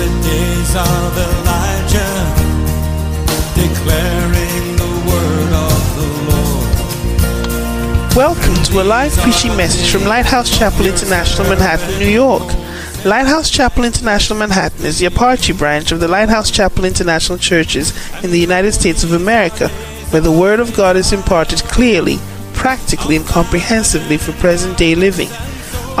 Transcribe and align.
the 0.00 0.06
days 0.22 0.74
of 0.76 1.12
Elijah, 1.28 2.16
declaring 3.54 4.76
the 4.80 4.92
word 5.10 5.52
of 5.52 5.80
the 5.98 6.08
Lord. 6.30 8.16
Welcome 8.16 8.54
to 8.64 8.80
a 8.80 8.82
live 8.82 9.14
preaching 9.18 9.54
message 9.58 9.92
from 9.92 10.08
Lighthouse 10.08 10.56
Chapel 10.56 10.86
International, 10.86 11.50
Manhattan, 11.50 11.98
New 11.98 12.08
York. 12.08 12.48
Lighthouse 13.04 13.50
Chapel 13.50 13.84
International 13.84 14.38
Manhattan 14.38 14.86
is 14.86 15.00
the 15.00 15.04
Apache 15.04 15.52
branch 15.52 15.92
of 15.92 16.00
the 16.00 16.08
Lighthouse 16.08 16.50
Chapel 16.50 16.86
International 16.86 17.36
Churches 17.36 17.92
in 18.24 18.30
the 18.30 18.40
United 18.40 18.72
States 18.72 19.04
of 19.04 19.12
America, 19.12 19.68
where 20.12 20.22
the 20.22 20.32
Word 20.32 20.60
of 20.60 20.74
God 20.74 20.96
is 20.96 21.12
imparted 21.12 21.58
clearly, 21.64 22.16
practically, 22.54 23.16
and 23.16 23.26
comprehensively 23.26 24.16
for 24.16 24.32
present 24.32 24.78
day 24.78 24.94
living. 24.94 25.28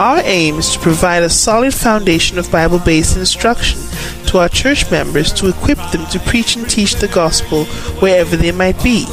Our 0.00 0.22
aim 0.24 0.58
is 0.58 0.72
to 0.72 0.78
provide 0.78 1.24
a 1.24 1.28
solid 1.28 1.74
foundation 1.74 2.38
of 2.38 2.50
Bible 2.50 2.78
based 2.78 3.18
instruction 3.18 3.78
to 4.28 4.38
our 4.38 4.48
church 4.48 4.90
members 4.90 5.30
to 5.34 5.50
equip 5.50 5.76
them 5.92 6.06
to 6.06 6.18
preach 6.20 6.56
and 6.56 6.66
teach 6.70 6.94
the 6.94 7.08
gospel 7.08 7.66
wherever 8.00 8.34
they 8.34 8.50
might 8.50 8.82
be. 8.82 9.04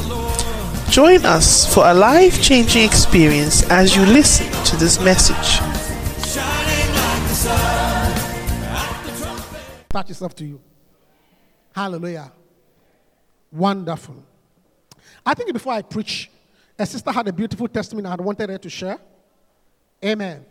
Join 0.88 1.26
us 1.26 1.74
for 1.74 1.86
a 1.86 1.92
life 1.92 2.42
changing 2.42 2.84
experience 2.84 3.68
as 3.68 3.94
you 3.94 4.00
listen 4.06 4.50
to 4.64 4.76
this 4.76 4.98
message. 4.98 5.58
Touch 9.90 10.08
yourself 10.08 10.34
to 10.36 10.46
you. 10.46 10.58
Hallelujah. 11.74 12.32
Wonderful. 13.52 14.24
I 15.26 15.34
think 15.34 15.52
before 15.52 15.74
I 15.74 15.82
preach, 15.82 16.30
a 16.78 16.86
sister 16.86 17.12
had 17.12 17.28
a 17.28 17.32
beautiful 17.34 17.68
testimony 17.68 18.06
I 18.06 18.12
had 18.12 18.22
wanted 18.22 18.48
her 18.48 18.56
to 18.56 18.70
share. 18.70 18.98
Amen. 20.02 20.46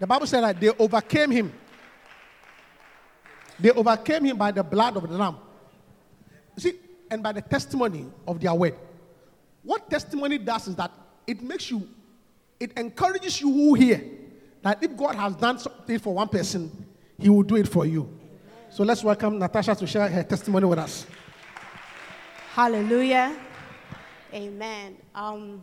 The 0.00 0.06
Bible 0.06 0.26
said 0.26 0.40
that 0.40 0.58
they 0.58 0.70
overcame 0.70 1.30
him. 1.30 1.52
They 3.60 3.70
overcame 3.70 4.24
him 4.24 4.38
by 4.38 4.50
the 4.50 4.64
blood 4.64 4.96
of 4.96 5.08
the 5.08 5.16
Lamb. 5.16 5.36
See, 6.56 6.72
and 7.10 7.22
by 7.22 7.32
the 7.32 7.42
testimony 7.42 8.06
of 8.26 8.40
their 8.40 8.54
word. 8.54 8.74
What 9.62 9.90
testimony 9.90 10.38
does 10.38 10.68
is 10.68 10.76
that 10.76 10.90
it 11.26 11.42
makes 11.42 11.70
you, 11.70 11.86
it 12.58 12.72
encourages 12.78 13.40
you 13.40 13.52
who 13.52 13.74
hear 13.74 14.02
that 14.62 14.82
if 14.82 14.96
God 14.96 15.16
has 15.16 15.34
done 15.36 15.58
something 15.58 15.98
for 15.98 16.14
one 16.14 16.28
person, 16.28 16.70
he 17.18 17.28
will 17.28 17.42
do 17.42 17.56
it 17.56 17.68
for 17.68 17.84
you. 17.84 18.08
So 18.70 18.84
let's 18.84 19.04
welcome 19.04 19.38
Natasha 19.38 19.74
to 19.74 19.86
share 19.86 20.08
her 20.08 20.22
testimony 20.22 20.64
with 20.64 20.78
us. 20.78 21.06
Hallelujah. 22.54 23.36
Amen. 24.32 24.96
Um, 25.14 25.62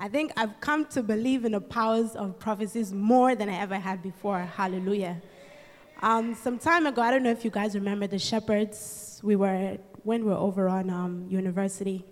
I 0.00 0.06
think 0.08 0.32
I've 0.36 0.60
come 0.60 0.86
to 0.86 1.02
believe 1.02 1.44
in 1.44 1.52
the 1.52 1.60
powers 1.60 2.14
of 2.14 2.38
prophecies 2.38 2.92
more 2.92 3.34
than 3.34 3.48
I 3.48 3.58
ever 3.58 3.74
had 3.74 4.00
before. 4.00 4.38
Hallelujah. 4.38 5.20
Um, 6.02 6.36
some 6.36 6.56
time 6.56 6.86
ago, 6.86 7.02
I 7.02 7.10
don't 7.10 7.24
know 7.24 7.32
if 7.32 7.44
you 7.44 7.50
guys 7.50 7.74
remember 7.74 8.06
the 8.06 8.18
shepherds. 8.18 9.20
We 9.24 9.34
were 9.34 9.78
when 10.04 10.24
we 10.24 10.30
were 10.30 10.36
over 10.36 10.68
on 10.68 10.88
um, 10.90 11.26
university. 11.28 12.04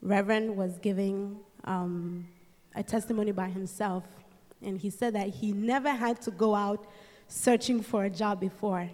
Reverend 0.00 0.56
was 0.56 0.78
giving 0.78 1.40
um, 1.64 2.26
a 2.74 2.82
testimony 2.82 3.32
by 3.32 3.48
himself, 3.48 4.04
and 4.62 4.78
he 4.78 4.88
said 4.88 5.14
that 5.14 5.28
he 5.28 5.52
never 5.52 5.90
had 5.90 6.22
to 6.22 6.30
go 6.30 6.54
out 6.54 6.86
searching 7.28 7.82
for 7.82 8.04
a 8.04 8.10
job 8.10 8.40
before. 8.40 8.88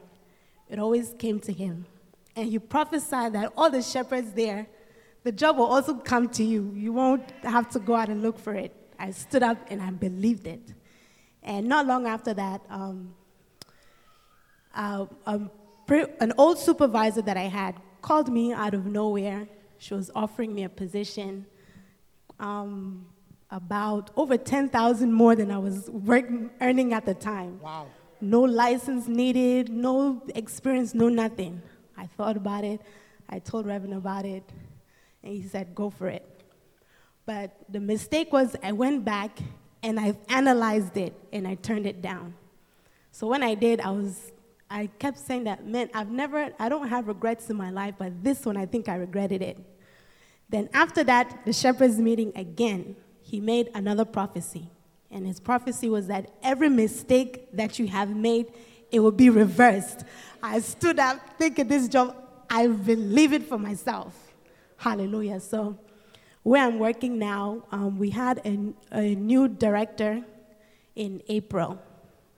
It 0.68 0.80
always 0.80 1.14
came 1.16 1.38
to 1.40 1.52
him. 1.52 1.86
And 2.34 2.48
he 2.48 2.58
prophesied 2.58 3.34
that 3.34 3.52
all 3.56 3.70
the 3.70 3.82
shepherds 3.82 4.32
there, 4.32 4.66
the 5.22 5.32
job 5.32 5.58
will 5.58 5.66
also 5.66 5.94
come 5.94 6.28
to 6.30 6.44
you. 6.44 6.72
You 6.74 6.92
won't 6.92 7.30
have 7.42 7.68
to 7.70 7.78
go 7.78 7.94
out 7.94 8.08
and 8.08 8.22
look 8.22 8.38
for 8.38 8.54
it. 8.54 8.74
I 8.98 9.10
stood 9.10 9.42
up 9.42 9.58
and 9.70 9.80
I 9.80 9.90
believed 9.90 10.46
it. 10.46 10.74
And 11.42 11.68
not 11.68 11.86
long 11.86 12.06
after 12.06 12.34
that, 12.34 12.62
um, 12.68 13.14
uh, 14.74 15.06
um, 15.26 15.50
an 15.88 16.32
old 16.38 16.58
supervisor 16.58 17.22
that 17.22 17.36
I 17.36 17.48
had 17.48 17.76
called 18.02 18.32
me 18.32 18.52
out 18.52 18.74
of 18.74 18.86
nowhere. 18.86 19.48
She 19.78 19.94
was 19.94 20.10
offering 20.14 20.54
me 20.54 20.64
a 20.64 20.68
position 20.68 21.46
um, 22.38 23.06
about 23.50 24.10
over 24.16 24.36
10,000 24.36 25.12
more 25.12 25.34
than 25.34 25.50
I 25.50 25.58
was 25.58 25.90
working, 25.90 26.50
earning 26.60 26.92
at 26.92 27.06
the 27.06 27.14
time. 27.14 27.60
Wow. 27.60 27.88
No 28.20 28.42
license 28.42 29.08
needed, 29.08 29.70
no 29.70 30.22
experience, 30.34 30.94
no 30.94 31.08
nothing. 31.08 31.62
I 31.96 32.06
thought 32.06 32.36
about 32.36 32.64
it. 32.64 32.80
I 33.28 33.38
told 33.38 33.66
Reverend 33.66 33.94
about 33.94 34.24
it, 34.24 34.42
and 35.22 35.32
he 35.32 35.42
said, 35.42 35.74
go 35.74 35.90
for 35.90 36.08
it. 36.08 36.26
But 37.26 37.56
the 37.68 37.80
mistake 37.80 38.32
was 38.32 38.56
I 38.62 38.72
went 38.72 39.04
back 39.04 39.38
and 39.82 40.00
I 40.00 40.16
analyzed 40.28 40.96
it 40.96 41.14
and 41.32 41.46
I 41.46 41.54
turned 41.54 41.86
it 41.86 42.02
down. 42.02 42.34
So 43.12 43.26
when 43.26 43.42
I 43.42 43.54
did, 43.54 43.80
I 43.80 43.90
was 43.90 44.32
I 44.70 44.86
kept 45.00 45.18
saying 45.18 45.44
that, 45.44 45.66
man, 45.66 45.90
I've 45.94 46.10
never, 46.10 46.50
I 46.58 46.68
don't 46.68 46.88
have 46.88 47.08
regrets 47.08 47.50
in 47.50 47.56
my 47.56 47.70
life, 47.70 47.96
but 47.98 48.22
this 48.22 48.46
one, 48.46 48.56
I 48.56 48.66
think 48.66 48.88
I 48.88 48.94
regretted 48.94 49.42
it. 49.42 49.58
Then 50.48 50.68
after 50.72 51.02
that, 51.04 51.44
the 51.44 51.52
shepherds 51.52 51.98
meeting 51.98 52.32
again, 52.36 52.94
he 53.20 53.40
made 53.40 53.70
another 53.74 54.04
prophecy. 54.04 54.70
And 55.10 55.26
his 55.26 55.40
prophecy 55.40 55.88
was 55.88 56.06
that 56.06 56.30
every 56.44 56.68
mistake 56.68 57.48
that 57.52 57.80
you 57.80 57.88
have 57.88 58.14
made, 58.14 58.52
it 58.92 59.00
will 59.00 59.10
be 59.10 59.28
reversed. 59.28 60.04
I 60.40 60.60
stood 60.60 61.00
up 61.00 61.18
thinking 61.36 61.66
this 61.66 61.88
job, 61.88 62.16
I 62.48 62.68
believe 62.68 63.32
it 63.32 63.48
for 63.48 63.58
myself. 63.58 64.14
Hallelujah. 64.80 65.40
So, 65.40 65.76
where 66.42 66.64
I'm 66.64 66.78
working 66.78 67.18
now, 67.18 67.64
um, 67.70 67.98
we 67.98 68.08
had 68.08 68.40
a, 68.46 68.72
a 68.90 69.14
new 69.14 69.46
director 69.46 70.24
in 70.96 71.22
April. 71.28 71.78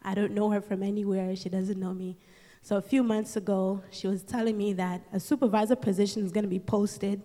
I 0.02 0.14
don't 0.14 0.32
know 0.32 0.50
her 0.50 0.60
from 0.60 0.82
anywhere. 0.82 1.36
She 1.36 1.48
doesn't 1.48 1.78
know 1.78 1.94
me. 1.94 2.16
So 2.60 2.78
a 2.78 2.82
few 2.82 3.04
months 3.04 3.36
ago, 3.36 3.80
she 3.92 4.08
was 4.08 4.24
telling 4.24 4.58
me 4.58 4.72
that 4.72 5.02
a 5.12 5.20
supervisor 5.20 5.76
position 5.76 6.24
is 6.24 6.32
going 6.32 6.42
to 6.42 6.50
be 6.50 6.58
posted 6.58 7.22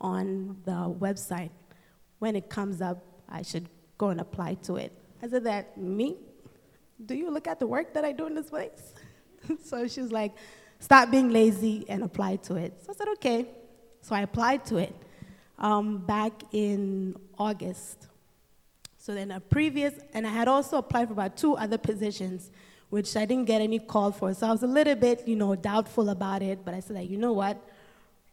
on 0.00 0.56
the 0.64 0.90
website. 0.98 1.50
When 2.18 2.34
it 2.34 2.48
comes 2.48 2.80
up, 2.80 3.04
I 3.28 3.42
should 3.42 3.68
go 3.98 4.08
and 4.08 4.18
apply 4.18 4.54
to 4.62 4.76
it. 4.76 4.98
I 5.22 5.28
said, 5.28 5.44
That 5.44 5.76
me? 5.76 6.16
Do 7.04 7.14
you 7.14 7.30
look 7.30 7.46
at 7.46 7.58
the 7.58 7.66
work 7.66 7.92
that 7.92 8.06
I 8.06 8.12
do 8.12 8.26
in 8.28 8.34
this 8.34 8.48
place? 8.48 8.94
so 9.62 9.86
she 9.86 10.00
was 10.00 10.10
like, 10.10 10.32
Stop 10.78 11.10
being 11.10 11.28
lazy 11.28 11.84
and 11.86 12.02
apply 12.02 12.36
to 12.36 12.54
it. 12.54 12.82
So 12.82 12.92
I 12.92 12.96
said, 12.96 13.08
Okay. 13.08 13.46
So 14.04 14.14
I 14.14 14.20
applied 14.20 14.66
to 14.66 14.76
it 14.76 14.94
um, 15.58 15.96
back 15.96 16.34
in 16.52 17.16
August. 17.38 18.08
So 18.98 19.14
then 19.14 19.30
a 19.30 19.40
previous, 19.40 19.94
and 20.12 20.26
I 20.26 20.30
had 20.30 20.46
also 20.46 20.76
applied 20.76 21.06
for 21.08 21.14
about 21.14 21.38
two 21.38 21.56
other 21.56 21.78
positions, 21.78 22.50
which 22.90 23.16
I 23.16 23.24
didn't 23.24 23.46
get 23.46 23.62
any 23.62 23.78
call 23.78 24.12
for. 24.12 24.34
So 24.34 24.46
I 24.46 24.50
was 24.50 24.62
a 24.62 24.66
little 24.66 24.94
bit, 24.94 25.26
you 25.26 25.36
know, 25.36 25.54
doubtful 25.54 26.10
about 26.10 26.42
it. 26.42 26.66
But 26.66 26.74
I 26.74 26.80
said, 26.80 26.96
like, 26.96 27.08
you 27.08 27.16
know 27.16 27.32
what? 27.32 27.56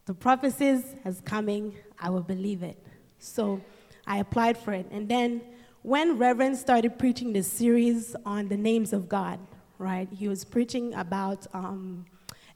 The 0.08 0.14
prophecies 0.14 0.84
is 1.06 1.22
coming. 1.22 1.74
I 1.98 2.10
will 2.10 2.20
believe 2.20 2.64
it. 2.64 2.78
So 3.20 3.62
I 4.06 4.18
applied 4.18 4.58
for 4.58 4.74
it. 4.74 4.88
And 4.92 5.08
then 5.08 5.40
when 5.84 6.18
Reverend 6.18 6.58
started 6.58 7.00
preaching 7.00 7.32
the 7.32 7.44
series 7.44 8.14
on 8.26 8.50
the 8.50 8.58
names 8.58 8.92
of 8.92 9.08
God, 9.08 9.40
right? 9.78 10.10
He 10.12 10.28
was 10.28 10.44
preaching 10.44 10.94
about 10.96 11.48
um, 11.54 12.06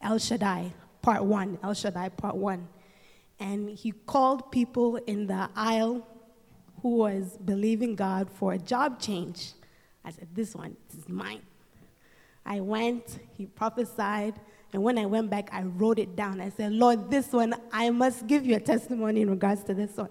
El 0.02 0.18
Shaddai, 0.18 0.74
part 1.02 1.24
one, 1.24 1.58
El 1.64 1.74
Shaddai, 1.74 2.10
part 2.10 2.36
one. 2.36 2.68
And 3.40 3.70
he 3.70 3.92
called 3.92 4.52
people 4.52 4.96
in 4.96 5.28
the 5.28 5.50
aisle 5.56 6.08
who 6.82 6.98
was 6.98 7.38
believing 7.44 7.96
God 7.96 8.30
for 8.30 8.54
a 8.54 8.58
job 8.58 9.00
change. 9.00 9.54
I 10.04 10.12
said, 10.12 10.28
This 10.34 10.56
one 10.56 10.76
this 10.90 11.00
is 11.00 11.10
mine. 11.10 11.42
I 12.46 12.60
went, 12.60 13.20
he 13.36 13.48
prophesied, 13.48 14.40
and 14.72 14.84
when 14.84 14.98
I 14.98 15.06
went 15.06 15.30
back, 15.30 15.50
I 15.52 15.64
wrote 15.64 16.00
it 16.00 16.16
down. 16.16 16.40
I 16.40 16.50
said, 16.50 16.74
Lord, 16.74 17.10
this 17.10 17.32
one, 17.32 17.56
I 17.72 17.90
must 17.90 18.28
give 18.28 18.46
you 18.46 18.56
a 18.56 18.60
testimony 18.60 19.22
in 19.22 19.30
regards 19.30 19.64
to 19.64 19.74
this 19.74 19.96
one. 19.96 20.10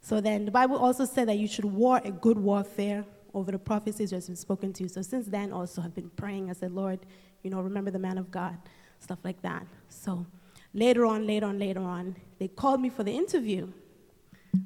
So 0.00 0.20
then 0.20 0.44
the 0.44 0.50
Bible 0.50 0.76
also 0.76 1.04
said 1.04 1.28
that 1.28 1.38
you 1.38 1.46
should 1.46 1.64
war 1.64 2.00
a 2.04 2.10
good 2.10 2.38
warfare 2.38 3.04
over 3.34 3.52
the 3.52 3.58
prophecies 3.58 4.10
that 4.10 4.16
have 4.16 4.26
been 4.26 4.36
spoken 4.36 4.72
to 4.74 4.82
you. 4.82 4.88
So 4.88 5.02
since 5.02 5.26
then, 5.26 5.52
also 5.52 5.80
I've 5.82 5.94
been 5.94 6.10
praying. 6.10 6.50
I 6.50 6.54
said, 6.54 6.72
Lord, 6.72 6.98
you 7.42 7.50
know, 7.50 7.60
remember 7.60 7.90
the 7.90 7.98
man 7.98 8.18
of 8.18 8.30
God, 8.30 8.56
stuff 8.98 9.18
like 9.22 9.40
that. 9.42 9.66
So 9.88 10.26
later 10.74 11.04
on, 11.04 11.26
later 11.26 11.46
on, 11.46 11.58
later 11.58 11.80
on, 11.80 12.16
they 12.38 12.48
called 12.48 12.80
me 12.80 12.88
for 12.88 13.02
the 13.02 13.12
interview. 13.12 13.68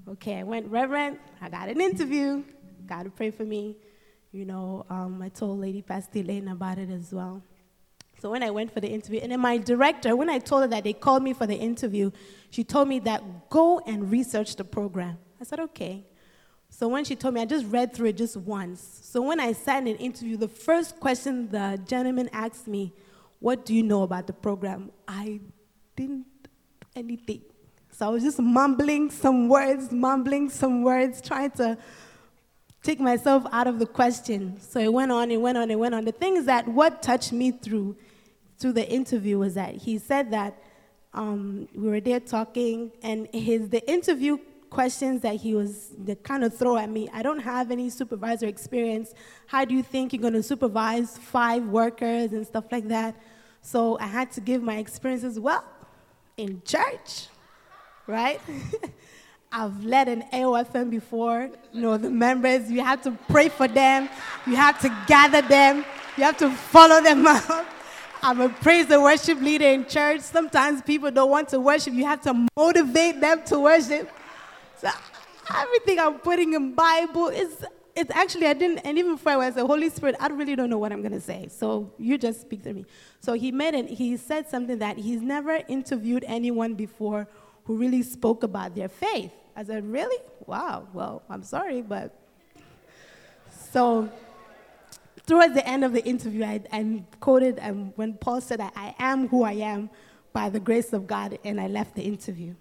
Okay, 0.08 0.38
I 0.38 0.42
went, 0.42 0.66
Reverend, 0.66 1.18
I 1.40 1.48
got 1.48 1.68
an 1.68 1.80
interview. 1.80 2.44
God 2.86 3.04
to 3.04 3.10
pray 3.10 3.30
for 3.30 3.44
me. 3.44 3.76
You 4.32 4.44
know, 4.44 4.86
um, 4.88 5.20
I 5.22 5.28
told 5.28 5.60
Lady 5.60 5.82
Pastor 5.82 6.20
Elaine 6.20 6.48
about 6.48 6.78
it 6.78 6.90
as 6.90 7.12
well. 7.12 7.42
So 8.20 8.30
when 8.30 8.42
I 8.42 8.50
went 8.50 8.72
for 8.72 8.80
the 8.80 8.88
interview, 8.88 9.20
and 9.20 9.32
then 9.32 9.40
my 9.40 9.58
director, 9.58 10.14
when 10.14 10.30
I 10.30 10.38
told 10.38 10.62
her 10.62 10.68
that 10.68 10.84
they 10.84 10.92
called 10.92 11.22
me 11.22 11.32
for 11.32 11.46
the 11.46 11.56
interview, 11.56 12.10
she 12.50 12.62
told 12.62 12.88
me 12.88 13.00
that 13.00 13.50
go 13.50 13.80
and 13.80 14.10
research 14.10 14.56
the 14.56 14.64
program. 14.64 15.18
I 15.40 15.44
said, 15.44 15.58
okay. 15.60 16.06
So 16.68 16.88
when 16.88 17.04
she 17.04 17.16
told 17.16 17.34
me, 17.34 17.42
I 17.42 17.44
just 17.44 17.66
read 17.66 17.92
through 17.92 18.10
it 18.10 18.16
just 18.16 18.36
once. 18.36 19.00
So 19.02 19.20
when 19.22 19.40
I 19.40 19.52
sat 19.52 19.82
in 19.82 19.88
an 19.88 19.96
interview, 19.96 20.36
the 20.36 20.48
first 20.48 21.00
question 21.00 21.50
the 21.50 21.80
gentleman 21.86 22.30
asked 22.32 22.68
me, 22.68 22.94
what 23.40 23.66
do 23.66 23.74
you 23.74 23.82
know 23.82 24.04
about 24.04 24.28
the 24.28 24.32
program? 24.32 24.90
I 25.06 25.40
didn't 26.06 26.26
anything. 26.94 27.42
So 27.90 28.06
I 28.06 28.10
was 28.10 28.22
just 28.22 28.38
mumbling 28.38 29.10
some 29.10 29.48
words, 29.48 29.92
mumbling 29.92 30.50
some 30.50 30.82
words, 30.82 31.20
trying 31.20 31.50
to 31.52 31.78
take 32.82 33.00
myself 33.00 33.44
out 33.52 33.66
of 33.66 33.78
the 33.78 33.86
question. 33.86 34.60
So 34.60 34.80
it 34.80 34.92
went 34.92 35.12
on, 35.12 35.30
it 35.30 35.40
went 35.40 35.58
on, 35.58 35.70
it 35.70 35.78
went 35.78 35.94
on. 35.94 36.04
The 36.04 36.12
thing 36.12 36.36
is 36.36 36.46
that 36.46 36.66
what 36.66 37.02
touched 37.02 37.32
me 37.32 37.50
through 37.52 37.96
through 38.58 38.72
the 38.72 38.88
interview 38.88 39.38
was 39.38 39.54
that 39.54 39.74
he 39.74 39.98
said 39.98 40.30
that 40.30 40.56
um, 41.14 41.68
we 41.74 41.88
were 41.88 42.00
there 42.00 42.20
talking, 42.20 42.92
and 43.02 43.28
his 43.32 43.68
the 43.68 43.88
interview 43.90 44.38
questions 44.70 45.20
that 45.20 45.36
he 45.36 45.54
was 45.54 45.90
the 46.04 46.16
kind 46.16 46.42
of 46.44 46.56
throw 46.56 46.78
at 46.78 46.88
me. 46.88 47.08
I 47.12 47.22
don't 47.22 47.40
have 47.40 47.70
any 47.70 47.90
supervisor 47.90 48.46
experience. 48.46 49.12
How 49.46 49.64
do 49.64 49.74
you 49.74 49.82
think 49.82 50.12
you're 50.12 50.22
going 50.22 50.32
to 50.32 50.42
supervise 50.42 51.18
five 51.18 51.64
workers 51.64 52.32
and 52.32 52.46
stuff 52.46 52.64
like 52.72 52.88
that? 52.88 53.14
So 53.60 53.98
I 54.00 54.06
had 54.06 54.32
to 54.32 54.40
give 54.40 54.62
my 54.62 54.76
experience 54.78 55.24
as 55.24 55.38
well 55.38 55.62
in 56.36 56.62
church, 56.64 57.28
right? 58.06 58.40
I've 59.52 59.84
led 59.84 60.08
an 60.08 60.24
AOFM 60.32 60.90
before. 60.90 61.50
You 61.72 61.82
know, 61.82 61.96
the 61.98 62.10
members, 62.10 62.70
you 62.70 62.82
have 62.82 63.02
to 63.02 63.12
pray 63.28 63.50
for 63.50 63.68
them, 63.68 64.08
you 64.46 64.56
have 64.56 64.80
to 64.80 64.88
gather 65.06 65.42
them, 65.42 65.84
you 66.16 66.24
have 66.24 66.38
to 66.38 66.50
follow 66.50 67.02
them 67.02 67.26
up. 67.26 67.66
I'm 68.24 68.40
a 68.40 68.48
praise 68.48 68.88
and 68.90 69.02
worship 69.02 69.40
leader 69.40 69.66
in 69.66 69.84
church. 69.84 70.20
Sometimes 70.20 70.80
people 70.80 71.10
don't 71.10 71.30
want 71.30 71.48
to 71.48 71.58
worship. 71.58 71.92
You 71.92 72.04
have 72.04 72.22
to 72.22 72.46
motivate 72.56 73.20
them 73.20 73.42
to 73.46 73.58
worship. 73.58 74.08
So 74.78 74.88
everything 75.52 75.98
I'm 75.98 76.20
putting 76.20 76.52
in 76.52 76.72
Bible 76.72 77.28
is 77.28 77.64
it's 77.94 78.10
actually 78.10 78.46
I 78.46 78.54
didn't 78.54 78.78
and 78.78 78.98
even 78.98 79.16
before 79.16 79.32
I 79.32 79.36
was 79.36 79.54
the 79.54 79.66
Holy 79.66 79.88
Spirit, 79.90 80.16
I 80.20 80.28
really 80.28 80.56
don't 80.56 80.70
know 80.70 80.78
what 80.78 80.92
I'm 80.92 81.02
gonna 81.02 81.20
say. 81.20 81.48
So 81.50 81.92
you 81.98 82.18
just 82.18 82.40
speak 82.40 82.62
to 82.64 82.72
me. 82.72 82.86
So 83.20 83.34
he 83.34 83.52
made 83.52 83.74
it, 83.74 83.88
he 83.88 84.16
said 84.16 84.48
something 84.48 84.78
that 84.78 84.98
he's 84.98 85.20
never 85.20 85.60
interviewed 85.68 86.24
anyone 86.26 86.74
before 86.74 87.28
who 87.64 87.76
really 87.76 88.02
spoke 88.02 88.42
about 88.42 88.74
their 88.74 88.88
faith. 88.88 89.32
I 89.54 89.64
said, 89.64 89.86
Really? 89.86 90.18
Wow, 90.46 90.88
well, 90.92 91.22
I'm 91.30 91.42
sorry, 91.42 91.82
but 91.82 92.18
so 93.70 94.10
towards 95.26 95.54
the 95.54 95.66
end 95.66 95.84
of 95.84 95.92
the 95.92 96.04
interview, 96.04 96.44
I, 96.44 96.62
I 96.72 97.04
quoted 97.20 97.58
um, 97.62 97.92
when 97.96 98.14
Paul 98.14 98.40
said, 98.40 98.60
I 98.60 98.94
am 98.98 99.28
who 99.28 99.44
I 99.44 99.52
am 99.52 99.90
by 100.32 100.48
the 100.48 100.60
grace 100.60 100.92
of 100.92 101.06
God, 101.06 101.38
and 101.44 101.60
I 101.60 101.68
left 101.68 101.94
the 101.94 102.02
interview. 102.02 102.54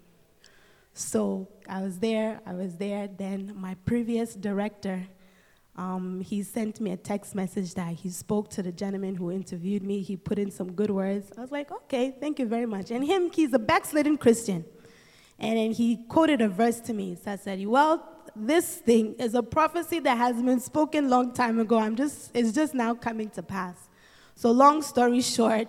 So 0.94 1.48
I 1.68 1.82
was 1.82 1.98
there, 1.98 2.40
I 2.46 2.52
was 2.52 2.76
there. 2.76 3.08
Then 3.08 3.54
my 3.56 3.74
previous 3.86 4.34
director, 4.34 5.06
um, 5.76 6.20
he 6.20 6.42
sent 6.42 6.80
me 6.80 6.92
a 6.92 6.96
text 6.96 7.34
message 7.34 7.74
that 7.74 7.94
he 7.94 8.10
spoke 8.10 8.50
to 8.50 8.62
the 8.62 8.72
gentleman 8.72 9.14
who 9.14 9.30
interviewed 9.32 9.82
me. 9.82 10.02
He 10.02 10.16
put 10.16 10.38
in 10.38 10.50
some 10.50 10.72
good 10.72 10.90
words. 10.90 11.32
I 11.36 11.40
was 11.40 11.50
like, 11.50 11.72
okay, 11.72 12.14
thank 12.20 12.38
you 12.38 12.46
very 12.46 12.66
much. 12.66 12.90
And 12.90 13.04
him, 13.04 13.30
he's 13.32 13.54
a 13.54 13.58
backslidden 13.58 14.18
Christian. 14.18 14.64
And 15.38 15.56
then 15.56 15.72
he 15.72 15.96
quoted 16.08 16.42
a 16.42 16.48
verse 16.48 16.78
to 16.80 16.92
me. 16.92 17.16
So 17.22 17.32
I 17.32 17.36
said, 17.36 17.66
well, 17.66 18.06
this 18.36 18.76
thing 18.76 19.14
is 19.18 19.34
a 19.34 19.42
prophecy 19.42 19.98
that 20.00 20.16
has 20.18 20.42
been 20.42 20.60
spoken 20.60 21.08
long 21.08 21.32
time 21.32 21.58
ago. 21.58 21.78
I'm 21.78 21.96
just, 21.96 22.30
it's 22.34 22.52
just 22.52 22.74
now 22.74 22.94
coming 22.94 23.30
to 23.30 23.42
pass. 23.42 23.76
So 24.34 24.50
long 24.50 24.82
story 24.82 25.22
short, 25.22 25.68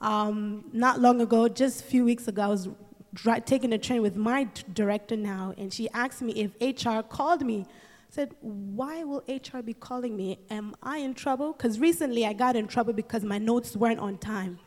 um, 0.00 0.64
not 0.72 1.00
long 1.00 1.20
ago, 1.20 1.48
just 1.48 1.80
a 1.80 1.84
few 1.84 2.04
weeks 2.04 2.28
ago, 2.28 2.42
I 2.42 2.46
was 2.46 2.68
dri- 3.12 3.40
taking 3.40 3.72
a 3.72 3.78
train 3.78 4.00
with 4.00 4.16
my 4.16 4.44
d- 4.44 4.62
director 4.72 5.16
now, 5.16 5.54
and 5.56 5.72
she 5.72 5.88
asked 5.90 6.22
me 6.22 6.32
if 6.32 6.84
HR 6.84 7.00
called 7.02 7.44
me. 7.44 7.66
Said, 8.14 8.32
why 8.42 9.02
will 9.02 9.24
HR 9.26 9.58
be 9.58 9.74
calling 9.74 10.16
me? 10.16 10.38
Am 10.48 10.76
I 10.80 10.98
in 10.98 11.14
trouble? 11.14 11.52
Because 11.52 11.80
recently 11.80 12.24
I 12.24 12.32
got 12.32 12.54
in 12.54 12.68
trouble 12.68 12.92
because 12.92 13.24
my 13.24 13.38
notes 13.38 13.74
weren't 13.74 13.98
on 13.98 14.18
time. 14.18 14.60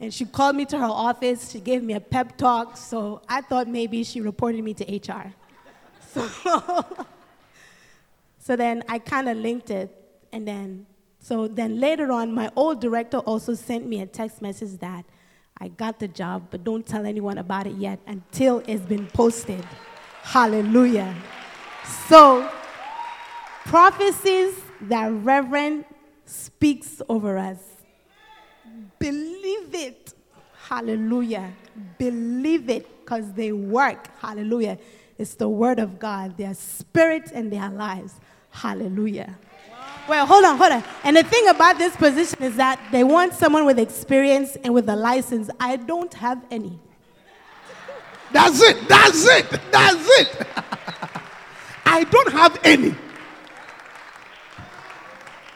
And 0.00 0.14
she 0.14 0.24
called 0.24 0.56
me 0.56 0.64
to 0.64 0.78
her 0.78 0.86
office. 0.86 1.50
She 1.50 1.60
gave 1.60 1.82
me 1.82 1.92
a 1.92 2.00
pep 2.00 2.38
talk. 2.38 2.78
So 2.78 3.20
I 3.28 3.42
thought 3.42 3.68
maybe 3.68 4.02
she 4.02 4.22
reported 4.22 4.64
me 4.64 4.72
to 4.72 4.84
HR. 4.96 5.34
So, 6.14 6.86
so 8.38 8.56
then 8.56 8.82
I 8.88 8.98
kind 8.98 9.28
of 9.28 9.36
linked 9.36 9.68
it. 9.68 9.94
And 10.32 10.48
then, 10.48 10.86
so 11.18 11.48
then 11.48 11.78
later 11.78 12.10
on, 12.10 12.32
my 12.32 12.50
old 12.56 12.80
director 12.80 13.18
also 13.18 13.52
sent 13.52 13.86
me 13.86 14.00
a 14.00 14.06
text 14.06 14.40
message 14.40 14.78
that 14.78 15.04
I 15.58 15.68
got 15.68 15.98
the 15.98 16.08
job, 16.08 16.46
but 16.50 16.64
don't 16.64 16.86
tell 16.86 17.04
anyone 17.04 17.36
about 17.36 17.66
it 17.66 17.76
yet 17.76 18.00
until 18.06 18.62
it's 18.66 18.86
been 18.86 19.06
posted. 19.08 19.62
Hallelujah. 20.22 21.14
So, 22.08 22.50
prophecies 23.66 24.54
that 24.82 25.08
Reverend 25.12 25.84
speaks 26.24 27.02
over 27.08 27.36
us. 27.36 27.58
Believe 28.98 29.74
it. 29.74 30.14
Hallelujah. 30.68 31.52
Believe 31.98 32.70
it 32.70 33.04
because 33.04 33.32
they 33.32 33.52
work. 33.52 34.08
Hallelujah. 34.18 34.78
It's 35.18 35.34
the 35.34 35.48
word 35.48 35.78
of 35.78 35.98
God, 35.98 36.36
their 36.36 36.54
spirit 36.54 37.30
and 37.32 37.52
their 37.52 37.68
lives. 37.70 38.14
Hallelujah. 38.50 39.36
Well, 40.08 40.24
hold 40.26 40.44
on, 40.44 40.56
hold 40.56 40.72
on. 40.72 40.84
And 41.02 41.16
the 41.16 41.24
thing 41.24 41.48
about 41.48 41.78
this 41.78 41.96
position 41.96 42.42
is 42.42 42.56
that 42.56 42.80
they 42.92 43.02
want 43.02 43.34
someone 43.34 43.66
with 43.66 43.78
experience 43.78 44.56
and 44.62 44.72
with 44.72 44.88
a 44.88 44.96
license. 44.96 45.50
I 45.58 45.76
don't 45.76 46.14
have 46.14 46.44
any. 46.50 46.78
That's 48.32 48.62
it. 48.62 48.88
That's 48.88 49.26
it. 49.26 49.50
That's 49.72 50.20
it. 50.20 50.46
I 51.86 52.04
don't 52.04 52.32
have 52.32 52.58
any. 52.62 52.94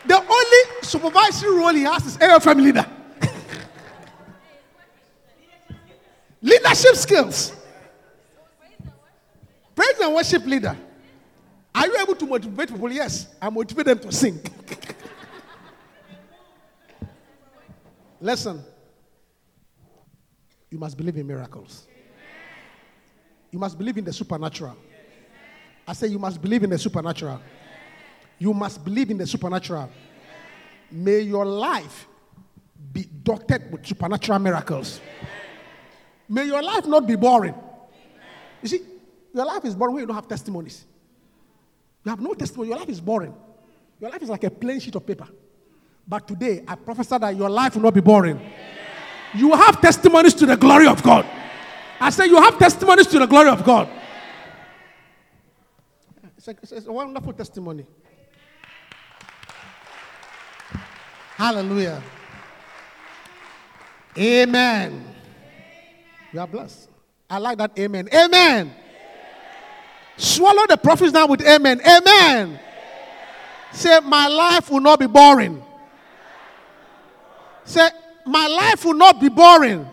The 0.06 0.16
only 0.16 0.82
supervisory 0.82 1.56
role 1.56 1.74
he 1.74 1.82
has 1.82 2.06
is 2.06 2.16
AFM 2.18 2.62
leader. 2.62 2.86
Leadership 6.42 6.96
skills. 6.96 7.52
Praise 9.74 10.00
and 10.00 10.14
worship 10.14 10.44
leader. 10.46 10.76
Are 11.74 11.86
you 11.86 11.96
able 11.98 12.14
to 12.14 12.26
motivate 12.26 12.68
people? 12.68 12.90
Yes. 12.90 13.28
I 13.40 13.50
motivate 13.50 13.86
them 13.86 13.98
to 14.00 14.12
sing. 14.12 14.40
Listen. 18.20 18.62
You 20.70 20.78
must 20.78 20.96
believe 20.96 21.16
in 21.16 21.26
miracles. 21.26 21.86
You 23.50 23.58
must 23.58 23.76
believe 23.76 23.98
in 23.98 24.04
the 24.04 24.12
supernatural. 24.12 24.76
I 25.86 25.92
say 25.92 26.06
you 26.06 26.18
must 26.18 26.40
believe 26.40 26.62
in 26.62 26.70
the 26.70 26.78
supernatural. 26.78 27.40
You 28.40 28.54
must 28.54 28.82
believe 28.82 29.10
in 29.10 29.18
the 29.18 29.26
supernatural. 29.26 29.90
May 30.90 31.20
your 31.20 31.44
life 31.44 32.08
be 32.92 33.04
dotted 33.04 33.70
with 33.70 33.86
supernatural 33.86 34.38
miracles. 34.38 34.98
May 36.26 36.46
your 36.46 36.62
life 36.62 36.86
not 36.86 37.06
be 37.06 37.16
boring. 37.16 37.54
You 38.62 38.68
see, 38.68 38.80
your 39.34 39.44
life 39.44 39.64
is 39.66 39.74
boring 39.74 39.94
when 39.94 40.02
you 40.02 40.06
don't 40.06 40.16
have 40.16 40.26
testimonies. 40.26 40.86
You 42.02 42.10
have 42.10 42.20
no 42.20 42.32
testimony. 42.32 42.70
Your 42.70 42.78
life 42.78 42.88
is 42.88 43.00
boring. 43.00 43.34
Your 44.00 44.10
life 44.10 44.22
is 44.22 44.30
like 44.30 44.42
a 44.44 44.50
plain 44.50 44.80
sheet 44.80 44.94
of 44.94 45.06
paper. 45.06 45.28
But 46.08 46.26
today, 46.26 46.64
I 46.66 46.76
prophesy 46.76 47.18
that 47.18 47.36
your 47.36 47.50
life 47.50 47.74
will 47.74 47.82
not 47.82 47.94
be 47.94 48.00
boring. 48.00 48.40
You 49.34 49.54
have 49.54 49.82
testimonies 49.82 50.32
to 50.34 50.46
the 50.46 50.56
glory 50.56 50.86
of 50.86 51.02
God. 51.02 51.26
I 52.00 52.08
say 52.08 52.26
you 52.26 52.40
have 52.40 52.58
testimonies 52.58 53.06
to 53.08 53.18
the 53.18 53.26
glory 53.26 53.50
of 53.50 53.62
God. 53.62 53.88
It's 56.38 56.48
a, 56.48 56.50
it's 56.62 56.86
a 56.86 56.92
wonderful 56.92 57.34
testimony. 57.34 57.84
Hallelujah. 61.40 62.02
Amen. 64.18 65.14
You 66.34 66.40
are 66.40 66.46
blessed. 66.46 66.90
I 67.30 67.38
like 67.38 67.56
that. 67.56 67.78
Amen. 67.78 68.10
Amen. 68.12 68.74
Swallow 70.18 70.66
the 70.68 70.76
prophets 70.76 71.12
down 71.12 71.30
with 71.30 71.40
amen. 71.40 71.80
Amen. 71.80 72.60
Say, 73.72 74.00
my 74.00 74.28
life 74.28 74.70
will 74.70 74.80
not 74.80 75.00
be 75.00 75.06
boring. 75.06 75.62
Say, 77.64 77.88
my 78.26 78.46
life 78.46 78.84
will 78.84 78.92
not 78.92 79.18
be 79.18 79.30
boring. 79.30 79.88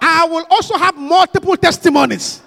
I 0.00 0.26
will 0.26 0.46
also 0.50 0.76
have 0.76 0.96
multiple 0.96 1.56
testimonies. 1.56 2.42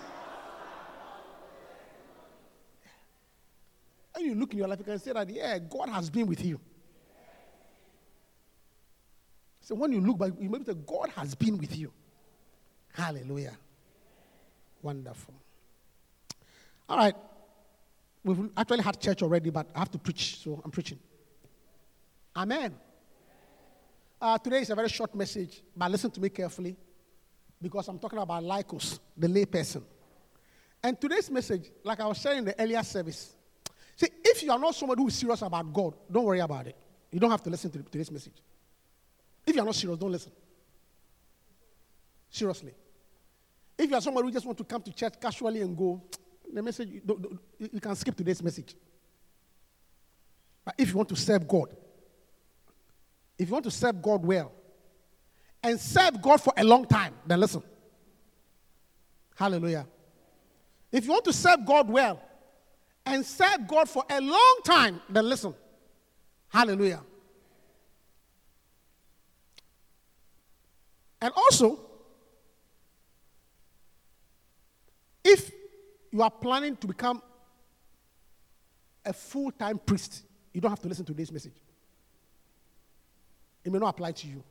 When 4.14 4.26
you 4.26 4.36
look 4.36 4.52
in 4.52 4.58
your 4.58 4.68
life, 4.68 4.80
you 4.80 4.84
can 4.84 5.00
say 5.00 5.14
that, 5.14 5.30
yeah, 5.30 5.58
God 5.60 5.88
has 5.88 6.10
been 6.10 6.28
with 6.28 6.44
you. 6.44 6.60
So 9.70 9.76
when 9.76 9.92
you 9.92 10.02
look 10.02 10.18
back, 10.18 10.32
you 10.40 10.50
may 10.50 10.64
say, 10.64 10.74
God 10.74 11.12
has 11.16 11.36
been 11.36 11.56
with 11.56 11.78
you. 11.78 11.92
Hallelujah. 12.92 13.56
Wonderful. 14.82 15.36
All 16.90 16.98
right. 16.98 17.14
We've 18.24 18.50
actually 18.58 18.82
had 18.82 19.00
church 19.00 19.22
already, 19.22 19.52
but 19.52 19.70
I 19.76 19.78
have 19.78 19.92
to 19.92 20.00
preach, 20.00 20.40
so 20.40 20.60
I'm 20.66 20.72
preaching. 20.72 20.98
Amen. 22.36 22.74
Uh, 24.20 24.40
today 24.40 24.62
is 24.62 24.72
a 24.72 24.76
very 24.76 24.90
short 24.90 25.14
message, 25.14 25.62
but 25.78 25.92
listen 25.92 26.10
to 26.10 26.20
me 26.20 26.30
carefully 26.30 26.76
because 27.62 27.88
I'm 27.90 28.00
talking 28.00 28.18
about 28.18 28.42
Laikos, 28.42 28.98
the 29.16 29.28
layperson. 29.28 29.84
And 30.82 31.00
today's 31.00 31.30
message, 31.30 31.70
like 31.84 32.00
I 32.00 32.08
was 32.08 32.18
sharing 32.18 32.40
in 32.40 32.46
the 32.46 32.60
earlier 32.60 32.82
service, 32.82 33.36
see, 33.96 34.08
if 34.26 34.42
you 34.42 34.52
are 34.52 34.58
not 34.58 34.74
somebody 34.74 35.04
who 35.04 35.10
is 35.10 35.14
serious 35.14 35.44
about 35.44 35.72
God, 35.72 35.94
don't 36.12 36.26
worry 36.26 36.40
about 36.40 36.66
it. 36.66 36.76
You 37.12 37.20
don't 37.20 37.30
have 37.30 37.44
to 37.44 37.52
listen 37.52 37.70
to 37.70 37.84
today's 37.84 38.10
message. 38.10 38.42
If 39.50 39.56
you 39.56 39.64
are 39.64 39.66
not 39.66 39.74
serious, 39.74 39.98
don't 39.98 40.12
listen. 40.12 40.32
Seriously. 42.30 42.72
If 43.76 43.90
you 43.90 43.96
are 43.96 44.02
somebody 44.02 44.28
who 44.28 44.32
just 44.32 44.46
want 44.46 44.60
to 44.60 44.64
come 44.64 44.84
to 44.84 44.94
church 44.94 45.16
casually 45.20 45.62
and 45.62 45.76
go, 45.76 46.04
the 46.54 46.62
message, 46.62 47.02
you, 47.58 47.80
can 47.82 47.96
skip 47.96 48.16
today's 48.16 48.44
message. 48.44 48.76
But 50.64 50.76
if 50.78 50.90
you 50.90 50.98
want 50.98 51.10
to 51.10 51.16
serve 51.16 51.48
God, 51.48 51.76
if 53.40 53.48
you 53.48 53.54
want 53.54 53.66
to 53.66 53.72
serve 53.72 54.00
God 54.04 54.24
well, 54.24 54.52
and 55.64 55.80
serve 55.80 56.22
God 56.22 56.40
for 56.40 56.54
a 56.56 56.64
long 56.64 56.86
time, 56.86 57.16
then 57.26 57.40
listen. 57.40 57.64
Hallelujah. 59.36 59.88
If 60.92 61.06
you 61.06 61.12
want 61.12 61.26
to 61.26 61.34
serve 61.34 61.66
God 61.66 61.90
well 61.90 62.22
and 63.04 63.26
serve 63.26 63.68
God 63.68 63.90
for 63.90 64.04
a 64.12 64.22
long 64.22 64.60
time, 64.64 65.02
then 65.10 65.28
listen. 65.28 65.56
Hallelujah. 66.50 67.02
And 71.22 71.34
also, 71.36 71.80
if 75.24 75.52
you 76.12 76.22
are 76.22 76.32
planning 76.32 76.76
to 76.78 76.88
become 76.88 77.22
a 79.06 79.14
full 79.14 79.52
time 79.52 79.80
priest, 79.80 80.24
you 80.54 80.62
don't 80.62 80.72
have 80.72 80.82
to 80.82 80.88
listen 80.88 81.06
to 81.06 81.14
this 81.14 81.32
message. 81.32 81.56
It 83.64 83.72
may 83.72 83.80
not 83.80 83.90
apply 83.90 84.14
to 84.14 84.28
you. 84.28 84.44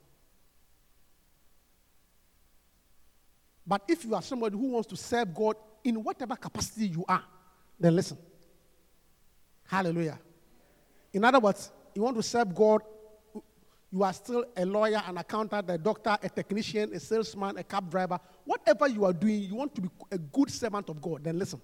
But 3.67 3.83
if 3.89 4.05
you 4.05 4.15
are 4.15 4.23
somebody 4.23 4.57
who 4.57 4.69
wants 4.69 4.89
to 4.89 4.97
serve 4.97 5.35
God 5.35 5.57
in 5.85 6.03
whatever 6.03 6.37
capacity 6.37 6.89
you 6.89 7.05
are, 7.07 7.23
then 7.79 7.95
listen. 7.97 8.17
Hallelujah. 9.67 10.19
In 11.13 11.25
other 11.25 11.39
words, 11.39 11.71
you 11.95 12.03
want 12.03 12.17
to 12.17 12.23
serve 12.23 12.55
God, 12.55 12.83
you 13.91 14.03
are 14.03 14.13
still 14.13 14.45
a 14.57 14.65
lawyer, 14.65 15.03
an 15.07 15.17
accountant, 15.17 15.71
a 15.71 15.79
doctor, 15.79 16.17
a 16.23 16.29
technician, 16.29 16.93
a 16.93 17.01
salesman, 17.01 17.57
a 17.57 17.65
cab 17.65 17.91
driver. 17.91 18.19
Whatever 18.45 18.87
you 18.89 19.05
are 19.05 19.13
doing, 19.13 19.43
you 19.43 19.55
want 19.55 19.75
to 19.75 19.81
be 19.81 19.89
a 20.11 20.19
good 20.19 20.51
servant 20.51 20.89
of 20.91 21.01
God, 21.01 21.25
then 21.25 21.39
listen. 21.39 21.61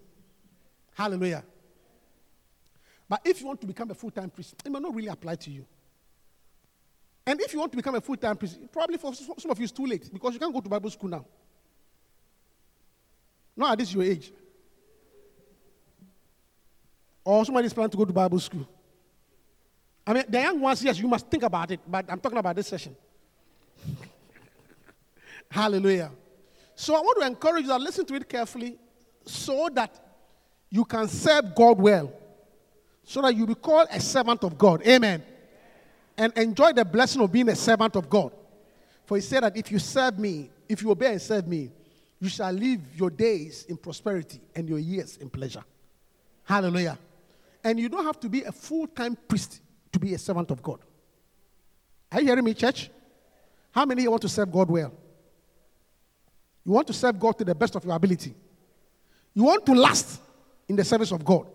Hallelujah. 0.94 1.44
But 3.08 3.20
if 3.24 3.40
you 3.40 3.46
want 3.46 3.60
to 3.60 3.66
become 3.66 3.90
a 3.90 3.94
full 3.94 4.10
time 4.10 4.30
priest, 4.30 4.54
it 4.64 4.72
may 4.72 4.78
not 4.78 4.94
really 4.94 5.08
apply 5.08 5.34
to 5.36 5.50
you. 5.50 5.66
And 7.26 7.40
if 7.40 7.52
you 7.52 7.58
want 7.58 7.72
to 7.72 7.76
become 7.76 7.94
a 7.94 8.00
full 8.00 8.16
time 8.16 8.36
priest, 8.36 8.58
probably 8.72 8.96
for 8.96 9.14
some 9.14 9.50
of 9.50 9.58
you 9.58 9.64
it's 9.64 9.72
too 9.72 9.86
late 9.86 10.10
because 10.12 10.32
you 10.32 10.40
can't 10.40 10.52
go 10.52 10.60
to 10.60 10.68
Bible 10.68 10.90
school 10.90 11.10
now. 11.10 11.24
Not 13.56 13.72
at 13.72 13.78
this 13.78 13.92
your 13.92 14.02
age. 14.02 14.32
Or 17.24 17.44
somebody 17.44 17.66
is 17.66 17.72
planning 17.72 17.90
to 17.90 17.96
go 17.96 18.04
to 18.04 18.12
Bible 18.12 18.38
school. 18.40 18.66
I 20.06 20.12
mean, 20.12 20.24
the 20.28 20.40
young 20.40 20.60
ones, 20.60 20.82
yes, 20.84 20.98
you 20.98 21.08
must 21.08 21.28
think 21.28 21.42
about 21.42 21.70
it, 21.70 21.80
but 21.86 22.04
I'm 22.08 22.20
talking 22.20 22.38
about 22.38 22.56
this 22.56 22.66
session. 22.66 22.94
Hallelujah. 25.50 26.10
So 26.74 26.94
I 26.94 27.00
want 27.00 27.20
to 27.20 27.26
encourage 27.26 27.62
you 27.62 27.70
to 27.70 27.76
listen 27.76 28.04
to 28.06 28.14
it 28.14 28.28
carefully 28.28 28.76
so 29.24 29.68
that 29.72 29.98
you 30.68 30.84
can 30.84 31.08
serve 31.08 31.54
God 31.54 31.78
well. 31.78 32.12
So 33.04 33.22
that 33.22 33.34
you 33.34 33.46
be 33.46 33.54
called 33.54 33.88
a 33.90 34.00
servant 34.00 34.44
of 34.44 34.58
God. 34.58 34.82
Amen. 34.86 35.22
And 36.16 36.32
enjoy 36.36 36.72
the 36.72 36.84
blessing 36.84 37.22
of 37.22 37.30
being 37.30 37.48
a 37.48 37.56
servant 37.56 37.96
of 37.96 38.08
God. 38.10 38.32
For 39.06 39.16
he 39.16 39.20
said 39.20 39.42
that 39.42 39.56
if 39.56 39.70
you 39.70 39.78
serve 39.78 40.18
me, 40.18 40.50
if 40.68 40.82
you 40.82 40.90
obey 40.90 41.12
and 41.12 41.22
serve 41.22 41.46
me, 41.46 41.70
you 42.20 42.28
shall 42.28 42.52
live 42.52 42.80
your 42.96 43.10
days 43.10 43.66
in 43.68 43.76
prosperity 43.76 44.40
and 44.54 44.68
your 44.68 44.78
years 44.78 45.18
in 45.18 45.28
pleasure. 45.28 45.62
Hallelujah. 46.44 46.98
And 47.62 47.78
you 47.78 47.88
don't 47.88 48.04
have 48.04 48.20
to 48.20 48.28
be 48.28 48.42
a 48.42 48.52
full 48.52 48.86
time 48.86 49.16
priest 49.28 49.60
to 49.94 49.98
be 50.00 50.12
a 50.12 50.18
servant 50.18 50.50
of 50.50 50.62
God. 50.62 50.80
Are 52.12 52.20
you 52.20 52.26
hearing 52.26 52.44
me, 52.44 52.52
church? 52.52 52.90
How 53.70 53.86
many 53.86 54.06
want 54.06 54.22
to 54.22 54.28
serve 54.28 54.52
God 54.52 54.68
well? 54.68 54.92
You 56.64 56.72
want 56.72 56.86
to 56.88 56.92
serve 56.92 57.18
God 57.18 57.38
to 57.38 57.44
the 57.44 57.54
best 57.54 57.74
of 57.76 57.84
your 57.84 57.94
ability. 57.94 58.34
You 59.34 59.44
want 59.44 59.64
to 59.66 59.72
last 59.72 60.20
in 60.68 60.76
the 60.76 60.84
service 60.84 61.12
of 61.12 61.24
God. 61.24 61.46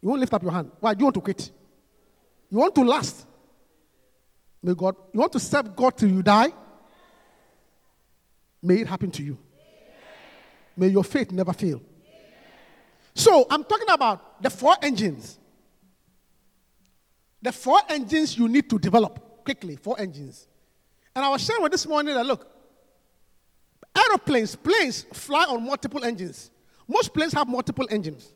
You 0.00 0.08
won't 0.08 0.20
lift 0.20 0.32
up 0.32 0.42
your 0.42 0.52
hand. 0.52 0.70
Why? 0.78 0.94
Do 0.94 1.00
you 1.00 1.04
want 1.06 1.14
to 1.14 1.20
quit? 1.20 1.50
You 2.50 2.58
want 2.58 2.74
to 2.76 2.84
last. 2.84 3.26
May 4.62 4.74
God, 4.74 4.94
you 5.12 5.20
want 5.20 5.32
to 5.32 5.40
serve 5.40 5.74
God 5.74 5.96
till 5.96 6.10
you 6.10 6.22
die? 6.22 6.52
May 8.62 8.80
it 8.80 8.86
happen 8.86 9.10
to 9.12 9.22
you. 9.22 9.38
May 10.76 10.88
your 10.88 11.04
faith 11.04 11.32
never 11.32 11.52
fail. 11.52 11.80
So, 13.14 13.46
I'm 13.50 13.64
talking 13.64 13.88
about 13.90 14.40
the 14.42 14.50
four 14.50 14.76
engines. 14.80 15.38
The 17.40 17.52
four 17.52 17.80
engines 17.88 18.36
you 18.36 18.48
need 18.48 18.68
to 18.70 18.78
develop 18.78 19.44
quickly, 19.44 19.76
four 19.76 19.98
engines. 20.00 20.46
And 21.14 21.24
I 21.24 21.28
was 21.28 21.44
sharing 21.44 21.62
with 21.62 21.72
this 21.72 21.86
morning 21.86 22.14
that 22.14 22.26
look, 22.26 22.46
aeroplanes, 23.96 24.56
planes 24.56 25.06
fly 25.12 25.44
on 25.44 25.64
multiple 25.64 26.04
engines. 26.04 26.50
Most 26.86 27.12
planes 27.14 27.32
have 27.32 27.48
multiple 27.48 27.86
engines. 27.90 28.32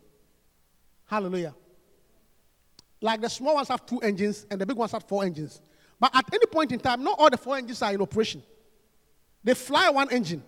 Hallelujah. 1.07 1.55
Like 3.01 3.21
the 3.21 3.29
small 3.29 3.57
ones 3.57 3.69
have 3.69 3.85
two 3.85 3.99
engines 3.99 4.47
and 4.51 4.61
the 4.61 4.67
big 4.67 4.77
ones 4.77 4.93
have 4.93 5.05
four 5.05 5.25
engines. 5.25 5.61
But 5.99 6.15
at 6.15 6.25
any 6.33 6.47
point 6.47 6.73
in 6.73 6.81
time, 6.81 7.03
not 7.03 7.19
all 7.19 7.31
the 7.31 7.37
four 7.37 7.57
engines 7.57 7.83
are 7.83 7.93
in 7.93 8.01
operation. 8.01 8.43
They 9.45 9.55
fly 9.55 9.91
one 9.91 10.11
engine 10.11 10.43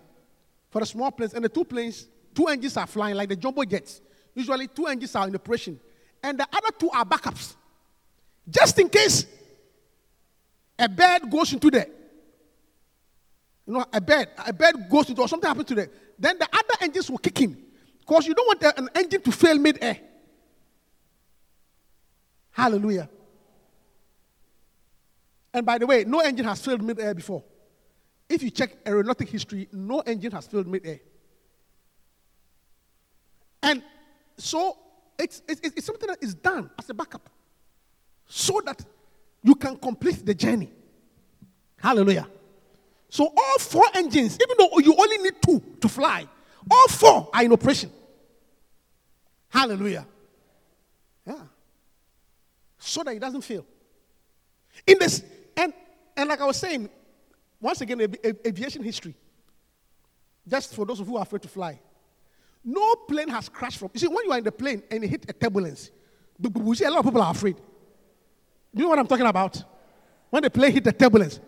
for 0.69 0.79
the 0.79 0.85
small 0.85 1.11
planes, 1.11 1.33
and 1.33 1.43
the 1.43 1.49
two 1.49 1.63
planes, 1.63 2.07
two 2.33 2.47
engines 2.47 2.75
are 2.75 2.87
flying 2.87 3.15
like 3.15 3.29
the 3.29 3.35
jumbo 3.35 3.63
jets. 3.63 4.01
Usually, 4.33 4.67
two 4.67 4.87
engines 4.87 5.15
are 5.15 5.27
in 5.27 5.35
operation, 5.35 5.79
and 6.21 6.37
the 6.37 6.47
other 6.51 6.71
two 6.77 6.89
are 6.89 7.05
backups. 7.05 7.55
Just 8.49 8.77
in 8.79 8.89
case 8.89 9.25
a 10.77 10.87
bird 10.87 11.29
goes 11.31 11.53
into 11.53 11.71
the, 11.71 11.89
you 13.65 13.73
know, 13.73 13.85
a 13.91 13.99
bird, 13.99 14.27
a 14.45 14.53
bird 14.53 14.75
goes 14.89 15.09
into, 15.09 15.21
or 15.21 15.27
something 15.27 15.47
happens 15.47 15.67
to 15.67 15.75
the, 15.75 15.89
then 16.19 16.37
the 16.37 16.47
other 16.51 16.75
engines 16.81 17.09
will 17.09 17.17
kick 17.17 17.41
in. 17.41 17.57
Because 17.99 18.27
you 18.27 18.35
don't 18.35 18.45
want 18.47 18.77
an 18.77 18.89
engine 18.93 19.21
to 19.21 19.31
fail 19.31 19.57
mid-air. 19.57 19.99
Hallelujah. 22.51 23.09
And 25.53 25.65
by 25.65 25.77
the 25.77 25.87
way, 25.87 26.03
no 26.03 26.19
engine 26.19 26.45
has 26.45 26.63
failed 26.63 26.83
mid-air 26.83 27.15
before. 27.15 27.43
If 28.29 28.43
you 28.43 28.51
check 28.51 28.77
aeronautic 28.85 29.29
history, 29.29 29.67
no 29.71 30.01
engine 30.01 30.31
has 30.33 30.45
failed 30.45 30.67
mid-air. 30.67 30.99
And 33.63 33.81
so 34.37 34.77
it's, 35.17 35.41
it's, 35.47 35.61
it's 35.61 35.85
something 35.85 36.07
that 36.07 36.21
is 36.21 36.35
done 36.35 36.69
as 36.77 36.89
a 36.89 36.93
backup 36.93 37.27
so 38.27 38.61
that 38.65 38.83
you 39.43 39.55
can 39.55 39.77
complete 39.77 40.25
the 40.25 40.33
journey. 40.33 40.71
Hallelujah. 41.77 42.27
So 43.09 43.25
all 43.25 43.57
four 43.59 43.85
engines, 43.93 44.37
even 44.41 44.55
though 44.57 44.79
you 44.79 44.95
only 44.97 45.17
need 45.19 45.35
two 45.45 45.61
to 45.81 45.87
fly, 45.87 46.27
all 46.69 46.87
four 46.87 47.29
are 47.33 47.43
in 47.43 47.53
operation. 47.53 47.91
Hallelujah. 49.49 50.05
Yeah. 51.25 51.35
So 52.77 53.03
that 53.03 53.15
it 53.15 53.19
doesn't 53.19 53.41
fail. 53.41 53.65
In 54.85 54.97
this, 54.99 55.23
and, 55.55 55.73
and 56.17 56.27
like 56.27 56.41
I 56.41 56.45
was 56.45 56.57
saying, 56.57 56.89
once 57.61 57.81
again, 57.81 58.01
aviation 58.45 58.83
history. 58.83 59.15
Just 60.47 60.75
for 60.75 60.85
those 60.85 60.99
of 60.99 61.07
you 61.07 61.13
who 61.13 61.17
are 61.17 61.23
afraid 61.23 61.41
to 61.43 61.47
fly. 61.47 61.79
No 62.63 62.95
plane 62.95 63.29
has 63.29 63.47
crashed 63.47 63.77
from. 63.77 63.91
You 63.93 63.99
see, 63.99 64.07
when 64.07 64.25
you 64.25 64.31
are 64.31 64.37
in 64.39 64.43
the 64.43 64.51
plane 64.51 64.83
and 64.89 65.03
you 65.03 65.09
hit 65.09 65.25
a 65.29 65.33
turbulence, 65.33 65.91
you 66.39 66.75
see 66.75 66.83
a 66.83 66.89
lot 66.89 66.99
of 66.99 67.05
people 67.05 67.21
are 67.21 67.31
afraid. 67.31 67.55
You 68.75 68.81
know 68.81 68.89
what 68.89 68.99
I'm 68.99 69.07
talking 69.07 69.25
about? 69.25 69.63
When 70.29 70.43
the 70.43 70.49
plane 70.49 70.73
hit 70.73 70.83
the 70.83 70.91
turbulence. 70.91 71.39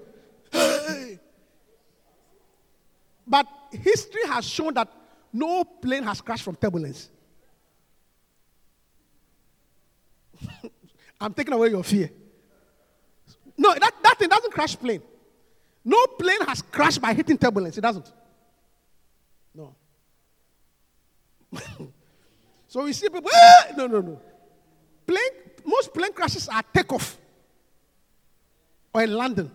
but 3.28 3.46
history 3.72 4.26
has 4.28 4.46
shown 4.46 4.74
that 4.76 4.88
no 5.34 5.66
plane 5.66 6.04
has 6.04 6.22
crashed 6.22 6.44
from 6.44 6.56
turbulence. 6.56 7.10
I'm 11.20 11.34
taking 11.34 11.54
away 11.54 11.68
your 11.70 11.84
fear. 11.84 12.10
No, 13.58 13.74
that, 13.74 13.92
that 14.04 14.18
thing 14.18 14.30
doesn't 14.30 14.54
crash 14.54 14.78
plane. 14.78 15.02
No 15.84 16.06
plane 16.18 16.42
has 16.48 16.62
crashed 16.62 17.02
by 17.02 17.14
hitting 17.14 17.38
turbulence. 17.38 17.78
It 17.78 17.82
doesn't. 17.82 18.10
No. 19.54 19.76
so 22.68 22.84
we 22.84 22.94
see 22.94 23.10
people, 23.10 23.30
ah! 23.34 23.68
no, 23.76 23.88
no, 23.88 24.00
no. 24.00 24.22
Plane, 25.06 25.47
most 25.68 25.94
plane 25.94 26.14
crashes 26.14 26.48
are 26.48 26.64
takeoff 26.74 27.18
or 28.94 29.04
in 29.04 29.12
London. 29.14 29.52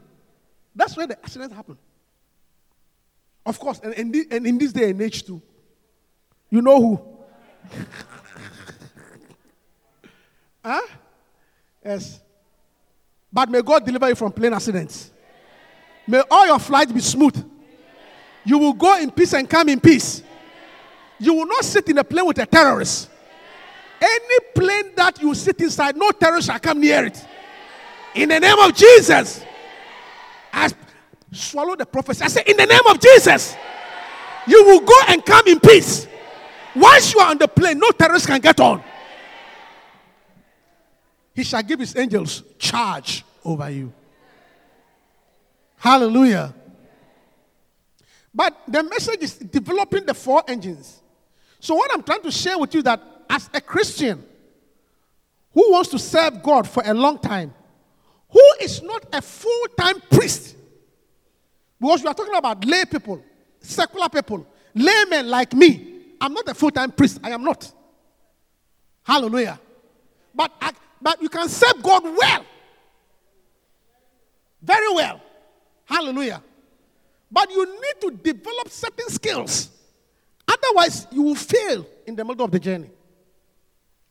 That's 0.76 0.96
where 0.96 1.06
the 1.06 1.18
accidents 1.18 1.54
happen. 1.54 1.78
Of 3.44 3.58
course, 3.58 3.80
and, 3.82 3.94
and, 3.94 4.14
and 4.30 4.46
in 4.46 4.58
this 4.58 4.72
day 4.72 4.90
and 4.90 5.00
age 5.00 5.24
too. 5.24 5.40
You 6.50 6.60
know 6.60 6.80
who? 6.80 7.00
huh? 10.64 10.80
Yes. 11.84 12.20
But 13.32 13.48
may 13.50 13.62
God 13.62 13.84
deliver 13.84 14.08
you 14.10 14.14
from 14.14 14.30
plane 14.32 14.52
accidents. 14.52 15.10
May 16.06 16.22
all 16.30 16.46
your 16.46 16.58
flights 16.58 16.92
be 16.92 17.00
smooth. 17.00 17.42
You 18.44 18.58
will 18.58 18.74
go 18.74 18.98
in 18.98 19.10
peace 19.10 19.32
and 19.32 19.48
come 19.48 19.70
in 19.70 19.80
peace. 19.80 20.22
You 21.18 21.32
will 21.34 21.46
not 21.46 21.64
sit 21.64 21.88
in 21.88 21.98
a 21.98 22.04
plane 22.04 22.26
with 22.26 22.38
a 22.38 22.46
terrorist. 22.46 23.08
Any 24.02 24.38
plane 24.52 24.92
that 24.96 25.22
you 25.22 25.32
sit 25.32 25.60
inside, 25.60 25.96
no 25.96 26.10
terrorist 26.10 26.48
shall 26.48 26.58
come 26.58 26.80
near 26.80 27.06
it. 27.06 27.24
In 28.16 28.30
the 28.30 28.40
name 28.40 28.58
of 28.58 28.74
Jesus. 28.74 29.44
I 30.52 30.70
swallow 31.30 31.76
the 31.76 31.86
prophecy. 31.86 32.24
I 32.24 32.26
say, 32.26 32.42
in 32.44 32.56
the 32.56 32.66
name 32.66 32.86
of 32.88 33.00
Jesus, 33.00 33.54
you 34.48 34.64
will 34.64 34.80
go 34.80 35.00
and 35.06 35.24
come 35.24 35.46
in 35.46 35.60
peace. 35.60 36.08
Once 36.74 37.14
you 37.14 37.20
are 37.20 37.30
on 37.30 37.38
the 37.38 37.46
plane, 37.46 37.78
no 37.78 37.90
terrorist 37.92 38.26
can 38.26 38.40
get 38.40 38.58
on. 38.58 38.82
He 41.32 41.44
shall 41.44 41.62
give 41.62 41.78
his 41.78 41.96
angels 41.96 42.42
charge 42.58 43.24
over 43.44 43.70
you. 43.70 43.92
Hallelujah. 45.76 46.52
But 48.34 48.56
the 48.66 48.82
message 48.82 49.22
is 49.22 49.36
developing 49.36 50.06
the 50.06 50.14
four 50.14 50.42
engines. 50.48 51.00
So, 51.60 51.76
what 51.76 51.92
I'm 51.92 52.02
trying 52.02 52.22
to 52.22 52.30
share 52.32 52.58
with 52.58 52.74
you 52.74 52.82
that 52.82 53.11
as 53.32 53.48
a 53.54 53.60
Christian 53.62 54.22
who 55.54 55.72
wants 55.72 55.88
to 55.88 55.98
serve 55.98 56.42
God 56.42 56.68
for 56.68 56.82
a 56.84 56.92
long 56.92 57.18
time, 57.18 57.54
who 58.28 58.42
is 58.60 58.82
not 58.82 59.06
a 59.10 59.22
full 59.22 59.66
time 59.76 60.00
priest, 60.10 60.54
because 61.80 62.02
we 62.02 62.08
are 62.08 62.14
talking 62.14 62.34
about 62.34 62.62
lay 62.66 62.84
people, 62.84 63.22
secular 63.58 64.10
people, 64.10 64.46
laymen 64.74 65.28
like 65.28 65.54
me. 65.54 65.88
I'm 66.20 66.34
not 66.34 66.46
a 66.48 66.54
full 66.54 66.70
time 66.70 66.92
priest. 66.92 67.20
I 67.24 67.30
am 67.30 67.42
not. 67.42 67.72
Hallelujah. 69.02 69.58
But, 70.34 70.52
I, 70.60 70.72
but 71.00 71.20
you 71.22 71.30
can 71.30 71.48
serve 71.48 71.82
God 71.82 72.04
well. 72.04 72.44
Very 74.62 74.92
well. 74.92 75.20
Hallelujah. 75.86 76.42
But 77.30 77.50
you 77.50 77.64
need 77.64 78.00
to 78.02 78.10
develop 78.10 78.68
certain 78.68 79.08
skills. 79.08 79.70
Otherwise, 80.46 81.06
you 81.10 81.22
will 81.22 81.34
fail 81.34 81.86
in 82.06 82.14
the 82.14 82.24
middle 82.24 82.44
of 82.44 82.50
the 82.50 82.60
journey. 82.60 82.90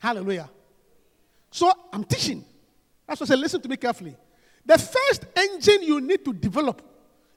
Hallelujah. 0.01 0.50
So 1.51 1.72
I'm 1.93 2.03
teaching. 2.03 2.43
That's 3.08 3.22
why 3.22 3.25
I 3.25 3.27
say, 3.27 3.36
listen 3.36 3.62
to 3.62 3.70
me 3.70 3.77
carefully. 3.77 4.15
The 4.65 4.77
first 4.79 5.25
engine 5.36 5.84
you 5.84 6.01
need 6.01 6.25
to 6.25 6.34
develop 6.34 6.81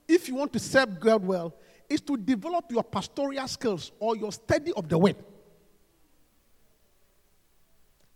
if 0.09 0.29
you 0.29 0.35
want 0.35 0.53
to 0.55 0.59
serve 0.59 0.99
God 0.99 1.23
well 1.23 1.55
is 1.91 2.01
to 2.01 2.17
develop 2.17 2.71
your 2.71 2.83
pastoral 2.83 3.47
skills 3.49 3.93
or 3.99 4.17
your 4.17 4.33
study 4.33 4.73
of 4.73 4.89
the 4.89 4.97
word. 4.97 5.17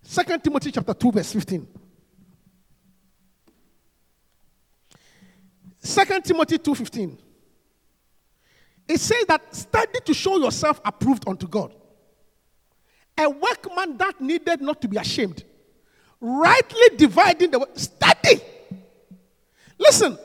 Second 0.01 0.43
Timothy 0.43 0.71
chapter 0.71 0.95
2, 0.95 1.11
verse 1.11 1.31
15. 1.31 1.67
Second 5.79 6.25
Timothy 6.25 6.57
2:15. 6.57 7.17
It 8.87 8.99
says 8.99 9.25
that 9.27 9.55
study 9.55 9.99
to 10.05 10.13
show 10.15 10.37
yourself 10.37 10.81
approved 10.83 11.27
unto 11.27 11.47
God. 11.47 11.75
A 13.19 13.29
workman 13.29 13.97
that 13.97 14.21
needed 14.21 14.61
not 14.61 14.81
to 14.81 14.87
be 14.87 14.95
ashamed. 14.97 15.43
Rightly 16.21 16.95
dividing 16.95 17.51
the 17.51 17.59
word. 17.59 17.77
Study. 17.77 18.41
Listen, 19.77 20.17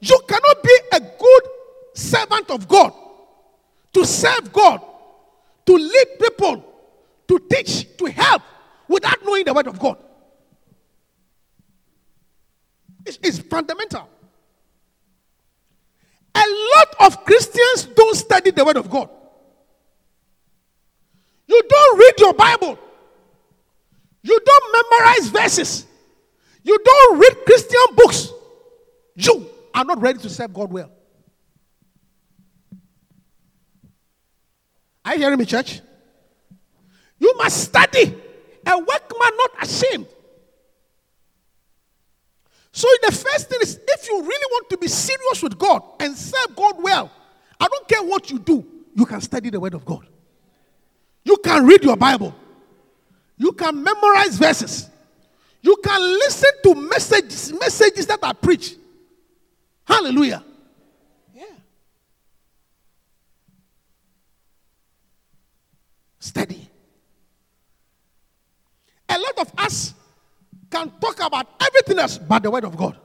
you 0.00 0.20
cannot 0.26 0.62
be 0.62 0.78
a 0.92 1.00
good 1.00 1.42
servant 1.94 2.50
of 2.50 2.66
God, 2.66 2.92
to 3.92 4.04
serve 4.04 4.52
God, 4.52 4.80
to 5.66 5.74
lead 5.74 6.06
people, 6.18 6.64
to 7.28 7.38
teach, 7.50 7.96
to 7.98 8.06
help, 8.06 8.42
without 8.88 9.24
knowing 9.24 9.44
the 9.44 9.52
word 9.52 9.66
of 9.66 9.78
God. 9.78 9.98
It's, 13.04 13.18
it's 13.22 13.38
fundamental. 13.38 14.08
A 16.34 16.44
lot 16.76 16.94
of 17.06 17.24
Christians 17.24 17.84
don't 17.94 18.16
study 18.16 18.50
the 18.50 18.64
word 18.64 18.76
of 18.78 18.88
God. 18.88 19.10
You 21.46 21.62
don't 21.68 21.98
read 21.98 22.14
your 22.18 22.34
Bible. 22.34 22.78
You 24.22 24.38
don't 24.44 24.90
memorize 24.90 25.28
verses. 25.28 25.86
You 26.62 26.78
don't 26.84 27.18
read 27.18 27.44
Christian 27.44 27.80
books. 27.94 28.32
You 29.16 29.48
are 29.74 29.84
not 29.84 30.00
ready 30.00 30.18
to 30.20 30.30
serve 30.30 30.54
God 30.54 30.72
well. 30.72 30.90
Are 35.04 35.14
you 35.14 35.20
hearing 35.20 35.38
me, 35.38 35.44
church? 35.44 35.80
You 37.18 37.34
must 37.36 37.64
study. 37.64 38.14
A 38.64 38.78
workman 38.78 39.32
not 39.36 39.50
ashamed. 39.62 40.06
So 42.70 42.88
the 43.02 43.12
first 43.12 43.50
thing 43.50 43.58
is 43.60 43.78
if 43.86 44.08
you 44.08 44.22
really 44.22 44.46
want 44.50 44.70
to 44.70 44.78
be 44.78 44.88
serious 44.88 45.42
with 45.42 45.58
God 45.58 45.82
and 46.00 46.16
serve 46.16 46.56
God 46.56 46.82
well, 46.82 47.10
I 47.60 47.68
don't 47.68 47.88
care 47.88 48.02
what 48.02 48.30
you 48.30 48.38
do, 48.38 48.64
you 48.94 49.04
can 49.04 49.20
study 49.20 49.50
the 49.50 49.60
word 49.60 49.74
of 49.74 49.84
God. 49.84 50.06
You 51.24 51.36
can 51.38 51.66
read 51.66 51.84
your 51.84 51.96
Bible. 51.96 52.34
You 53.36 53.52
can 53.52 53.82
memorize 53.82 54.36
verses. 54.36 54.88
You 55.60 55.76
can 55.82 56.00
listen 56.00 56.50
to 56.64 56.74
messages, 56.74 57.52
messages 57.52 58.06
that 58.06 58.22
are 58.22 58.34
preached. 58.34 58.76
Hallelujah. 59.84 60.44
Yeah. 61.34 61.44
Study. 66.18 66.68
A 69.08 69.18
lot 69.18 69.38
of 69.38 69.52
us 69.58 69.94
can 70.70 70.90
talk 71.00 71.20
about 71.20 71.46
everything 71.60 71.98
else 71.98 72.18
but 72.18 72.42
the 72.42 72.50
word 72.50 72.64
of 72.64 72.76
God. 72.76 72.96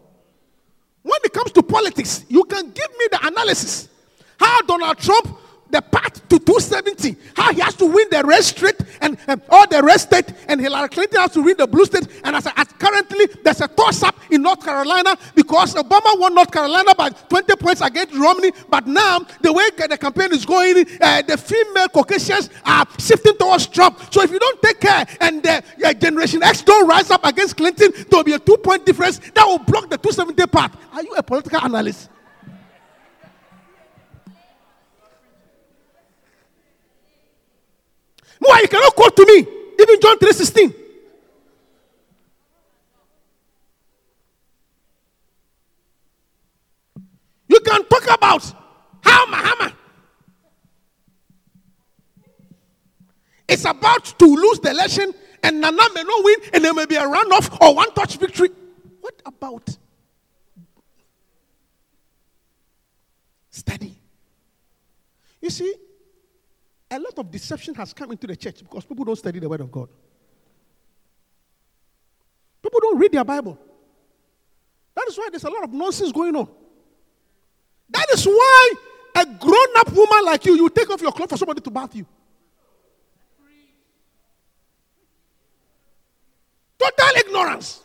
When 1.04 1.20
it 1.24 1.34
comes 1.34 1.52
to 1.54 1.64
politics, 1.64 2.26
you 2.28 2.44
can 2.46 2.72
give 2.72 2.90
me 2.98 3.08
the 3.12 3.28
analysis. 3.28 3.90
How 4.40 4.62
Donald 4.62 4.98
Trump 4.98 5.38
the 5.70 5.82
path 5.82 6.28
to 6.30 6.40
270. 6.40 7.16
How 7.36 7.54
he 7.54 7.62
has 7.62 7.76
to 7.76 7.86
win 7.86 8.08
the 8.10 8.24
red 8.24 8.44
state 8.44 8.76
and 9.02 9.18
um, 9.28 9.42
all 9.50 9.68
the 9.68 9.82
red 9.84 10.00
state, 10.00 10.34
and 10.48 10.60
Hillary 10.60 10.90
Clinton 10.90 11.20
has 11.22 11.32
to 11.34 11.42
win 11.42 11.58
the 11.58 11.68
blue 11.68 11.86
state. 11.86 12.08
And 12.24 12.36
as, 12.36 12.48
as 12.56 12.68
currently, 12.80 13.28
there's 13.44 13.62
a 13.62 13.68
toss 13.68 14.04
up 14.04 14.16
in 14.32 14.42
North 14.42 14.64
Carolina 14.64 15.18
because 15.36 15.76
Obama 15.76 16.20
won 16.20 16.36
North 16.36 16.52
Carolina 16.52 16.94
by 16.96 17.10
20 17.10 17.56
points 17.58 17.82
against 17.82 18.16
Romney. 18.16 18.52
But 18.70 18.88
now, 18.88 19.20
the 19.42 19.52
way 19.54 19.70
the 19.76 19.98
campaign 19.98 20.34
is 20.34 20.46
going, 20.46 20.86
uh, 21.02 21.22
the 21.22 21.38
female 21.38 21.90
Caucasians 21.90 22.50
are 22.66 22.86
shifting 23.00 23.36
towards 23.38 23.68
Trump. 23.68 24.00
So 24.12 24.22
if 24.24 24.32
you 24.32 24.40
don't 24.40 24.62
take 24.62 24.80
care 24.80 25.06
and 25.22 25.46
uh, 25.46 25.62
Generation 25.94 26.44
X 26.44 26.62
don't 26.62 26.88
rise 26.88 27.12
up 27.12 27.26
against 27.26 27.58
Clinton, 27.58 27.92
there 27.94 28.06
will 28.12 28.24
be 28.24 28.34
a 28.34 28.40
two 28.40 28.58
point 28.58 28.86
difference 28.86 29.20
that 29.20 29.46
will 29.46 29.60
block 29.60 29.90
the 29.90 29.98
270 29.98 30.48
path. 30.48 30.76
Are 30.94 31.04
you 31.04 31.14
a 31.16 31.24
political 31.24 31.60
analyst? 31.60 32.10
Why 38.48 38.62
you 38.62 38.70
cannot 38.70 38.96
quote 38.96 39.16
to 39.18 39.26
me 39.26 39.40
even 39.80 40.00
John 40.00 40.18
3:16. 40.18 40.74
You 47.50 47.60
can 47.60 47.84
talk 47.86 48.10
about 48.10 48.44
how 49.02 49.26
Mahama 49.26 49.74
is 53.50 53.66
about 53.66 54.06
to 54.20 54.26
lose 54.26 54.60
the 54.60 54.70
election 54.70 55.14
and 55.44 55.60
Nana 55.62 55.84
may 55.94 56.04
not 56.04 56.24
win 56.24 56.40
and 56.54 56.64
there 56.64 56.74
may 56.74 56.86
be 56.86 56.96
a 56.96 57.04
runoff 57.04 57.62
or 57.62 57.76
one 57.76 57.92
touch 57.94 58.16
victory. 58.18 58.50
What 59.02 59.22
about 59.26 59.78
study? 63.50 64.00
You 65.42 65.50
see, 65.50 65.74
a 66.90 67.00
lot 67.00 67.18
of 67.18 67.30
deception 67.30 67.76
has 67.76 67.94
come 67.94 68.12
into 68.12 68.28
the 68.28 68.36
church 68.36 68.60
because 68.60 68.86
people 68.86 69.04
don't 69.04 69.18
study 69.18 69.40
the 69.40 69.50
Word 69.50 69.62
of 69.62 69.72
God. 69.72 69.90
People 72.62 72.80
don't 72.82 72.98
read 72.98 73.12
their 73.12 73.26
Bible. 73.26 73.58
That 74.96 75.08
is 75.08 75.18
why 75.18 75.30
there's 75.30 75.44
a 75.44 75.50
lot 75.50 75.64
of 75.64 75.74
nonsense 75.74 76.12
going 76.12 76.36
on. 76.36 76.50
That 77.90 78.08
is 78.14 78.26
why 78.26 78.72
a 79.16 79.26
grown 79.26 79.78
up 79.78 79.92
woman 79.92 80.26
like 80.26 80.46
you, 80.46 80.56
you 80.56 80.70
take 80.70 80.90
off 80.90 81.02
your 81.02 81.12
clothes 81.12 81.30
for 81.30 81.38
somebody 81.38 81.62
to 81.62 81.72
bath 81.72 81.96
you. 81.96 82.06
Total 86.80 87.18
ignorance. 87.18 87.82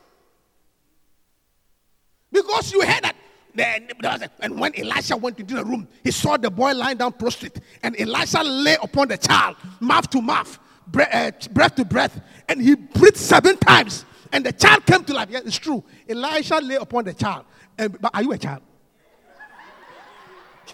Because 2.30 2.72
you 2.72 2.82
heard 2.82 3.02
that 3.04 3.16
and 3.54 4.58
when 4.58 4.74
Elisha 4.78 5.16
went 5.16 5.38
into 5.38 5.54
the 5.54 5.64
room, 5.64 5.86
he 6.02 6.10
saw 6.10 6.36
the 6.36 6.50
boy 6.50 6.72
lying 6.72 6.96
down 6.96 7.12
prostrate, 7.12 7.60
and 7.82 7.98
Elisha 8.00 8.42
lay 8.42 8.76
upon 8.82 9.08
the 9.08 9.18
child, 9.18 9.56
mouth 9.80 10.08
to 10.10 10.22
mouth, 10.22 10.58
breath, 10.86 11.08
uh, 11.12 11.30
breath 11.52 11.74
to 11.74 11.84
breath, 11.84 12.20
and 12.48 12.60
he 12.62 12.74
breathed 12.74 13.16
seven 13.16 13.56
times, 13.58 14.04
and 14.32 14.44
the 14.46 14.52
child 14.52 14.86
came 14.86 15.04
to 15.04 15.12
life. 15.12 15.28
Yes, 15.30 15.42
it's 15.44 15.58
true. 15.58 15.84
Elisha 16.08 16.58
lay 16.58 16.76
upon 16.76 17.04
the 17.04 17.14
child. 17.14 17.44
And, 17.76 18.00
but 18.00 18.14
are 18.14 18.22
you 18.22 18.32
a 18.32 18.38
child? 18.38 18.62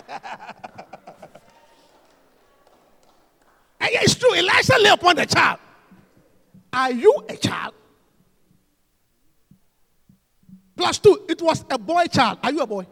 it's 3.82 4.16
true. 4.16 4.34
Elisha 4.34 4.78
lay 4.80 4.90
upon 4.90 5.16
the 5.18 5.26
child. 5.26 5.60
Are 6.72 6.92
you 6.92 7.24
a 7.28 7.36
child? 7.36 7.74
Plus 10.80 10.98
two, 10.98 11.26
it 11.28 11.42
was 11.42 11.66
a 11.70 11.78
boy 11.78 12.06
child. 12.06 12.40
Are 12.42 12.54
you 12.54 12.62
a 12.62 12.66
boy? 12.66 12.88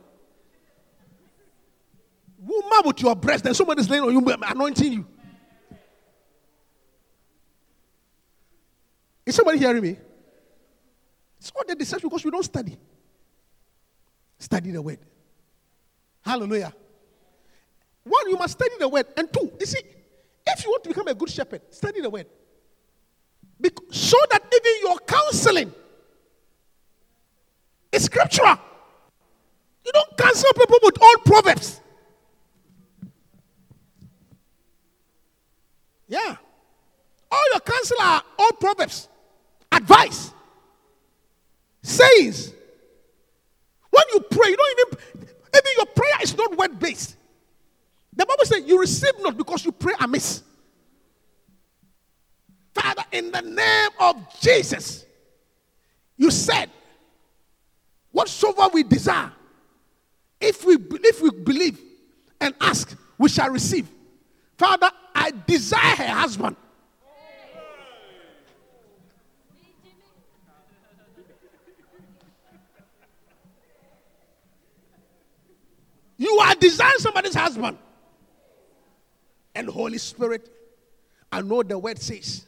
Woman 2.38 2.82
with 2.84 3.02
your 3.02 3.16
breast, 3.16 3.46
then 3.46 3.54
somebody's 3.54 3.90
laying 3.90 4.04
on 4.04 4.12
you, 4.12 4.36
anointing 4.46 4.92
you. 4.92 5.08
Is 9.26 9.36
somebody 9.36 9.60
hearing 9.60 9.82
me? 9.82 9.98
It's 11.40 11.50
all 11.56 11.64
the 11.66 11.76
deception 11.76 12.10
because 12.10 12.26
we 12.26 12.32
don't 12.32 12.44
study. 12.44 12.78
Study 14.38 14.72
the 14.72 14.82
word. 14.82 15.00
Hallelujah. 16.26 16.74
One, 18.04 18.30
you 18.30 18.36
must 18.36 18.58
study 18.58 18.76
the 18.80 18.90
word. 18.90 19.06
And 19.16 19.32
two, 19.32 19.50
you 19.58 19.66
see, 19.66 19.80
if 20.46 20.66
you 20.66 20.72
want 20.72 20.84
to 20.84 20.90
become 20.90 21.08
a 21.08 21.16
good 21.16 21.30
shepherd, 21.30 21.62
study 21.70 22.02
the 22.02 22.10
word. 22.10 22.28
Because, 23.62 23.96
so 23.96 24.18
that 24.30 24.44
even 24.54 24.90
your 24.90 25.00
counseling 25.00 25.74
it's 27.98 28.06
scriptural. 28.06 28.56
You 29.84 29.92
don't 29.92 30.18
cancel 30.20 30.54
people 30.54 30.78
with 30.84 31.02
old 31.02 31.26
proverbs. 31.26 31.82
Yeah. 36.08 36.36
All 37.32 37.44
your 37.54 37.60
counsel 37.62 37.98
are 38.00 38.22
old 38.38 38.60
proverbs, 38.60 39.10
advice, 39.72 40.32
sayings. 41.82 42.54
When 43.90 44.04
you 44.14 44.20
pray, 44.30 44.50
you 44.50 44.58
don't 44.58 44.80
even, 44.88 45.30
even 45.56 45.72
your 45.78 45.88
prayer 45.88 46.22
is 46.22 46.38
not 46.38 46.56
word 46.56 46.78
based. 46.78 47.16
The 48.16 48.28
Bible 48.28 48.46
says 48.46 48.64
you 48.68 48.80
receive 48.80 49.14
not 49.22 49.36
because 49.36 49.66
you 49.66 49.72
pray 49.72 49.96
amiss. 50.00 50.44
Father, 52.76 53.06
in 53.12 53.32
the 53.32 53.42
name 53.42 53.90
of 54.00 54.40
Jesus, 54.40 55.04
you 56.16 56.30
said, 56.30 56.67
whatsoever 58.18 58.70
we 58.74 58.82
desire, 58.82 59.32
if 60.42 60.66
we, 60.66 60.76
if 61.04 61.22
we 61.22 61.30
believe 61.30 61.80
and 62.42 62.56
ask, 62.60 62.98
we 63.16 63.30
shall 63.30 63.52
receive. 63.52 63.88
Father, 64.58 64.90
I 65.14 65.32
desire 65.46 65.96
her 65.96 66.08
husband. 66.08 66.56
You 76.18 76.40
are 76.40 76.56
desiring 76.56 76.98
somebody's 76.98 77.36
husband. 77.36 77.78
And 79.54 79.70
Holy 79.70 80.00
Spirit, 80.00 80.50
I 81.32 81.42
know 81.42 81.62
the 81.62 81.78
word 81.78 82.00
says, 82.00 82.48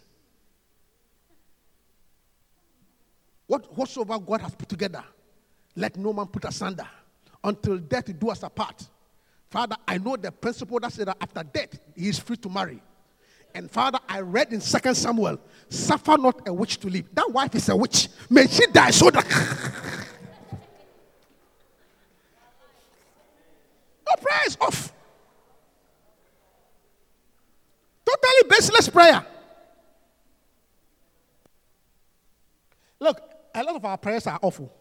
what, 3.45 3.71
whatsoever 3.77 4.17
God 4.17 4.41
has 4.41 4.55
put 4.55 4.67
together, 4.67 5.03
let 5.75 5.97
no 5.97 6.13
man 6.13 6.27
put 6.27 6.45
asunder 6.45 6.88
until 7.43 7.77
death 7.77 8.17
do 8.19 8.29
us 8.29 8.43
apart. 8.43 8.88
Father, 9.49 9.75
I 9.88 9.97
know 9.97 10.15
the 10.15 10.32
principle 10.32 10.79
that 10.79 10.93
says 10.93 11.05
that 11.05 11.17
after 11.19 11.43
death, 11.43 11.79
he 11.95 12.10
is 12.10 12.19
free 12.19 12.38
to 12.38 12.49
marry. 12.49 12.82
And 13.53 13.69
Father, 13.69 13.99
I 14.08 14.21
read 14.21 14.53
in 14.53 14.62
Second 14.62 14.95
Samuel, 14.95 15.39
suffer 15.69 16.17
not 16.17 16.47
a 16.47 16.53
witch 16.53 16.79
to 16.82 16.88
live. 16.88 17.05
That 17.13 17.32
wife 17.32 17.55
is 17.55 17.67
a 17.69 17.75
witch. 17.75 18.10
May 18.29 18.45
she 18.47 18.67
die 18.67 18.91
so 18.91 19.10
that. 19.10 19.25
Your 24.08 24.17
prayer 24.21 24.41
is 24.45 24.55
off. 24.62 24.93
Totally 28.05 28.49
baseless 28.49 28.88
prayer. 28.89 29.25
Look, 32.99 33.19
a 33.55 33.63
lot 33.63 33.75
of 33.75 33.86
our 33.86 33.97
prayers 33.97 34.27
are 34.27 34.38
awful. 34.41 34.71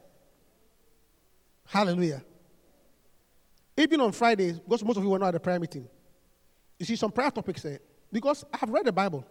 Hallelujah. 1.68 2.24
Even 3.76 4.00
on 4.00 4.12
Fridays, 4.12 4.58
because 4.58 4.82
most 4.82 4.96
of 4.96 5.04
you 5.04 5.10
were 5.10 5.18
not 5.18 5.28
at 5.28 5.34
the 5.34 5.40
prayer 5.40 5.60
meeting, 5.60 5.86
you 6.78 6.86
see 6.86 6.96
some 6.96 7.12
prayer 7.12 7.30
topics 7.30 7.62
there. 7.62 7.78
Because 8.10 8.44
I 8.52 8.56
have 8.56 8.70
read 8.70 8.86
the 8.86 8.92
Bible. 8.92 9.24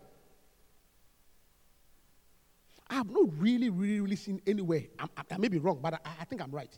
I 2.90 2.96
have 2.96 3.10
not 3.10 3.28
really, 3.38 3.70
really, 3.70 4.00
really 4.00 4.16
seen 4.16 4.40
anywhere. 4.46 4.84
I'm, 5.00 5.10
I, 5.18 5.24
I 5.32 5.38
may 5.38 5.48
be 5.48 5.58
wrong, 5.58 5.80
but 5.82 5.96
I, 5.96 6.00
I 6.22 6.26
think 6.26 6.42
I'm 6.42 6.52
right. 6.52 6.70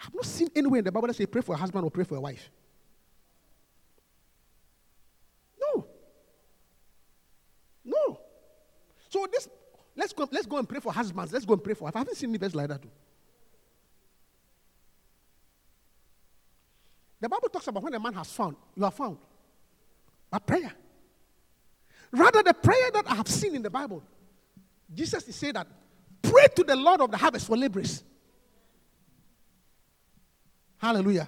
I 0.00 0.04
have 0.04 0.14
not 0.14 0.26
seen 0.26 0.48
anywhere 0.54 0.80
in 0.80 0.84
the 0.84 0.92
Bible 0.92 1.06
that 1.06 1.14
say 1.14 1.26
pray 1.26 1.42
for 1.42 1.54
a 1.54 1.58
husband 1.58 1.84
or 1.84 1.90
pray 1.90 2.04
for 2.04 2.16
a 2.16 2.20
wife. 2.20 2.50
No. 5.60 5.86
No. 7.84 8.20
So 9.08 9.26
this, 9.32 9.48
let's 9.96 10.12
go, 10.12 10.28
let's 10.30 10.46
go 10.46 10.58
and 10.58 10.68
pray 10.68 10.80
for 10.80 10.92
husbands. 10.92 11.32
Let's 11.32 11.44
go 11.46 11.54
and 11.54 11.62
pray 11.62 11.74
for. 11.74 11.88
I 11.94 11.98
haven't 11.98 12.16
seen 12.16 12.30
any 12.30 12.38
verse 12.38 12.54
like 12.54 12.68
that. 12.68 12.82
Too. 12.82 12.90
The 17.24 17.28
Bible 17.30 17.48
talks 17.48 17.66
about 17.68 17.82
when 17.82 17.94
a 17.94 17.98
man 17.98 18.12
has 18.12 18.30
found, 18.30 18.54
you 18.76 18.84
are 18.84 18.90
found. 18.90 19.16
By 20.30 20.40
prayer. 20.40 20.74
Rather, 22.12 22.42
the 22.42 22.52
prayer 22.52 22.90
that 22.92 23.10
I 23.10 23.14
have 23.14 23.28
seen 23.28 23.54
in 23.54 23.62
the 23.62 23.70
Bible, 23.70 24.02
Jesus 24.94 25.26
is 25.26 25.34
saying 25.34 25.54
that 25.54 25.66
pray 26.20 26.48
to 26.54 26.62
the 26.62 26.76
Lord 26.76 27.00
of 27.00 27.10
the 27.10 27.16
harvest 27.16 27.46
for 27.46 27.56
laborers. 27.56 28.04
Hallelujah. 30.76 31.26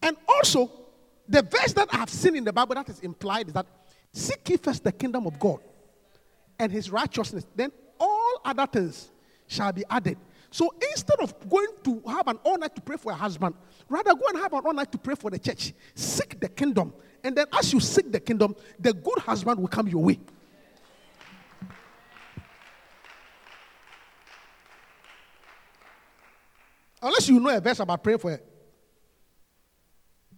And 0.00 0.16
also, 0.28 0.70
the 1.28 1.42
verse 1.42 1.72
that 1.72 1.92
I 1.92 1.96
have 1.96 2.10
seen 2.10 2.36
in 2.36 2.44
the 2.44 2.52
Bible 2.52 2.76
that 2.76 2.88
is 2.88 3.00
implied 3.00 3.48
is 3.48 3.54
that 3.54 3.66
seek 4.12 4.48
ye 4.48 4.56
first 4.56 4.84
the 4.84 4.92
kingdom 4.92 5.26
of 5.26 5.36
God 5.36 5.58
and 6.60 6.70
his 6.70 6.92
righteousness, 6.92 7.44
then 7.56 7.72
all 7.98 8.40
other 8.44 8.68
things 8.68 9.10
shall 9.48 9.72
be 9.72 9.82
added. 9.90 10.16
So 10.56 10.74
instead 10.90 11.20
of 11.20 11.34
going 11.50 11.68
to 11.84 12.02
have 12.08 12.28
an 12.28 12.38
all 12.42 12.56
night 12.56 12.74
to 12.76 12.80
pray 12.80 12.96
for 12.96 13.12
a 13.12 13.14
husband, 13.14 13.54
rather 13.90 14.14
go 14.14 14.22
and 14.28 14.38
have 14.38 14.54
an 14.54 14.62
all 14.64 14.72
night 14.72 14.90
to 14.90 14.96
pray 14.96 15.14
for 15.14 15.30
the 15.30 15.38
church. 15.38 15.74
Seek 15.94 16.40
the 16.40 16.48
kingdom. 16.48 16.94
And 17.22 17.36
then 17.36 17.44
as 17.52 17.74
you 17.74 17.78
seek 17.78 18.10
the 18.10 18.20
kingdom, 18.20 18.56
the 18.80 18.94
good 18.94 19.18
husband 19.18 19.60
will 19.60 19.68
come 19.68 19.86
your 19.86 20.02
way. 20.02 20.18
Unless 27.02 27.28
you 27.28 27.38
know 27.38 27.54
a 27.54 27.60
verse 27.60 27.80
about 27.80 28.02
praying 28.02 28.20
for 28.20 28.32
it. 28.32 28.46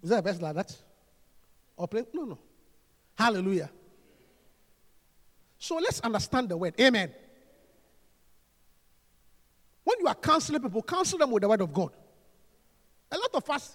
Is 0.03 0.11
there 0.11 0.19
a 0.19 0.23
verse 0.23 0.43
like 0.43 0.57
that? 0.57 0.77
Or 1.77 1.87
pray? 1.87 2.03
No, 2.13 2.25
no. 2.25 2.39
Hallelujah. 3.17 3.71
So 5.61 5.77
let's 5.77 6.01
understand 6.01 6.49
the 6.49 6.57
word. 6.57 6.75
Amen. 6.81 7.15
When 9.88 10.01
you 10.01 10.07
are 10.07 10.14
counseling 10.14 10.61
people, 10.61 10.83
counsel 10.83 11.18
them 11.18 11.31
with 11.31 11.40
the 11.40 11.48
word 11.48 11.62
of 11.62 11.72
God. 11.72 11.90
A 13.11 13.16
lot 13.16 13.31
of 13.33 13.48
us 13.48 13.74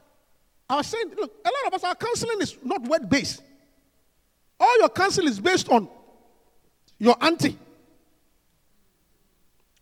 are 0.70 0.84
saying, 0.84 1.12
look, 1.18 1.34
a 1.44 1.50
lot 1.50 1.66
of 1.66 1.74
us, 1.74 1.84
our 1.84 1.96
counseling 1.96 2.40
is 2.40 2.56
not 2.64 2.84
word 2.84 3.10
based. 3.10 3.42
All 4.60 4.78
your 4.78 4.90
counsel 4.90 5.26
is 5.26 5.40
based 5.40 5.68
on 5.70 5.90
your 7.00 7.16
auntie 7.20 7.58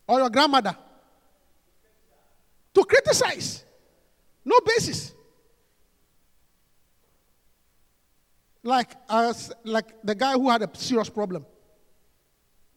or 0.08 0.20
your 0.20 0.30
grandmother 0.30 0.74
to 2.72 2.82
criticize. 2.82 3.62
No 4.42 4.58
basis. 4.64 5.12
Like, 8.62 8.96
uh, 9.06 9.34
like 9.64 10.00
the 10.02 10.14
guy 10.14 10.32
who 10.32 10.48
had 10.48 10.62
a 10.62 10.70
serious 10.78 11.10
problem. 11.10 11.44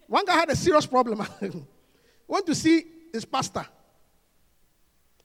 One 0.08 0.26
guy 0.26 0.34
had 0.34 0.50
a 0.50 0.58
serious 0.58 0.86
problem. 0.86 1.26
Went 2.28 2.46
to 2.48 2.54
see 2.54 2.88
his 3.16 3.26
pastor. 3.26 3.66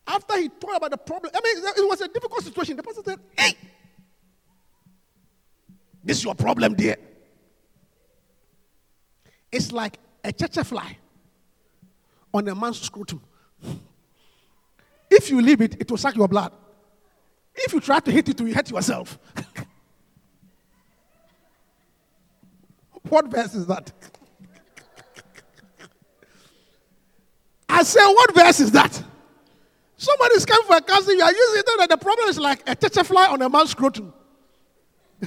After 0.06 0.38
he 0.38 0.48
told 0.48 0.76
about 0.76 0.90
the 0.90 0.96
problem, 0.96 1.30
I 1.34 1.40
mean, 1.42 1.64
it 1.76 1.88
was 1.88 2.00
a 2.00 2.08
difficult 2.08 2.42
situation. 2.42 2.76
The 2.76 2.82
pastor 2.82 3.02
said, 3.04 3.20
Hey, 3.38 3.54
this 6.02 6.18
is 6.18 6.24
your 6.24 6.34
problem, 6.34 6.74
dear. 6.74 6.96
It's 9.52 9.72
like 9.72 9.98
a 10.24 10.32
tsetse 10.32 10.64
fly 10.64 10.96
on 12.32 12.48
a 12.48 12.54
man's 12.54 12.80
scrotum. 12.80 13.20
If 15.10 15.30
you 15.30 15.42
leave 15.42 15.60
it, 15.60 15.80
it 15.80 15.90
will 15.90 15.98
suck 15.98 16.14
your 16.14 16.28
blood. 16.28 16.52
If 17.54 17.72
you 17.72 17.80
try 17.80 18.00
to 18.00 18.12
hit 18.12 18.28
it, 18.28 18.40
you 18.40 18.54
hurt 18.54 18.70
yourself. 18.70 19.18
what 23.08 23.26
verse 23.26 23.54
is 23.54 23.66
that? 23.66 23.92
I 27.80 27.82
say, 27.82 28.00
what 28.04 28.34
verse 28.34 28.60
is 28.60 28.70
that? 28.72 29.02
Somebody's 29.96 30.44
coming 30.44 30.66
for 30.66 30.76
a 30.76 30.82
cousin. 30.82 31.16
You 31.16 31.22
are 31.22 31.32
using 31.32 31.60
it 31.60 31.78
that 31.78 31.88
the 31.88 31.96
problem 31.96 32.28
is 32.28 32.38
like 32.38 32.60
a 32.68 32.76
tsetse 32.76 33.06
fly 33.06 33.26
on 33.28 33.40
a 33.40 33.48
man's 33.48 33.70
scrotum. 33.70 34.12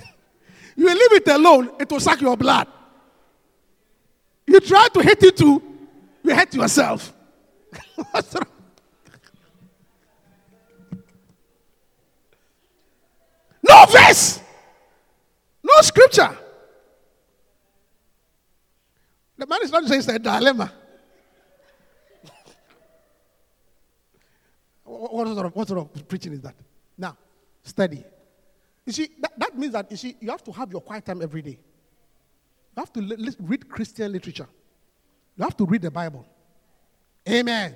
you 0.75 0.87
leave 0.87 1.13
it 1.13 1.27
alone, 1.29 1.71
it 1.79 1.89
will 1.89 1.99
suck 1.99 2.21
your 2.21 2.37
blood. 2.37 2.67
You 4.45 4.59
try 4.59 4.87
to 4.93 5.01
hit 5.01 5.23
it 5.23 5.35
too, 5.35 5.63
you 6.23 6.35
hurt 6.35 6.53
yourself. 6.53 7.11
no 13.63 13.85
verse, 13.89 14.41
no 15.63 15.81
scripture. 15.81 16.37
The 19.39 19.47
man 19.47 19.59
is 19.63 19.71
not 19.71 19.85
saying 19.85 19.99
it's 20.01 20.07
a 20.07 20.19
dilemma. 20.19 20.71
What 24.93 25.27
sort, 25.27 25.45
of, 25.45 25.55
what 25.55 25.67
sort 25.67 25.79
of 25.79 26.07
preaching 26.07 26.33
is 26.33 26.41
that? 26.41 26.55
Now, 26.97 27.17
study. 27.63 28.03
You 28.85 28.93
see, 28.93 29.09
that, 29.19 29.39
that 29.39 29.57
means 29.57 29.73
that 29.73 29.89
you 29.89 29.97
see, 29.97 30.15
you 30.19 30.29
have 30.29 30.43
to 30.43 30.51
have 30.51 30.71
your 30.71 30.81
quiet 30.81 31.05
time 31.05 31.21
every 31.21 31.41
day. 31.41 31.57
You 32.75 32.81
have 32.81 32.93
to 32.93 33.01
li- 33.01 33.15
li- 33.17 33.35
read 33.39 33.69
Christian 33.69 34.11
literature. 34.11 34.47
You 35.37 35.43
have 35.43 35.57
to 35.57 35.65
read 35.65 35.81
the 35.81 35.91
Bible. 35.91 36.25
Amen. 37.27 37.75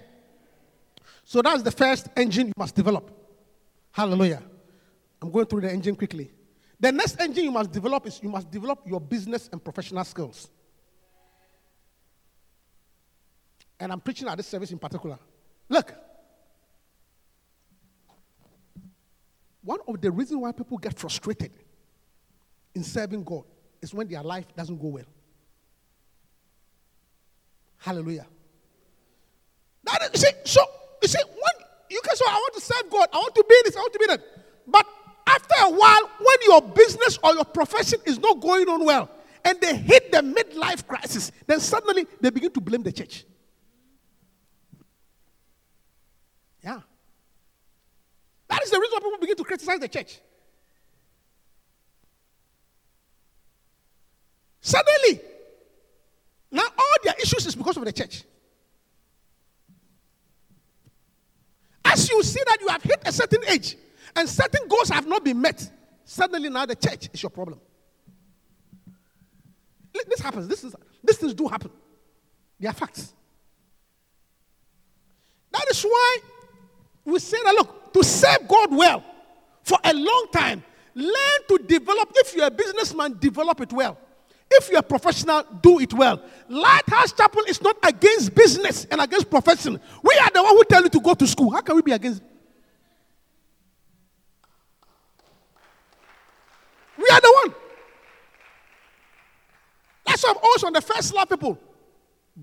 So 1.24 1.42
that's 1.42 1.64
the 1.64 1.72
first 1.72 2.08
engine 2.16 2.48
you 2.48 2.54
must 2.58 2.76
develop. 2.76 3.12
Hallelujah. 3.92 4.44
I'm 5.22 5.32
going 5.32 5.46
through 5.46 5.62
the 5.62 5.72
engine 5.72 5.96
quickly. 5.96 6.32
The 6.80 6.92
next 6.92 7.20
engine 7.20 7.46
you 7.46 7.52
must 7.52 7.72
develop 7.72 8.06
is 8.06 8.20
you 8.22 8.30
must 8.30 8.52
develop 8.52 8.82
your 8.86 9.02
business 9.02 9.50
and 9.52 9.64
professional 9.64 10.04
skills. 10.04 10.50
And 13.80 13.92
I'm 13.92 14.00
preaching 14.00 14.28
at 14.28 14.38
this 14.38 14.48
service 14.48 14.72
in 14.72 14.80
particular. 14.80 15.18
Look, 15.70 15.94
one 19.68 19.80
of 19.86 20.00
the 20.00 20.10
reasons 20.10 20.40
why 20.42 20.54
people 20.54 20.78
get 20.78 20.98
frustrated 20.98 21.52
in 22.74 22.84
serving 22.84 23.22
God 23.26 23.44
is 23.82 23.94
when 23.94 24.08
their 24.08 24.24
life 24.24 24.46
doesn't 24.56 24.78
go 24.78 24.88
well. 24.88 25.06
Hallelujah. 27.76 28.26
That 29.84 30.04
is, 30.04 30.22
you 30.24 30.30
see, 30.30 30.36
so 30.46 30.62
you 31.02 31.10
see, 31.10 31.20
when 31.28 31.68
you 31.90 32.00
can 32.02 32.16
say, 32.16 32.24
I 32.30 32.36
want 32.36 32.54
to 32.54 32.62
serve 32.62 32.90
God, 32.90 33.10
I 33.12 33.18
want 33.18 33.36
to 33.36 33.46
be 33.48 33.56
this, 33.66 33.76
I 33.76 33.80
want 33.80 33.92
to 33.92 34.00
be 34.00 34.06
that. 34.08 34.22
But 34.68 34.88
after 35.28 35.56
a 35.60 35.70
while, 35.70 36.12
when 36.18 36.38
your 36.46 36.62
business 36.62 37.20
or 37.22 37.34
your 37.34 37.46
profession 37.46 38.00
is 38.06 38.20
not 38.20 38.40
going 38.40 38.70
on 38.70 38.86
well, 38.86 39.12
and 39.44 39.60
they 39.60 39.76
hit 39.76 40.14
the 40.14 40.20
midlife 40.20 40.88
crisis, 40.88 41.30
then 41.46 41.60
suddenly 41.60 42.08
they 42.22 42.30
begin 42.30 42.52
to 42.52 42.62
blame 42.62 42.84
the 42.84 42.92
church. 42.94 43.26
Yeah. 46.64 46.80
That 48.50 48.64
is 48.64 48.72
the 48.72 48.80
reason 48.80 48.94
why 48.94 49.00
people 49.00 49.20
begin 49.20 49.36
to 49.36 49.44
criticize 49.44 49.80
the 49.80 49.88
church. 49.88 50.20
Suddenly, 54.62 55.22
now 56.52 56.64
all 56.64 56.96
their 57.04 57.16
issues 57.22 57.46
is 57.46 57.56
because 57.56 57.78
of 57.78 57.86
the 57.86 57.92
church. 57.92 58.24
As 61.86 62.10
you 62.10 62.22
see 62.24 62.42
that 62.46 62.58
you 62.60 62.68
have 62.68 62.84
hit 62.84 63.02
a 63.06 63.12
certain 63.12 63.42
age 63.48 63.78
and 64.16 64.28
certain 64.28 64.68
goals 64.68 64.90
have 64.90 65.08
not 65.08 65.24
been 65.24 65.40
met, 65.40 65.70
suddenly 66.04 66.50
now 66.50 66.66
the 66.66 66.76
church 66.76 67.10
is 67.14 67.24
your 67.24 67.30
problem. 67.30 67.60
This 70.08 70.20
happens. 70.20 70.48
This 70.48 70.64
is 70.64 70.76
these 71.04 71.18
things 71.18 71.34
do 71.34 71.48
happen. 71.48 71.72
They 72.60 72.68
are 72.68 72.74
facts. 72.74 73.14
That 75.52 75.66
is 75.72 75.82
why 75.84 76.18
we 77.08 77.20
say 77.20 77.38
that 77.42 77.56
look, 77.56 77.94
to 77.94 78.04
serve 78.04 78.48
God 78.50 78.76
well 78.76 79.02
for 79.64 79.78
a 79.82 79.94
long 79.94 80.28
time, 80.34 80.62
learn 80.94 81.40
to 81.48 81.58
develop. 81.66 82.12
If 82.16 82.36
you're 82.36 82.48
a 82.48 82.52
businessman, 82.52 83.18
develop 83.18 83.62
it 83.62 83.72
well. 83.72 83.98
If 84.52 84.70
you're 84.70 84.80
a 84.80 84.84
professional, 84.84 85.44
do 85.62 85.80
it 85.80 85.94
well. 85.94 86.22
Lighthouse 86.50 87.14
Chapel 87.14 87.44
is 87.48 87.62
not 87.62 87.78
against 87.84 88.36
business 88.36 88.86
and 88.92 89.00
against 89.00 89.30
profession. 89.30 89.80
We 90.04 90.16
are 90.16 90.30
the 90.34 90.44
one 90.44 90.56
who 90.56 90.64
tell 90.66 90.84
you 90.84 90.90
to 90.90 91.00
go 91.00 91.14
to 91.14 91.26
school. 91.26 91.50
How 91.50 91.62
can 91.62 91.78
we 91.78 91.82
be 91.82 91.94
against? 91.94 92.22
We 96.98 97.08
are 97.10 97.22
the 97.22 97.34
one. 97.44 97.56
That's 100.06 100.24
why 100.24 100.32
I'm 100.32 100.38
always 100.44 100.64
on 100.66 100.74
the 100.74 100.82
first 100.82 101.10
slide, 101.10 101.30
people. 101.30 101.58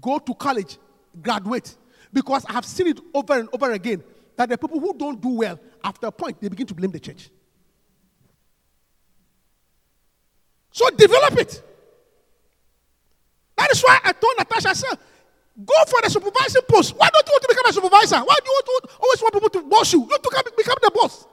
Go 0.01 0.19
to 0.19 0.35
college, 0.35 0.79
graduate. 1.21 1.77
Because 2.13 2.47
I 2.47 2.53
have 2.53 2.65
seen 2.65 2.87
it 2.87 3.01
over 3.13 3.35
and 3.35 3.49
over 3.53 3.73
again 3.73 4.03
that 4.37 4.49
the 4.49 4.59
people 4.59 4.81
who 4.81 4.95
don't 4.97 5.21
do 5.21 5.31
well, 5.31 5.59
after 5.83 6.07
a 6.07 6.13
point, 6.13 6.41
they 6.41 6.49
begin 6.49 6.67
to 6.67 6.75
blame 6.75 6.91
the 6.91 7.01
church. 7.01 7.31
So 10.71 10.91
develop 10.91 11.39
it. 11.39 11.63
That 13.57 13.71
is 13.71 13.83
why 13.83 14.01
I 14.03 14.13
told 14.13 14.35
Natasha, 14.37 14.75
said, 14.75 14.99
go 15.65 15.75
for 15.87 16.01
the 16.03 16.11
supervising 16.11 16.63
post. 16.69 16.97
Why 16.97 17.09
don't 17.11 17.27
you 17.27 17.33
want 17.33 17.43
to 17.43 17.49
become 17.49 17.67
a 17.67 17.73
supervisor? 17.73 18.17
Why 18.17 18.35
do 18.43 18.51
you 18.51 18.53
want 18.53 18.67
to, 18.67 18.97
always 19.01 19.23
want 19.23 19.35
people 19.35 19.49
to 19.51 19.63
boss 19.69 19.93
you? 19.93 20.01
You 20.01 20.19
to 20.19 20.31
come, 20.31 20.43
become 20.57 20.77
the 20.83 20.91
boss. 20.93 21.27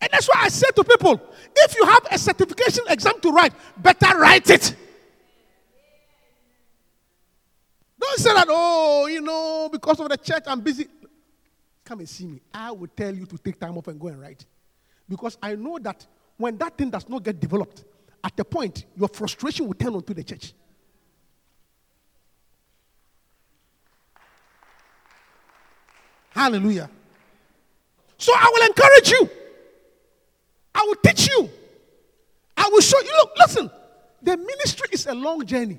And 0.00 0.10
that's 0.12 0.28
why 0.28 0.42
I 0.42 0.48
say 0.48 0.68
to 0.76 0.84
people, 0.84 1.20
if 1.56 1.76
you 1.76 1.84
have 1.86 2.06
a 2.10 2.18
certification 2.18 2.84
exam 2.88 3.20
to 3.22 3.30
write, 3.30 3.54
better 3.76 4.18
write 4.18 4.50
it. 4.50 4.76
Say 8.24 8.32
that, 8.32 8.46
oh, 8.48 9.06
you 9.06 9.20
know, 9.20 9.68
because 9.70 10.00
of 10.00 10.08
the 10.08 10.16
church, 10.16 10.44
I'm 10.46 10.60
busy. 10.60 10.86
Come 11.84 12.00
and 12.00 12.08
see 12.08 12.26
me. 12.26 12.40
I 12.52 12.72
will 12.72 12.88
tell 12.88 13.14
you 13.14 13.26
to 13.26 13.36
take 13.38 13.60
time 13.60 13.76
off 13.76 13.88
and 13.88 14.00
go 14.00 14.08
and 14.08 14.20
write. 14.20 14.44
Because 15.08 15.36
I 15.42 15.54
know 15.54 15.78
that 15.80 16.06
when 16.36 16.56
that 16.58 16.76
thing 16.76 16.90
does 16.90 17.08
not 17.08 17.22
get 17.22 17.38
developed, 17.38 17.84
at 18.22 18.34
the 18.36 18.44
point, 18.44 18.86
your 18.96 19.08
frustration 19.08 19.66
will 19.66 19.74
turn 19.74 19.94
onto 19.94 20.14
the 20.14 20.24
church. 20.24 20.54
Hallelujah. 26.30 26.90
So 28.16 28.32
I 28.34 28.50
will 28.52 28.66
encourage 28.66 29.10
you. 29.10 29.30
I 30.74 30.84
will 30.86 30.96
teach 30.96 31.28
you. 31.28 31.50
I 32.56 32.68
will 32.72 32.80
show 32.80 33.00
you. 33.00 33.12
Look, 33.18 33.32
listen. 33.38 33.70
The 34.22 34.36
ministry 34.38 34.88
is 34.92 35.06
a 35.06 35.14
long 35.14 35.44
journey. 35.44 35.78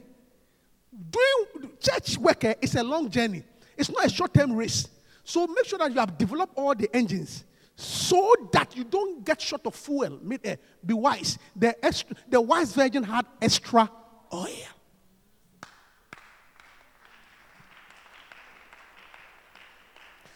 Doing 1.12 1.72
church 1.80 2.18
work 2.18 2.44
eh, 2.46 2.54
is 2.62 2.76
a 2.76 2.84
long 2.84 3.10
journey. 3.10 3.44
It's 3.78 3.90
not 3.90 4.06
a 4.06 4.10
short 4.10 4.34
term 4.34 4.54
race. 4.54 4.88
So 5.24 5.48
make 5.48 5.66
sure 5.66 5.80
that 5.80 5.92
you 5.92 6.00
have 6.00 6.18
developed 6.18 6.54
all 6.56 6.74
the 6.76 6.94
engines 6.96 7.44
so 7.76 8.34
that 8.54 8.76
you 8.76 8.86
don't 8.86 9.26
get 9.26 9.42
short 9.42 9.66
of 9.66 9.76
fuel. 9.76 10.20
Eh, 10.44 10.56
be 10.86 10.94
wise. 10.94 11.38
The, 11.56 11.86
extra, 11.86 12.16
the 12.30 12.40
wise 12.40 12.74
virgin 12.74 13.04
had 13.04 13.26
extra 13.42 13.90
oil. 14.34 14.48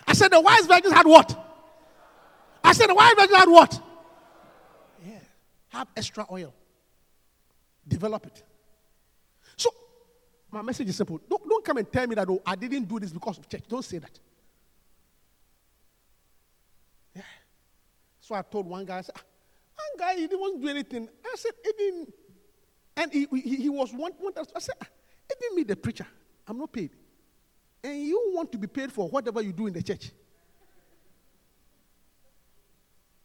I 0.05 0.13
said 0.13 0.31
the 0.31 0.41
wise 0.41 0.65
virgin 0.65 0.91
had 0.91 1.05
what? 1.05 1.45
I 2.63 2.73
said 2.73 2.87
the 2.87 2.95
wise 2.95 3.13
virgin 3.15 3.35
had 3.35 3.49
what? 3.49 3.81
Yeah. 5.05 5.19
Have 5.69 5.87
extra 5.95 6.25
oil. 6.29 6.53
Develop 7.87 8.25
it. 8.25 8.43
My 10.51 10.61
message 10.61 10.89
is 10.89 10.95
simple. 10.95 11.19
Don't, 11.29 11.47
don't 11.47 11.63
come 11.63 11.77
and 11.77 11.91
tell 11.91 12.07
me 12.07 12.15
that, 12.15 12.27
oh, 12.29 12.41
I 12.45 12.55
didn't 12.55 12.85
do 12.85 12.99
this 12.99 13.11
because 13.11 13.37
of 13.37 13.47
church. 13.47 13.63
Don't 13.67 13.85
say 13.85 13.99
that. 13.99 14.19
Yeah. 17.15 17.21
So 18.19 18.35
I 18.35 18.41
told 18.41 18.65
one 18.65 18.85
guy, 18.85 18.97
I 18.97 19.01
said, 19.01 19.15
ah, 19.17 19.21
one 19.75 20.07
guy, 20.07 20.15
he 20.15 20.27
didn't 20.27 20.61
do 20.61 20.67
anything. 20.67 21.07
I 21.23 21.35
said, 21.35 21.51
even, 21.67 22.07
and 22.97 23.13
he, 23.13 23.27
he, 23.31 23.55
he 23.57 23.69
was 23.69 23.93
one, 23.93 24.11
one, 24.17 24.33
I 24.37 24.59
said, 24.59 24.75
ah, 24.81 24.87
even 25.31 25.55
me, 25.55 25.63
the 25.63 25.75
preacher, 25.75 26.07
I'm 26.47 26.57
not 26.57 26.71
paid. 26.71 26.91
And 27.83 28.01
you 28.01 28.31
want 28.33 28.51
to 28.51 28.57
be 28.57 28.67
paid 28.67 28.91
for 28.91 29.07
whatever 29.07 29.41
you 29.41 29.53
do 29.53 29.67
in 29.67 29.73
the 29.73 29.83
church. 29.83 30.11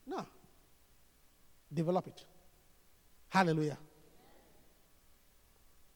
No. 0.07 0.27
Develop 1.73 2.07
it. 2.07 2.25
Hallelujah. 3.29 3.79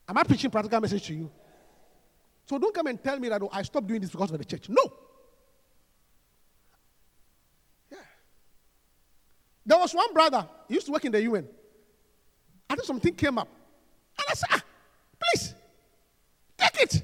Am 0.09 0.17
I 0.17 0.23
preaching 0.23 0.51
practical 0.51 0.81
message 0.81 1.07
to 1.07 1.15
you? 1.15 1.31
So 2.47 2.59
don't 2.59 2.75
come 2.75 2.87
and 2.87 3.03
tell 3.03 3.19
me 3.19 3.29
that 3.29 3.43
oh, 3.43 3.51
I 3.53 3.63
stopped 3.63 3.87
doing 3.87 4.01
this 4.01 4.11
because 4.11 4.31
of 4.31 4.39
the 4.39 4.45
church. 4.45 4.71
No. 4.71 4.83
Yeah. 7.93 7.99
There 9.67 9.79
was 9.79 9.93
one 9.95 10.15
brother, 10.15 10.49
he 10.67 10.75
used 10.75 10.87
to 10.87 10.93
work 10.93 11.05
in 11.05 11.13
the 11.13 11.21
UN. 11.23 11.47
I 12.71 12.75
think 12.75 12.87
something 12.87 13.15
came 13.15 13.37
up. 13.39 13.49
And 14.19 14.27
I 14.31 14.35
said, 14.35 14.49
ah, 14.51 14.63
please, 15.21 15.55
take 16.57 16.81
it. 16.81 17.03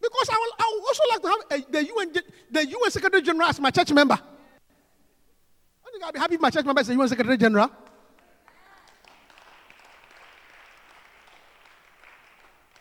Because 0.00 0.28
I, 0.28 0.34
will, 0.34 0.52
I 0.58 0.72
would 0.74 0.86
also 0.88 1.02
like 1.10 1.22
to 1.22 1.28
have 1.28 1.38
a, 1.52 1.72
the, 1.72 1.86
UN, 1.86 2.12
the 2.50 2.66
UN 2.66 2.90
Secretary 2.90 3.22
General 3.22 3.48
as 3.48 3.60
my 3.60 3.70
church 3.70 3.92
member. 3.92 4.14
I 4.14 5.90
think 5.92 6.04
I'll 6.04 6.12
be 6.12 6.18
happy 6.18 6.34
if 6.34 6.40
my 6.40 6.50
church 6.50 6.64
member 6.64 6.80
is 6.80 6.88
the 6.88 6.94
UN 6.94 7.08
Secretary 7.08 7.36
General. 7.36 7.70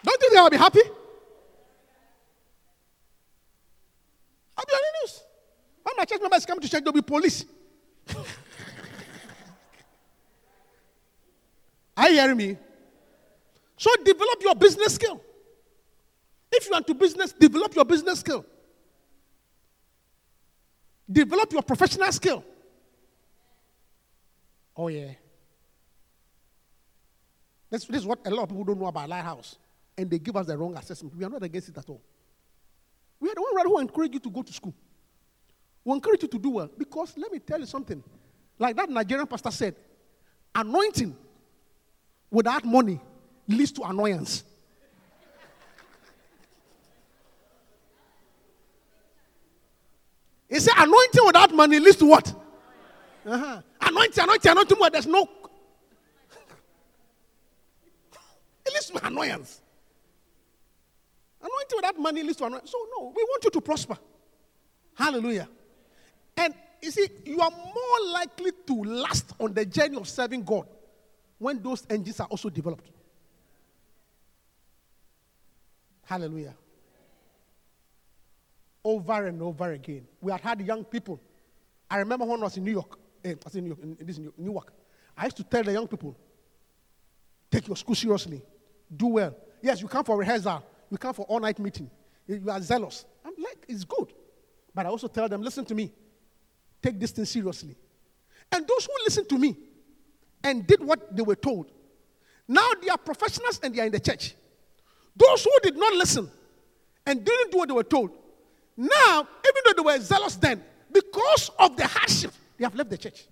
Don't 0.04 0.22
you 0.22 0.30
think 0.30 0.33
I'll 0.44 0.50
be 0.50 0.58
happy? 0.58 0.82
I'll 4.58 4.66
be 4.66 4.74
on 4.74 4.82
the 4.82 4.92
news. 5.02 5.24
When 5.84 5.96
my 5.98 6.04
church 6.06 6.20
members 6.22 6.46
come 6.46 6.60
to 6.60 6.70
church, 6.70 6.84
there'll 6.84 6.92
be 6.92 7.02
police. 7.02 7.46
Are 11.96 12.10
you 12.10 12.20
hearing 12.20 12.36
me? 12.38 12.58
So 13.78 13.90
develop 14.04 14.42
your 14.42 14.56
business 14.56 14.96
skill. 14.96 15.22
If 16.52 16.66
you 16.66 16.72
want 16.72 16.88
to 16.88 16.94
business, 16.94 17.32
develop 17.32 17.74
your 17.74 17.86
business 17.86 18.20
skill. 18.20 18.46
Develop 21.10 21.54
your 21.54 21.62
professional 21.62 22.12
skill. 22.12 22.44
Oh, 24.76 24.90
yeah. 24.90 25.12
This, 27.70 27.86
this 27.86 28.02
is 28.02 28.06
what 28.06 28.20
a 28.26 28.30
lot 28.30 28.44
of 28.44 28.50
people 28.50 28.66
don't 28.66 28.80
know 28.80 28.88
about 28.88 29.08
Lighthouse. 29.08 29.56
And 29.98 30.10
they 30.10 30.20
give 30.20 30.36
us 30.36 30.48
the 30.48 30.58
wrong 30.58 30.76
assessment. 30.76 31.16
We 31.16 31.24
are 31.24 31.30
not 31.30 31.44
against 31.44 31.70
it 31.70 31.78
at 31.78 31.90
all. 31.90 32.02
We 33.20 33.30
are 33.30 33.36
the 33.36 33.42
one 33.42 33.66
who 33.66 33.80
encourage 33.80 34.14
you 34.14 34.20
to 34.20 34.30
go 34.30 34.42
to 34.42 34.52
school. 34.52 34.74
We 35.86 35.94
encourage 35.94 36.24
you 36.24 36.28
to 36.30 36.40
do 36.40 36.50
well. 36.50 36.70
Because 36.78 37.14
let 37.18 37.32
me 37.32 37.40
tell 37.40 37.60
you 37.60 37.66
something. 37.66 38.04
Like 38.60 38.76
that 38.76 38.90
Nigerian 38.90 39.28
pastor 39.28 39.52
said, 39.52 39.76
anointing 40.56 41.16
without 42.30 42.66
money 42.66 43.00
leads 43.48 43.72
to 43.74 43.84
annoyance. 43.84 44.44
He 50.50 50.60
said, 50.60 50.74
anointing 50.78 51.26
without 51.26 51.54
money 51.54 51.80
leads 51.80 51.98
to 51.98 52.06
what? 52.06 52.34
Uh-huh. 53.26 53.62
Anointing, 53.82 54.24
anointing, 54.24 54.52
anointing, 54.52 54.78
but 54.80 54.94
there's 54.94 55.08
no. 55.08 55.24
it 58.66 58.74
leads 58.74 58.86
to 58.92 59.08
annoyance. 59.08 59.62
Anointing 61.44 61.76
without 61.76 62.00
money 62.00 62.24
leads 62.24 62.38
to 62.38 62.46
annoyance. 62.46 62.72
So, 62.72 62.78
no, 62.98 63.14
we 63.14 63.22
want 63.22 63.44
you 63.44 63.50
to 63.50 63.62
prosper. 63.62 63.98
Hallelujah. 64.96 65.50
And 66.38 66.54
you 66.82 66.90
see, 66.90 67.08
you 67.26 67.42
are 67.42 67.52
more 67.52 68.12
likely 68.14 68.52
to 68.68 68.84
last 68.84 69.34
on 69.40 69.54
the 69.54 69.66
journey 69.66 69.98
of 69.98 70.08
serving 70.08 70.44
God 70.44 70.68
when 71.38 71.62
those 71.62 71.86
engines 71.90 72.20
are 72.22 72.28
also 72.28 72.50
developed. 72.50 72.90
Hallelujah. 76.06 76.56
Over 78.84 79.28
and 79.28 79.42
over 79.42 79.72
again. 79.72 80.06
We 80.22 80.32
had 80.32 80.42
had 80.42 80.62
young 80.62 80.86
people. 80.86 81.20
I 81.90 81.98
remember 81.98 82.26
when 82.26 82.40
I 82.40 82.44
was 82.44 82.58
in 82.58 82.64
New 82.64 82.72
York. 82.72 82.98
Eh, 83.24 83.32
I 83.32 83.36
was 83.44 83.56
in 83.56 83.64
New 83.64 83.70
York, 83.70 83.80
in, 83.84 83.98
in 84.00 84.06
this 84.06 84.18
New, 84.18 84.34
Newark. 84.38 84.74
I 85.18 85.26
used 85.26 85.38
to 85.38 85.44
tell 85.44 85.64
the 85.64 85.74
young 85.74 85.88
people, 85.88 86.16
take 87.52 87.68
your 87.68 87.78
school 87.78 87.96
seriously. 87.96 88.42
Do 88.96 89.08
well. 89.08 89.36
Yes, 89.62 89.82
you 89.82 89.88
come 89.88 90.04
for 90.04 90.18
rehearsal. 90.18 90.64
You 90.94 91.00
come 91.00 91.16
for 91.16 91.26
all-night 91.26 91.58
meeting. 91.58 91.90
You 92.28 92.36
you 92.36 92.52
are 92.52 92.62
zealous. 92.62 93.04
I'm 93.26 93.34
like, 93.44 93.66
it's 93.68 93.84
good. 93.84 94.14
But 94.76 94.86
I 94.86 94.90
also 94.90 95.08
tell 95.08 95.28
them, 95.28 95.42
listen 95.42 95.66
to 95.66 95.74
me. 95.74 95.92
Take 96.84 97.00
this 97.00 97.10
thing 97.10 97.26
seriously. 97.26 97.76
And 98.52 98.68
those 98.68 98.86
who 98.86 98.92
listened 99.04 99.28
to 99.30 99.40
me 99.40 99.58
and 100.44 100.68
did 100.68 100.84
what 100.84 101.16
they 101.16 101.24
were 101.24 101.36
told, 101.36 101.72
now 102.48 102.70
they 102.80 102.90
are 102.90 102.98
professionals 103.00 103.60
and 103.64 103.74
they 103.74 103.82
are 103.82 103.88
in 103.88 103.92
the 103.92 104.00
church. 104.00 104.36
Those 105.16 105.44
who 105.44 105.52
did 105.64 105.76
not 105.76 105.94
listen 105.94 106.30
and 107.08 107.26
didn't 107.26 107.52
do 107.52 107.58
what 107.58 107.70
they 107.70 107.74
were 107.74 107.84
told, 107.84 108.12
now, 108.78 109.22
even 109.22 109.62
though 109.66 109.74
they 109.74 109.82
were 109.82 110.00
zealous 110.00 110.36
then, 110.36 110.64
because 110.92 111.50
of 111.58 111.76
the 111.76 111.88
hardship, 111.88 112.34
they 112.56 112.66
have 112.66 112.76
left 112.76 112.92
the 112.92 113.00
church. 113.00 113.26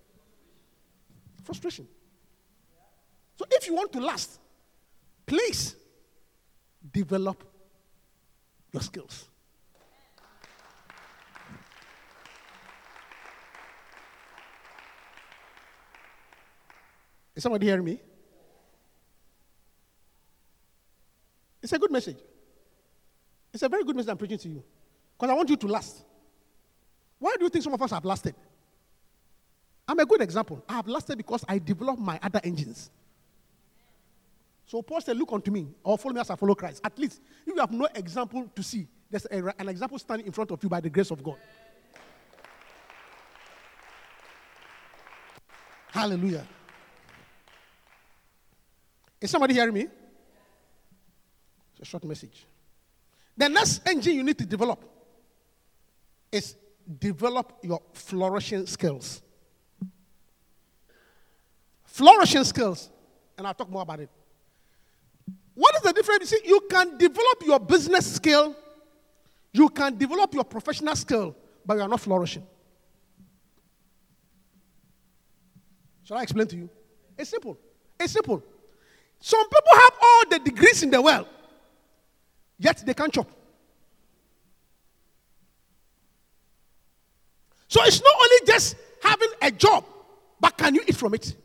Frustration. 1.44 1.88
So 3.36 3.46
if 3.52 3.68
you 3.68 3.76
want 3.76 3.94
to 3.94 4.00
last, 4.00 4.40
please 5.28 5.76
develop 6.92 7.51
your 8.72 8.82
skills. 8.82 9.28
Is 17.36 17.44
somebody 17.44 17.66
hearing 17.66 17.86
me? 17.86 18.00
It's 21.62 21.74
a 21.74 21.80
good 21.80 21.92
message. 21.92 22.18
It's 23.54 23.64
a 23.64 23.70
very 23.70 23.84
good 23.84 23.96
message 23.96 24.10
I'm 24.10 24.18
preaching 24.18 24.38
to 24.40 24.50
you. 24.50 24.64
Because 25.18 25.32
I 25.32 25.34
want 25.34 25.50
you 25.50 25.56
to 25.56 25.68
last. 25.68 26.04
Why 27.20 27.36
do 27.38 27.44
you 27.44 27.50
think 27.50 27.64
some 27.64 27.74
of 27.74 27.82
us 27.82 27.92
have 27.92 28.04
lasted? 28.04 28.36
I'm 29.88 30.00
a 30.00 30.06
good 30.06 30.22
example. 30.22 30.64
I 30.68 30.74
have 30.74 30.88
lasted 30.88 31.18
because 31.18 31.44
I 31.48 31.60
developed 31.60 32.00
my 32.00 32.20
other 32.24 32.42
engines. 32.44 32.90
So 34.72 34.82
Paul 34.82 35.02
said, 35.02 35.18
Look 35.18 35.34
unto 35.34 35.52
me, 35.52 35.68
or 35.84 35.98
follow 35.98 36.16
me 36.16 36.22
as 36.22 36.30
I 36.30 36.38
follow 36.38 36.56
Christ. 36.56 36.80
At 36.86 36.98
least, 36.98 37.20
if 37.46 37.54
you 37.54 37.60
have 37.60 37.72
no 37.72 37.90
example 37.94 38.50
to 38.56 38.64
see, 38.64 38.88
there's 39.10 39.28
a, 39.30 39.54
an 39.60 39.68
example 39.68 40.00
standing 40.00 40.26
in 40.26 40.32
front 40.32 40.50
of 40.50 40.64
you 40.64 40.70
by 40.70 40.80
the 40.80 40.90
grace 40.90 41.12
of 41.12 41.22
God. 41.22 41.36
Hallelujah. 45.90 46.48
Is 49.20 49.30
somebody 49.30 49.56
hearing 49.56 49.74
me? 49.74 49.88
It's 51.74 51.82
a 51.82 51.86
short 51.86 52.06
message. 52.06 52.46
The 53.36 53.50
next 53.50 53.86
engine 53.86 54.16
you 54.16 54.24
need 54.24 54.38
to 54.38 54.46
develop 54.46 54.82
is 56.32 56.56
develop 56.98 57.58
your 57.62 57.82
flourishing 57.92 58.66
skills. 58.68 59.22
Flourishing 61.84 62.46
skills, 62.46 62.90
and 63.38 63.46
I'll 63.46 63.54
talk 63.54 63.70
more 63.70 63.82
about 63.82 64.00
it. 64.00 64.10
What 65.82 65.88
is 65.88 65.94
the 65.94 66.02
difference? 66.02 66.32
You 66.32 66.38
see, 66.38 66.48
you 66.48 66.62
can 66.70 66.98
develop 66.98 67.44
your 67.44 67.60
business 67.60 68.16
skill, 68.16 68.56
you 69.52 69.70
can 69.70 69.98
develop 69.98 70.34
your 70.34 70.44
professional 70.44 70.96
skill, 70.96 71.36
but 71.66 71.76
you 71.76 71.82
are 71.82 71.88
not 71.88 72.00
flourishing. 72.00 72.46
Shall 76.04 76.18
I 76.18 76.24
explain 76.24 76.48
to 76.48 76.56
you? 76.56 76.70
It's 77.18 77.30
simple. 77.30 77.58
It's 78.00 78.14
simple. 78.14 78.44
Some 79.20 79.44
people 79.44 79.74
have 79.74 79.94
all 80.02 80.24
the 80.30 80.40
degrees 80.40 80.84
in 80.84 80.92
the 80.92 81.02
world, 81.02 81.28
yet 82.60 82.84
they 82.86 82.94
can't 82.94 83.14
chop. 83.14 83.30
So 87.68 87.82
it's 87.86 88.02
not 88.02 88.14
only 88.22 88.46
just 88.46 88.76
having 89.02 89.30
a 89.42 89.52
job, 89.52 89.86
but 90.40 90.58
can 90.58 90.76
you 90.76 90.84
eat 90.88 90.96
from 90.96 91.16
it? 91.16 91.36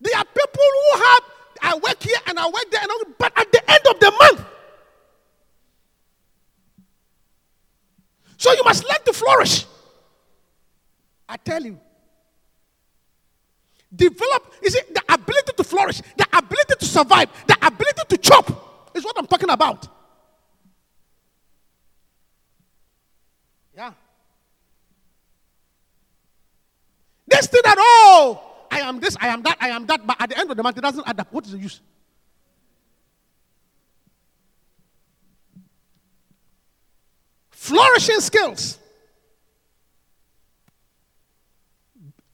There 0.00 0.18
are 0.18 0.24
people 0.24 0.64
who 0.64 0.98
have, 0.98 1.22
I 1.62 1.74
work 1.76 2.02
here 2.02 2.18
and 2.26 2.38
I 2.38 2.46
work 2.46 2.70
there, 2.70 2.80
and 2.82 2.90
but 3.18 3.32
at 3.36 3.52
the 3.52 3.70
end 3.70 3.86
of 3.88 4.00
the 4.00 4.10
month, 4.10 4.44
so 8.36 8.52
you 8.52 8.62
must 8.64 8.84
learn 8.84 9.04
to 9.04 9.12
flourish. 9.12 9.66
I 11.28 11.36
tell 11.36 11.62
you. 11.62 11.78
Develop, 13.94 14.52
is 14.62 14.74
it 14.76 14.94
the 14.94 15.02
ability 15.12 15.52
to 15.56 15.64
flourish, 15.64 16.00
the 16.16 16.26
ability 16.32 16.74
to 16.78 16.84
survive, 16.84 17.28
the 17.46 17.56
ability 17.60 18.02
to 18.08 18.16
chop 18.18 18.90
is 18.94 19.04
what 19.04 19.18
I'm 19.18 19.26
talking 19.26 19.50
about. 19.50 19.86
Yeah. 23.76 23.92
This 27.26 27.46
thing 27.48 27.62
that, 27.64 27.76
oh, 27.78 28.49
I 28.70 28.80
am 28.80 29.00
this, 29.00 29.16
I 29.20 29.28
am 29.28 29.42
that, 29.42 29.56
I 29.60 29.68
am 29.70 29.86
that, 29.86 30.06
but 30.06 30.16
at 30.20 30.28
the 30.30 30.38
end 30.38 30.50
of 30.50 30.56
the 30.56 30.62
month, 30.62 30.78
it 30.78 30.82
doesn't 30.82 31.06
add 31.08 31.18
up. 31.18 31.32
What 31.32 31.44
is 31.44 31.52
the 31.52 31.58
use? 31.58 31.80
Flourishing 37.50 38.20
skills, 38.20 38.78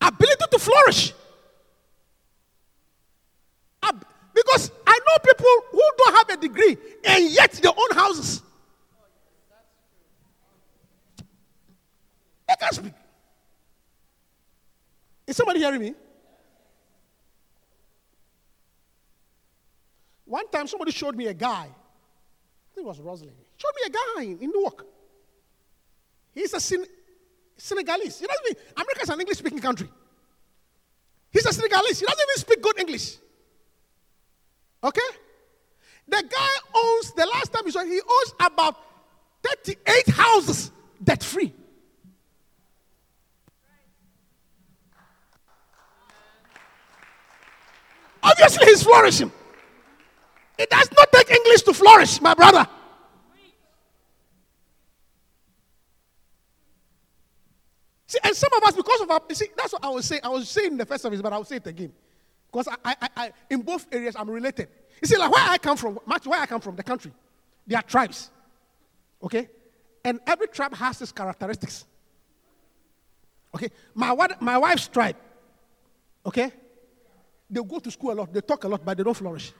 ability 0.00 0.44
to 0.50 0.58
flourish. 0.58 1.12
Because 4.34 4.70
I 4.86 4.98
know 5.06 5.16
people 5.24 5.46
who 5.72 5.82
don't 5.96 6.14
have 6.16 6.38
a 6.38 6.40
degree 6.40 6.76
and 7.06 7.30
yet 7.30 7.52
they 7.52 7.68
own 7.68 7.90
houses. 7.94 8.42
They 12.46 12.54
can 12.60 12.72
speak. 12.72 12.92
Is 15.26 15.36
somebody 15.36 15.60
hearing 15.60 15.80
me? 15.80 15.94
One 20.26 20.48
time 20.48 20.66
somebody 20.66 20.90
showed 20.90 21.16
me 21.16 21.28
a 21.28 21.34
guy. 21.34 21.68
I 21.70 22.74
think 22.74 22.84
it 22.84 22.88
was 22.88 23.00
Rosalind. 23.00 23.36
Showed 23.56 23.72
me 23.76 23.82
a 23.86 23.90
guy 23.90 24.44
in 24.44 24.50
Newark. 24.50 24.84
He's 26.34 26.52
a 26.52 26.60
Sen- 26.60 26.84
Senegalese. 27.56 28.18
He 28.18 28.26
doesn't 28.26 28.44
mean 28.44 28.54
America 28.76 29.02
is 29.02 29.08
an 29.08 29.20
English 29.20 29.38
speaking 29.38 29.60
country. 29.60 29.88
He's 31.30 31.46
a 31.46 31.52
Senegalese. 31.52 32.00
He 32.00 32.06
doesn't 32.06 32.28
even 32.28 32.40
speak 32.40 32.62
good 32.62 32.78
English. 32.78 33.16
Okay? 34.82 35.00
The 36.08 36.22
guy 36.28 36.56
owns, 36.74 37.12
the 37.12 37.26
last 37.26 37.52
time 37.52 37.64
he 37.64 37.70
saw, 37.70 37.82
he 37.84 38.00
owns 38.00 38.34
about 38.40 38.76
38 39.42 40.08
houses 40.08 40.70
debt 41.02 41.22
free. 41.22 41.52
Obviously, 48.22 48.66
he's 48.66 48.82
flourishing. 48.82 49.32
It 50.58 50.70
does 50.70 50.90
not 50.96 51.12
take 51.12 51.30
English 51.30 51.62
to 51.62 51.74
flourish, 51.74 52.20
my 52.20 52.34
brother. 52.34 52.66
See, 58.06 58.18
and 58.22 58.34
some 58.34 58.50
of 58.56 58.62
us, 58.62 58.74
because 58.74 59.00
of 59.00 59.10
our, 59.10 59.20
see, 59.32 59.48
that's 59.56 59.72
what 59.72 59.84
I 59.84 59.88
was 59.88 60.06
saying. 60.06 60.20
I 60.24 60.28
was 60.28 60.48
saying 60.48 60.72
in 60.72 60.76
the 60.78 60.86
first 60.86 61.02
service, 61.02 61.20
but 61.20 61.32
I 61.32 61.36
will 61.36 61.44
say 61.44 61.56
it 61.56 61.66
again. 61.66 61.92
Because 62.50 62.68
I, 62.84 62.96
I, 63.02 63.08
I, 63.16 63.32
in 63.50 63.62
both 63.62 63.86
areas, 63.92 64.14
I'm 64.16 64.30
related. 64.30 64.68
You 65.02 65.08
see, 65.08 65.16
like 65.16 65.30
where 65.30 65.44
I 65.46 65.58
come 65.58 65.76
from, 65.76 65.98
much 66.06 66.26
where 66.26 66.40
I 66.40 66.46
come 66.46 66.60
from, 66.60 66.76
the 66.76 66.82
country, 66.82 67.12
there 67.66 67.78
are 67.78 67.82
tribes. 67.82 68.30
Okay? 69.22 69.48
And 70.04 70.20
every 70.26 70.48
tribe 70.48 70.74
has 70.74 71.02
its 71.02 71.12
characteristics. 71.12 71.84
Okay? 73.54 73.68
My, 73.94 74.14
my 74.40 74.58
wife's 74.58 74.88
tribe, 74.88 75.16
okay? 76.24 76.52
They 77.50 77.62
go 77.62 77.78
to 77.78 77.90
school 77.90 78.12
a 78.12 78.14
lot, 78.14 78.32
they 78.32 78.40
talk 78.40 78.64
a 78.64 78.68
lot, 78.68 78.84
but 78.84 78.96
they 78.96 79.02
don't 79.02 79.14
flourish. 79.14 79.52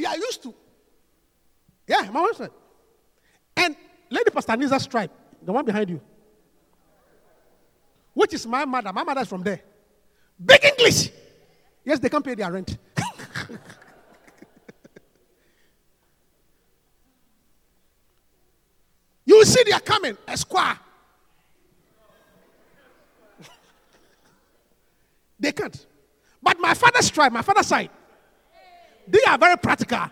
They 0.00 0.06
are 0.06 0.16
used 0.16 0.42
to. 0.42 0.54
Yeah, 1.86 2.08
my 2.10 2.22
wife's 2.22 2.38
said. 2.38 2.50
And 3.56 3.76
Lady 4.08 4.30
Pastor 4.30 4.52
Niza's 4.52 4.86
tribe, 4.86 5.10
the 5.42 5.52
one 5.52 5.66
behind 5.66 5.90
you, 5.90 6.00
which 8.14 8.32
is 8.32 8.46
my 8.46 8.64
mother. 8.64 8.90
My 8.92 9.04
mother 9.04 9.20
is 9.20 9.28
from 9.28 9.42
there. 9.42 9.60
Big 10.42 10.64
English. 10.64 11.10
Yes, 11.84 11.98
they 11.98 12.08
can't 12.08 12.24
pay 12.24 12.34
their 12.34 12.50
rent. 12.50 12.78
you 19.26 19.44
see 19.44 19.62
they 19.64 19.72
are 19.72 19.80
coming, 19.80 20.16
a 20.26 20.36
square. 20.36 20.78
they 25.38 25.52
can't. 25.52 25.86
But 26.42 26.58
my 26.58 26.72
father's 26.72 27.10
tribe, 27.10 27.32
my 27.32 27.42
father's 27.42 27.66
side, 27.66 27.90
they 29.10 29.20
are 29.26 29.38
very 29.38 29.56
practical. 29.56 30.10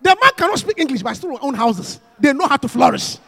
The 0.00 0.16
man 0.20 0.30
cannot 0.36 0.58
speak 0.58 0.78
English, 0.78 1.02
but 1.02 1.14
still 1.14 1.38
own 1.40 1.54
houses. 1.54 2.00
They 2.18 2.32
know 2.32 2.46
how 2.46 2.56
to 2.56 2.68
flourish. 2.68 3.18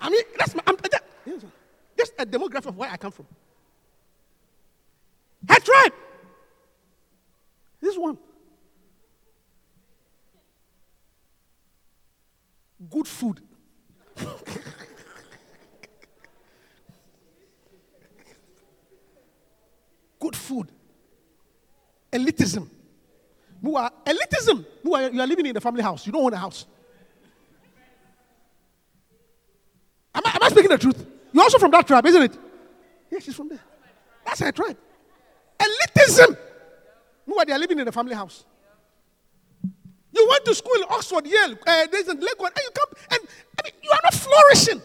I 0.00 0.10
mean, 0.10 0.22
that's 0.38 0.54
my, 0.54 0.62
I'm, 0.66 0.76
that, 0.76 1.04
just 1.96 2.12
a 2.18 2.26
demographic 2.26 2.66
of 2.66 2.76
where 2.76 2.90
I 2.90 2.96
come 2.96 3.12
from. 3.12 3.26
Head 5.48 5.64
tribe. 5.64 5.92
This 7.80 7.96
one. 7.96 8.18
Good 12.90 13.08
food. 13.08 13.40
Good 20.22 20.36
food. 20.36 20.68
Elitism. 22.12 22.68
Who 23.60 23.74
are 23.74 23.90
elitism? 24.06 24.64
Who 24.84 24.94
are 24.94 25.10
you 25.10 25.20
are 25.20 25.26
living 25.26 25.46
in 25.46 25.54
the 25.54 25.60
family 25.60 25.82
house? 25.82 26.06
You 26.06 26.12
don't 26.12 26.22
own 26.22 26.32
a 26.32 26.36
house. 26.36 26.64
Am 30.14 30.22
I, 30.24 30.30
am 30.30 30.42
I 30.44 30.48
speaking 30.50 30.70
the 30.70 30.78
truth? 30.78 31.04
You're 31.32 31.42
also 31.42 31.58
from 31.58 31.72
that 31.72 31.88
tribe, 31.88 32.06
isn't 32.06 32.22
it? 32.22 32.38
Yes, 33.10 33.24
she's 33.24 33.34
from 33.34 33.48
there. 33.48 33.58
That's 34.24 34.38
her 34.38 34.52
tribe. 34.52 34.76
Elitism. 35.58 36.38
Who 37.26 37.38
are 37.40 37.44
they 37.44 37.52
are 37.54 37.58
living 37.58 37.80
in 37.80 37.86
the 37.86 37.90
family 37.90 38.14
house? 38.14 38.44
You 40.12 40.28
went 40.30 40.44
to 40.44 40.54
school 40.54 40.74
in 40.74 40.84
Oxford, 40.84 41.26
Yale, 41.26 41.56
uh, 41.66 41.86
there's 41.90 42.06
in 42.06 42.20
Lagos, 42.20 42.46
and 42.46 42.58
you 42.58 42.70
come, 42.72 42.88
and 43.10 43.20
I 43.58 43.62
mean, 43.64 43.72
you 43.82 43.90
are 43.90 44.00
not 44.04 44.14
flourishing. 44.14 44.82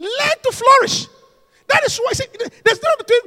Learn 0.00 0.38
to 0.42 0.50
flourish. 0.52 1.06
That 1.68 1.84
is 1.84 1.98
why, 1.98 2.12
see, 2.12 2.24
there's 2.64 2.82
no 2.82 2.90
between 2.98 3.20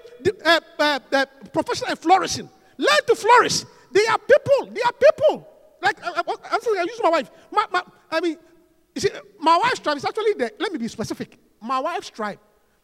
uh, 0.44 0.60
uh, 0.80 1.00
uh, 1.12 1.26
professional 1.54 1.92
and 1.92 2.00
flourishing. 2.00 2.50
Learn 2.78 3.00
to 3.08 3.16
flourish. 3.16 3.64
They 3.92 4.06
are 4.08 4.18
people. 4.18 4.74
They 4.74 4.82
are 4.82 4.94
people. 4.94 5.48
Like, 5.82 6.04
I, 6.04 6.10
I, 6.10 6.22
I'm 6.52 6.62
saying, 6.62 6.78
I 6.78 6.84
use 6.84 7.00
my 7.02 7.10
wife. 7.10 7.32
My, 7.52 7.66
my, 7.72 7.84
I 8.10 8.20
mean, 8.20 8.38
you 8.96 9.02
see, 9.02 9.10
my 9.40 9.58
wife's 9.58 9.80
tribe 9.80 9.98
is 9.98 10.06
actually 10.06 10.34
the, 10.34 10.52
let 10.60 10.72
me 10.72 10.80
be 10.80 10.88
specific. 10.88 11.38
My 11.62 11.80
wife's 11.80 12.10
tribe, 12.10 12.40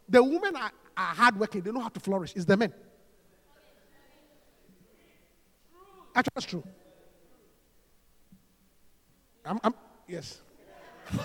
the 0.07 0.23
women 0.23 0.55
are, 0.55 0.71
are 0.95 1.15
hardworking. 1.15 1.61
They 1.61 1.71
know 1.71 1.81
how 1.81 1.89
to 1.89 1.99
flourish. 1.99 2.33
It's 2.35 2.45
the 2.45 2.55
men. 2.55 2.73
Actually, 6.15 6.31
that's 6.35 6.45
true. 6.45 6.63
I'm, 9.45 9.59
I'm 9.63 9.73
yes. 10.07 10.41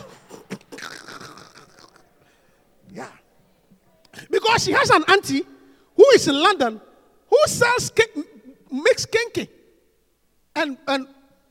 yeah. 2.93 3.09
Because 4.31 4.65
she 4.65 4.73
has 4.73 4.91
an 4.91 5.05
auntie 5.09 5.43
who 5.97 6.05
is 6.15 6.29
in 6.29 6.41
London 6.41 6.81
who 7.29 7.39
sells 7.47 7.91
kin- 7.91 8.25
makes 8.71 9.07
kenkey 9.07 9.49
and, 10.55 10.77
and, 10.87 11.07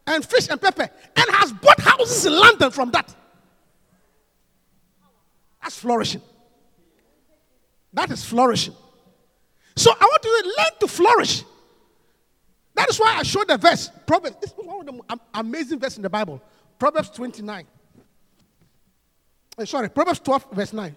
and 0.06 0.26
fish 0.26 0.48
and 0.50 0.62
pepper 0.62 0.84
and 0.84 1.26
has 1.36 1.52
bought 1.54 1.80
houses 1.80 2.26
in 2.26 2.34
London 2.34 2.72
from 2.72 2.92
that. 2.92 3.16
That's 5.62 5.78
flourishing. 5.78 6.22
That 7.94 8.10
is 8.12 8.24
flourishing. 8.24 8.76
So 9.76 9.92
I 9.92 10.04
want 10.04 10.24
you 10.24 10.44
to 10.44 10.48
learn 10.48 10.80
to 10.80 10.88
flourish. 10.88 11.44
That 12.76 12.90
is 12.90 13.00
why 13.00 13.18
I 13.18 13.24
showed 13.24 13.48
the 13.48 13.58
verse. 13.58 13.90
Proverbs. 14.06 14.38
This 14.42 14.52
is 14.52 14.58
one 14.58 14.88
of 14.88 14.96
the 15.08 15.20
amazing 15.34 15.80
verse 15.80 15.98
in 15.98 16.04
the 16.04 16.10
Bible. 16.10 16.42
Proverbs 16.80 17.10
29. 17.12 17.66
Eh, 19.58 19.66
sorry, 19.66 19.90
Proverbs 19.90 20.20
12, 20.20 20.52
verse 20.52 20.74
9. 20.74 20.96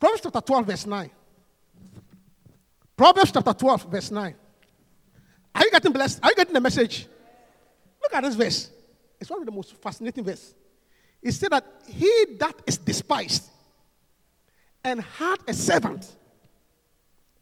Proverbs 0.00 0.22
chapter 0.22 0.40
12, 0.40 0.66
verse 0.66 0.86
9. 0.86 1.10
Proverbs 2.96 3.32
chapter 3.32 3.52
12, 3.52 3.84
verse 3.90 4.10
9. 4.10 4.34
Are 5.54 5.64
you 5.64 5.70
getting 5.70 5.92
blessed? 5.92 6.20
Are 6.22 6.30
you 6.30 6.36
getting 6.36 6.54
the 6.54 6.60
message? 6.60 7.06
Look 8.02 8.14
at 8.14 8.24
this 8.24 8.34
verse. 8.34 8.70
It's 9.20 9.28
one 9.28 9.40
of 9.40 9.46
the 9.46 9.52
most 9.52 9.76
fascinating 9.76 10.24
verses. 10.24 10.54
It 11.22 11.32
said 11.32 11.50
that 11.50 11.66
he 11.86 12.10
that 12.38 12.54
is 12.66 12.78
despised 12.78 13.50
and 14.82 15.02
had 15.02 15.36
a 15.46 15.52
servant 15.52 16.16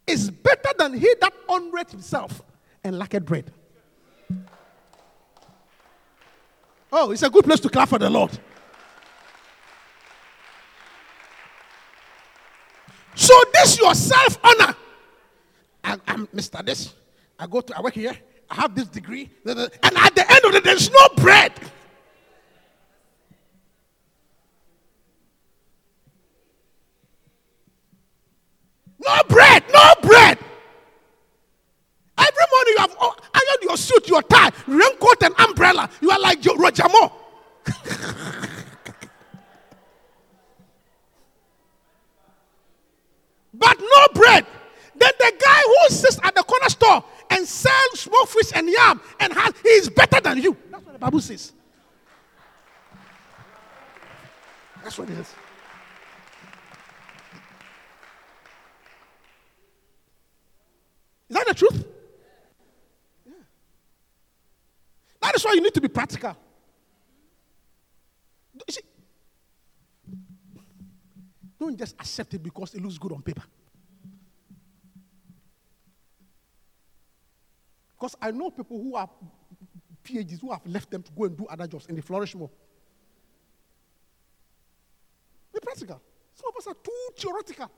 is 0.04 0.28
better 0.28 0.70
than 0.76 0.94
he 0.94 1.14
that 1.20 1.32
honoreth 1.48 1.92
himself 1.92 2.42
and 2.82 2.98
lacketh 2.98 3.24
bread. 3.24 3.52
Oh, 6.90 7.12
it's 7.12 7.22
a 7.22 7.30
good 7.30 7.44
place 7.44 7.60
to 7.60 7.68
clap 7.68 7.88
for 7.90 7.98
the 7.98 8.10
Lord. 8.10 8.36
So 13.18 13.34
this 13.52 13.80
your 13.80 13.94
self 13.96 14.38
honor. 14.44 14.76
I'm 15.82 16.28
Mr. 16.28 16.64
This. 16.64 16.94
I 17.36 17.48
go 17.48 17.60
to 17.60 17.76
I 17.76 17.80
work 17.80 17.94
here. 17.94 18.16
I 18.48 18.54
have 18.54 18.76
this 18.76 18.86
degree, 18.86 19.28
and 19.44 19.58
at 19.58 20.14
the 20.14 20.24
end 20.30 20.44
of 20.44 20.52
day, 20.52 20.60
there's 20.62 20.88
no 20.90 21.08
bread. 21.16 21.52
No 29.00 29.22
bread, 29.28 29.64
no 29.74 29.94
bread. 30.00 30.38
Every 32.18 32.44
morning 32.52 32.74
you 32.74 32.78
have 32.78 32.96
oh, 33.00 33.16
ironed 33.34 33.62
your 33.62 33.76
suit, 33.76 34.08
your 34.08 34.22
tie, 34.22 34.50
raincoat, 34.68 35.22
and 35.24 35.34
umbrella. 35.40 35.90
You 36.00 36.10
are 36.10 36.20
like 36.20 36.38
Roger 36.56 36.88
Moore. 36.88 37.12
but 43.58 43.78
no 43.78 44.06
bread. 44.14 44.46
Then 44.96 45.10
the 45.18 45.32
guy 45.38 45.62
who 45.66 45.94
sits 45.94 46.18
at 46.22 46.34
the 46.34 46.42
corner 46.42 46.68
store 46.68 47.04
and 47.30 47.46
sells 47.46 48.00
smoked 48.00 48.30
fish 48.30 48.52
and 48.54 48.68
yam 48.68 49.00
and 49.20 49.32
has 49.32 49.54
he 49.62 49.68
is 49.68 49.88
better 49.88 50.20
than 50.20 50.40
you. 50.40 50.56
That's 50.70 50.84
what 50.84 50.92
the 50.92 50.98
Bible 50.98 51.20
says. 51.20 51.52
That's 54.82 54.98
what 54.98 55.10
it 55.10 55.18
is. 55.18 55.34
Is 61.28 61.36
that 61.36 61.46
the 61.46 61.54
truth? 61.54 61.84
Yeah. 63.26 63.32
That 65.20 65.36
is 65.36 65.44
why 65.44 65.52
you 65.52 65.60
need 65.60 65.74
to 65.74 65.80
be 65.80 65.88
practical. 65.88 66.34
You 68.54 68.72
see, 68.72 68.80
don't 71.78 71.86
just 71.86 71.94
accept 72.00 72.34
it 72.34 72.42
because 72.42 72.74
it 72.74 72.82
looks 72.82 72.98
good 72.98 73.12
on 73.12 73.22
paper. 73.22 73.42
Because 77.96 78.16
I 78.20 78.30
know 78.30 78.50
people 78.50 78.80
who 78.80 78.94
are 78.94 79.08
PhDs 80.04 80.40
who 80.40 80.52
have 80.52 80.66
left 80.66 80.90
them 80.90 81.02
to 81.02 81.12
go 81.12 81.24
and 81.24 81.36
do 81.36 81.46
other 81.46 81.66
jobs 81.66 81.86
and 81.88 81.96
they 81.96 82.02
flourish 82.02 82.34
more. 82.34 82.50
Be 85.52 85.60
practical. 85.60 86.00
Some 86.34 86.50
of 86.50 86.56
us 86.56 86.66
are 86.66 86.74
too 86.74 87.08
theoretical. 87.16 87.70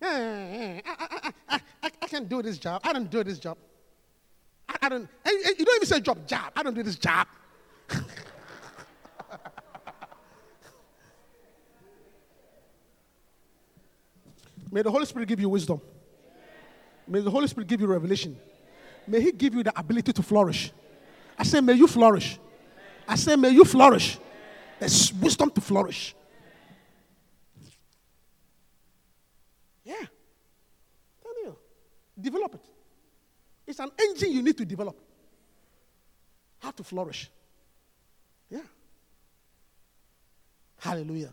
I, 0.00 0.82
I, 0.86 1.30
I, 1.48 1.60
I, 2.02 2.06
can 2.06 2.26
do 2.26 2.40
this 2.40 2.56
job. 2.56 2.80
I 2.84 2.92
don't 2.92 3.10
do 3.10 3.24
this 3.24 3.38
job. 3.38 3.58
I, 4.80 4.88
don't. 4.88 5.08
You 5.26 5.64
don't 5.64 5.76
even 5.76 5.86
say 5.86 6.00
job, 6.00 6.26
job. 6.26 6.52
I 6.54 6.62
don't 6.62 6.74
do 6.74 6.84
this 6.84 6.96
job. 6.96 7.26
May 14.70 14.82
the 14.82 14.90
Holy 14.90 15.06
Spirit 15.06 15.28
give 15.28 15.40
you 15.40 15.48
wisdom. 15.48 15.80
May 17.06 17.20
the 17.20 17.30
Holy 17.30 17.46
Spirit 17.46 17.68
give 17.68 17.80
you 17.80 17.86
revelation. 17.86 18.38
May 19.06 19.20
He 19.20 19.32
give 19.32 19.54
you 19.54 19.62
the 19.62 19.78
ability 19.78 20.12
to 20.12 20.22
flourish. 20.22 20.72
I 21.38 21.44
say, 21.44 21.60
may 21.60 21.74
you 21.74 21.86
flourish. 21.86 22.38
I 23.06 23.14
say, 23.14 23.36
may 23.36 23.50
you 23.50 23.64
flourish. 23.64 24.18
There's 24.78 25.12
wisdom 25.14 25.50
to 25.50 25.60
flourish. 25.60 26.14
Yeah. 29.84 30.04
You. 31.44 31.56
Develop 32.20 32.54
it. 32.54 32.64
It's 33.66 33.78
an 33.78 33.90
engine 33.98 34.32
you 34.32 34.42
need 34.42 34.56
to 34.58 34.64
develop. 34.64 34.98
How 36.58 36.72
to 36.72 36.82
flourish. 36.82 37.30
Yeah. 38.50 38.60
Hallelujah. 40.78 41.32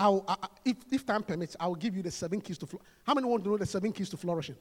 I'll, 0.00 0.24
I, 0.26 0.48
if, 0.64 0.76
if 0.90 1.04
time 1.04 1.22
permits, 1.22 1.56
I'll 1.60 1.74
give 1.74 1.94
you 1.94 2.02
the 2.02 2.10
seven 2.10 2.40
keys 2.40 2.56
to 2.56 2.66
flourish. 2.66 2.86
How 3.06 3.12
many 3.12 3.26
want 3.26 3.44
to 3.44 3.50
know 3.50 3.58
the 3.58 3.66
seven 3.66 3.92
keys 3.92 4.08
to 4.08 4.16
flourishing? 4.16 4.56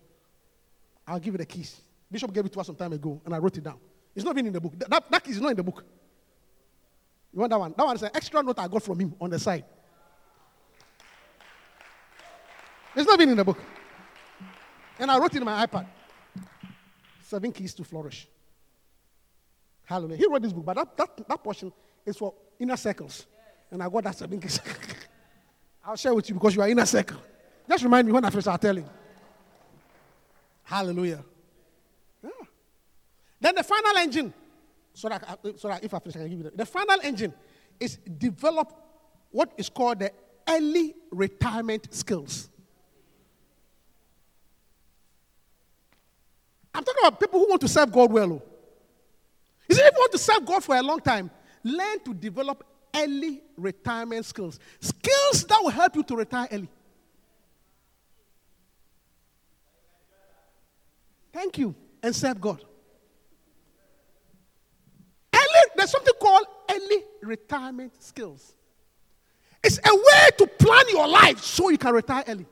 I'll 1.07 1.17
give 1.17 1.33
you 1.33 1.37
the 1.37 1.45
keys. 1.45 1.79
Bishop 2.11 2.33
gave 2.33 2.45
it 2.45 2.51
to 2.51 2.59
us 2.59 2.67
some 2.67 2.75
time 2.75 2.91
ago, 2.91 3.21
and 3.23 3.33
I 3.33 3.37
wrote 3.37 3.57
it 3.57 3.63
down. 3.63 3.79
It's 4.13 4.25
not 4.25 4.35
even 4.35 4.47
in 4.47 4.53
the 4.53 4.59
book. 4.59 4.77
That, 4.77 4.89
that, 4.89 5.09
that 5.09 5.27
is 5.29 5.39
not 5.39 5.51
in 5.51 5.57
the 5.57 5.63
book. 5.63 5.85
You 7.31 7.39
want 7.39 7.51
that 7.51 7.59
one? 7.59 7.73
That 7.77 7.85
one 7.85 7.95
is 7.95 8.03
an 8.03 8.09
extra 8.13 8.43
note 8.43 8.59
I 8.59 8.67
got 8.67 8.83
from 8.83 8.99
him 8.99 9.15
on 9.21 9.29
the 9.29 9.39
side. 9.39 9.63
It's 12.93 13.07
not 13.07 13.21
even 13.21 13.29
in 13.29 13.37
the 13.37 13.45
book. 13.45 13.59
And 14.99 15.09
I 15.09 15.17
wrote 15.17 15.33
it 15.33 15.37
in 15.37 15.45
my 15.45 15.65
iPad. 15.65 15.87
Seven 17.21 17.53
keys 17.53 17.73
to 17.75 17.85
flourish. 17.85 18.27
Hallelujah. 19.85 20.17
He 20.17 20.27
wrote 20.27 20.41
this 20.41 20.51
book, 20.51 20.65
but 20.65 20.75
that, 20.75 20.97
that, 20.97 21.27
that 21.29 21.41
portion 21.41 21.71
is 22.05 22.17
for 22.17 22.33
inner 22.59 22.75
circles. 22.75 23.25
And 23.71 23.81
I 23.81 23.87
got 23.87 24.03
that 24.03 24.17
seven 24.17 24.41
keys. 24.41 24.59
I'll 25.85 25.95
share 25.95 26.13
with 26.13 26.27
you 26.29 26.35
because 26.35 26.55
you 26.55 26.61
are 26.61 26.67
in 26.67 26.79
a 26.79 26.85
circle. 26.85 27.17
Just 27.67 27.83
remind 27.83 28.07
me 28.07 28.13
when 28.13 28.23
I 28.25 28.29
finish, 28.29 28.47
I'll 28.47 28.57
tell 28.57 28.75
you. 28.75 28.85
Hallelujah. 30.63 31.23
Yeah. 32.23 32.29
Then 33.39 33.55
the 33.55 33.63
final 33.63 33.97
engine, 33.97 34.33
so 34.93 35.09
that, 35.09 35.23
I- 35.27 35.51
so 35.57 35.67
that 35.67 35.83
if 35.83 35.93
I 35.93 35.99
finish, 35.99 36.15
I 36.15 36.19
can 36.19 36.29
give 36.29 36.37
you 36.39 36.43
the, 36.45 36.51
the 36.57 36.65
final 36.65 36.99
engine 37.03 37.33
is 37.79 37.97
develop 37.97 38.71
what 39.31 39.53
is 39.57 39.69
called 39.69 39.99
the 39.99 40.11
early 40.47 40.93
retirement 41.11 41.93
skills. 41.93 42.49
I'm 46.73 46.83
talking 46.83 47.01
about 47.05 47.19
people 47.19 47.39
who 47.39 47.49
want 47.49 47.61
to 47.61 47.67
serve 47.67 47.91
God 47.91 48.11
well. 48.11 48.33
oh. 48.33 48.41
You 49.67 49.75
see, 49.75 49.81
if 49.81 49.93
you 49.93 49.99
want 49.99 50.11
to 50.11 50.17
serve 50.17 50.45
God 50.45 50.63
for 50.63 50.75
a 50.75 50.81
long 50.81 50.99
time, 50.99 51.29
learn 51.63 51.99
to 52.05 52.13
develop 52.13 52.63
early 52.95 53.41
retirement 53.57 54.25
skills. 54.25 54.59
Skills 54.79 55.45
that 55.45 55.59
will 55.61 55.69
help 55.69 55.95
you 55.95 56.03
to 56.03 56.15
retire 56.15 56.47
early. 56.51 56.69
Thank 61.31 61.57
you. 61.57 61.75
And 62.01 62.15
serve 62.15 62.39
God. 62.39 62.63
Early, 65.33 65.69
there's 65.75 65.91
something 65.91 66.13
called 66.19 66.45
early 66.69 67.03
retirement 67.21 68.01
skills. 68.01 68.53
It's 69.63 69.77
a 69.77 69.93
way 69.93 70.29
to 70.37 70.47
plan 70.47 70.83
your 70.89 71.07
life 71.07 71.43
so 71.43 71.69
you 71.69 71.77
can 71.77 71.93
retire 71.93 72.23
early. 72.27 72.45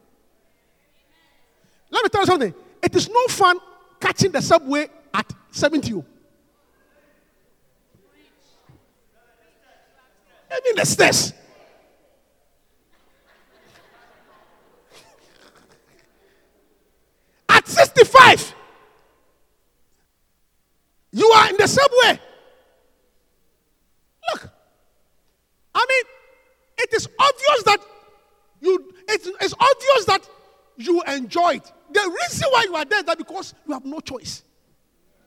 Let 1.89 2.03
me 2.03 2.09
tell 2.09 2.21
you 2.21 2.27
something. 2.27 2.53
It 2.83 2.95
is 2.95 3.09
no 3.09 3.25
fun 3.29 3.57
catching 3.99 4.31
the 4.31 4.41
subway 4.41 4.89
at 5.13 5.33
70. 5.51 6.03
Even 10.51 10.75
the 10.75 10.85
stairs. 10.85 11.33
At 17.49 17.67
65, 17.67 18.55
you 21.11 21.27
are 21.27 21.49
in 21.49 21.57
the 21.57 21.67
subway. 21.67 22.19
Look, 24.31 24.49
I 25.73 25.85
mean, 25.89 26.03
it 26.77 26.93
is 26.93 27.07
obvious 27.19 27.63
that 27.65 27.79
you, 28.61 28.93
it's, 29.07 29.27
it's 29.27 29.53
obvious 29.53 30.05
that 30.05 30.29
you 30.77 31.01
enjoy 31.03 31.55
it. 31.55 31.71
The 31.91 32.17
reason 32.21 32.49
why 32.51 32.63
you 32.63 32.75
are 32.75 32.85
there 32.85 32.99
is 32.99 33.05
that 33.05 33.17
because 33.17 33.53
you 33.67 33.73
have 33.73 33.85
no 33.85 33.99
choice. 33.99 34.43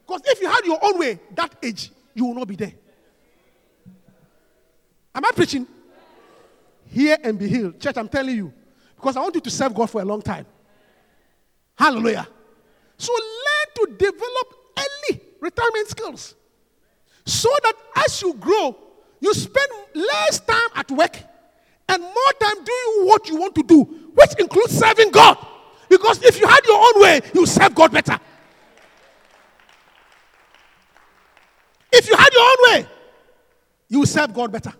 Because 0.07 0.23
if 0.27 0.41
you 0.41 0.49
had 0.49 0.65
your 0.65 0.79
own 0.83 0.99
way, 0.99 1.21
that 1.35 1.55
age, 1.63 1.91
you 2.15 2.27
will 2.27 2.35
not 2.35 2.49
be 2.49 2.57
there. 2.57 2.73
Am 5.15 5.25
I 5.25 5.31
preaching? 5.35 5.67
Hear 6.87 7.17
and 7.23 7.39
be 7.39 7.49
healed. 7.49 7.81
Church, 7.81 7.97
I'm 7.97 8.09
telling 8.09 8.37
you. 8.37 8.53
Because 8.97 9.17
I 9.17 9.21
want 9.21 9.35
you 9.35 9.41
to 9.41 9.51
serve 9.51 9.75
God 9.75 9.91
for 9.91 10.01
a 10.01 10.05
long 10.05 10.23
time. 10.23 10.47
Hallelujah. 11.77 12.29
So 12.99 13.13
learn 13.13 13.89
to 13.89 13.97
develop 13.97 14.55
early 14.79 15.21
retirement 15.41 15.89
skills. 15.89 16.35
So 17.25 17.49
that 17.63 17.75
as 17.97 18.21
you 18.21 18.35
grow, 18.35 18.77
you 19.21 19.33
spend 19.35 19.69
less 19.95 20.41
time 20.41 20.69
at 20.75 20.91
work 20.91 21.17
and 21.89 22.03
more 22.03 22.33
time 22.41 22.57
doing 22.57 23.07
what 23.07 23.29
you 23.29 23.37
want 23.37 23.55
to 23.55 23.63
do, 23.63 23.83
which 24.15 24.35
includes 24.39 24.79
serving 24.79 25.11
God. 25.11 25.39
Because 25.89 26.23
if 26.23 26.39
you 26.41 26.47
had 26.47 26.61
your 26.67 26.79
own 26.79 27.03
way, 27.03 27.21
you 27.35 27.47
serve 27.47 27.75
God 27.75 27.93
better. 27.93 28.19
If 31.93 32.09
you 32.09 32.17
had 32.17 32.33
your 32.33 32.43
own 32.43 32.57
way, 32.73 32.89
you 33.89 34.07
serve 34.07 34.33
God 34.33 34.53
better. 34.53 34.73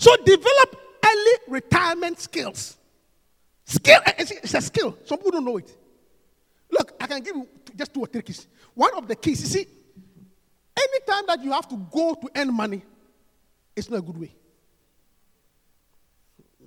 So 0.00 0.16
develop 0.24 0.80
early 1.04 1.32
retirement 1.46 2.18
skills. 2.18 2.78
Skill, 3.66 4.00
eh, 4.06 4.12
it's 4.18 4.30
it's 4.30 4.54
a 4.54 4.62
skill. 4.62 4.96
Some 5.04 5.18
people 5.18 5.32
don't 5.32 5.44
know 5.44 5.58
it. 5.58 5.76
Look, 6.70 6.92
I 6.98 7.06
can 7.06 7.22
give 7.22 7.36
you 7.36 7.46
just 7.76 7.92
two 7.92 8.00
or 8.00 8.06
three 8.06 8.22
keys. 8.22 8.46
One 8.72 8.96
of 8.96 9.06
the 9.06 9.14
keys, 9.14 9.42
you 9.42 9.46
see, 9.46 9.66
anytime 10.74 11.24
that 11.26 11.44
you 11.44 11.52
have 11.52 11.68
to 11.68 11.76
go 11.76 12.14
to 12.14 12.30
earn 12.34 12.50
money, 12.54 12.82
it's 13.76 13.90
not 13.90 13.98
a 13.98 14.02
good 14.02 14.16
way. 14.16 14.34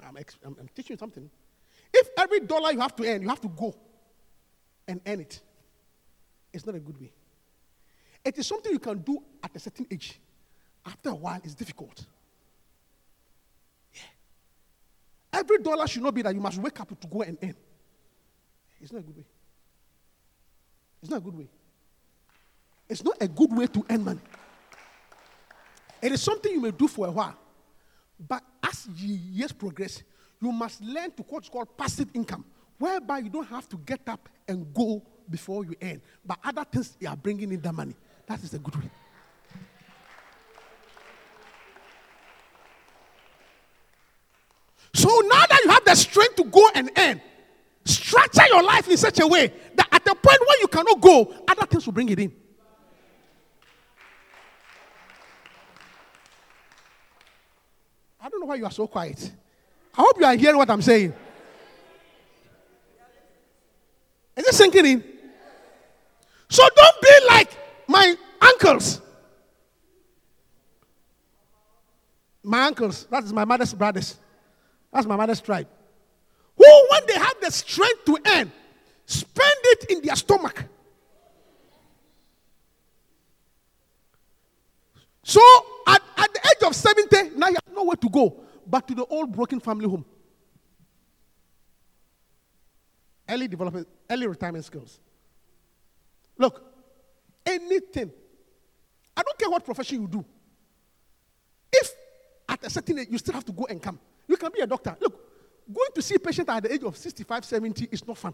I'm, 0.05 0.15
I'm, 0.15 0.55
I'm 0.59 0.69
teaching 0.75 0.93
you 0.93 0.97
something. 0.99 1.27
If 1.91 2.09
every 2.19 2.41
dollar 2.41 2.71
you 2.71 2.81
have 2.81 2.95
to 2.97 3.03
earn, 3.07 3.23
you 3.23 3.29
have 3.29 3.41
to 3.41 3.47
go 3.47 3.73
and 4.87 5.01
earn 5.07 5.21
it, 5.21 5.39
it's 6.53 6.67
not 6.67 6.75
a 6.75 6.79
good 6.79 7.01
way. 7.01 7.11
It 8.23 8.37
is 8.37 8.45
something 8.45 8.71
you 8.71 8.79
can 8.79 8.99
do 8.99 9.23
at 9.43 9.55
a 9.55 9.59
certain 9.59 9.87
age. 9.89 10.19
After 10.85 11.09
a 11.09 11.15
while, 11.15 11.41
it's 11.43 11.55
difficult. 11.55 12.05
Yeah. 13.93 14.01
Every 15.33 15.57
dollar 15.57 15.87
should 15.87 16.03
not 16.03 16.13
be 16.13 16.21
that 16.21 16.33
you 16.33 16.39
must 16.39 16.59
wake 16.59 16.79
up 16.79 16.99
to 16.99 17.07
go 17.07 17.23
and 17.23 17.37
earn. 17.41 17.55
It's 18.79 18.93
not 18.93 18.99
a 18.99 19.03
good 19.03 19.17
way. 19.17 19.25
It's 21.01 21.09
not 21.09 21.17
a 21.17 21.21
good 21.21 21.37
way. 21.37 21.47
It's 22.87 23.03
not 23.03 23.17
a 23.19 23.27
good 23.27 23.57
way 23.57 23.65
to 23.67 23.85
earn 23.89 24.03
money. 24.03 24.19
It 26.01 26.11
is 26.11 26.21
something 26.21 26.51
you 26.51 26.61
may 26.61 26.71
do 26.71 26.87
for 26.87 27.07
a 27.07 27.11
while. 27.11 27.35
But 28.19 28.43
as 28.61 28.87
years 28.87 29.51
progress, 29.51 30.03
you 30.39 30.51
must 30.51 30.81
learn 30.81 31.11
to 31.11 31.23
what's 31.23 31.49
called 31.49 31.75
passive 31.77 32.09
income, 32.13 32.45
whereby 32.77 33.19
you 33.19 33.29
don't 33.29 33.47
have 33.47 33.67
to 33.69 33.77
get 33.77 34.01
up 34.07 34.29
and 34.47 34.71
go 34.73 35.01
before 35.29 35.65
you 35.65 35.75
earn. 35.81 36.01
But 36.25 36.39
other 36.43 36.65
things 36.65 36.95
you 36.99 37.07
are 37.07 37.15
bringing 37.15 37.51
in 37.51 37.61
the 37.61 37.73
money. 37.73 37.95
That 38.27 38.43
is 38.43 38.53
a 38.53 38.59
good 38.59 38.75
way. 38.75 38.89
So 44.93 45.09
now 45.25 45.45
that 45.49 45.61
you 45.65 45.71
have 45.71 45.82
the 45.93 45.99
strength 45.99 46.35
to 46.37 46.43
go 46.45 46.67
and 46.73 46.89
earn, 46.97 47.21
structure 47.85 48.47
your 48.47 48.63
life 48.63 48.89
in 48.89 48.97
such 48.97 49.19
a 49.19 49.27
way 49.27 49.53
that 49.75 49.87
at 49.91 50.03
the 50.03 50.15
point 50.15 50.39
where 50.39 50.59
you 50.59 50.67
cannot 50.67 50.99
go, 50.99 51.31
other 51.47 51.67
things 51.67 51.85
will 51.85 51.93
bring 51.93 52.09
it 52.09 52.17
in. 52.17 52.33
I 58.19 58.27
don't 58.29 58.39
know 58.39 58.47
why 58.47 58.55
you 58.55 58.65
are 58.65 58.71
so 58.71 58.87
quiet. 58.87 59.31
I 59.95 60.01
hope 60.01 60.19
you 60.19 60.25
are 60.25 60.35
hearing 60.35 60.57
what 60.57 60.69
I'm 60.71 60.81
saying. 60.81 61.13
Is 64.35 64.47
it 64.47 64.55
sinking 64.55 64.85
in? 64.87 65.03
So 66.49 66.67
don't 66.75 67.01
be 67.01 67.27
like 67.29 67.51
my 67.87 68.15
uncles. 68.41 68.99
My 72.41 72.65
uncles, 72.65 73.05
that 73.11 73.23
is 73.23 73.31
my 73.31 73.45
mother's 73.45 73.75
brothers. 73.75 74.17
That's 74.91 75.05
my 75.05 75.15
mother's 75.15 75.39
tribe. 75.39 75.67
Who, 76.63 76.87
when 76.91 77.01
they 77.07 77.15
have 77.15 77.35
the 77.41 77.51
strength 77.51 78.05
to 78.05 78.17
earn, 78.25 78.51
spend 79.05 79.57
it 79.63 79.85
in 79.89 80.01
their 80.01 80.15
stomach. 80.15 80.63
So 85.23 85.41
at, 85.87 86.01
at 86.17 86.33
the 86.33 86.39
age 86.39 86.67
of 86.67 86.75
70, 86.75 87.37
now 87.37 87.47
you 87.47 87.57
have 87.65 87.75
nowhere 87.75 87.95
to 87.97 88.09
go 88.09 88.43
but 88.65 88.87
to 88.87 88.95
the 88.95 89.05
old 89.05 89.31
broken 89.31 89.59
family 89.59 89.89
home. 89.89 90.05
Early 93.27 93.47
development, 93.47 93.87
early 94.09 94.27
retirement 94.27 94.63
skills. 94.63 94.99
Look, 96.37 96.61
anything, 97.45 98.11
I 99.15 99.23
don't 99.23 99.37
care 99.37 99.49
what 99.49 99.65
profession 99.65 100.01
you 100.01 100.07
do. 100.07 100.25
If 101.71 101.91
at 102.47 102.63
a 102.65 102.69
certain 102.69 102.99
age 102.99 103.07
you 103.09 103.17
still 103.17 103.33
have 103.33 103.45
to 103.45 103.51
go 103.51 103.65
and 103.65 103.81
come, 103.81 103.99
you 104.27 104.37
can 104.37 104.51
be 104.53 104.61
a 104.61 104.67
doctor. 104.67 104.95
Look, 104.99 105.32
going 105.71 105.89
to 105.95 106.01
see 106.01 106.15
a 106.15 106.19
patient 106.19 106.49
at 106.49 106.63
the 106.63 106.73
age 106.73 106.83
of 106.83 106.95
65, 106.97 107.45
70 107.45 107.87
is 107.91 108.07
not 108.07 108.17
fun. 108.17 108.33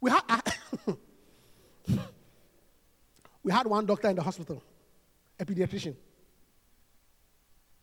We 0.00 0.10
had, 0.10 0.22
ah, 0.28 0.42
we 3.42 3.52
had 3.52 3.66
one 3.66 3.86
doctor 3.86 4.08
in 4.08 4.16
the 4.16 4.22
hospital, 4.22 4.62
a 5.38 5.44
pediatrician. 5.44 5.94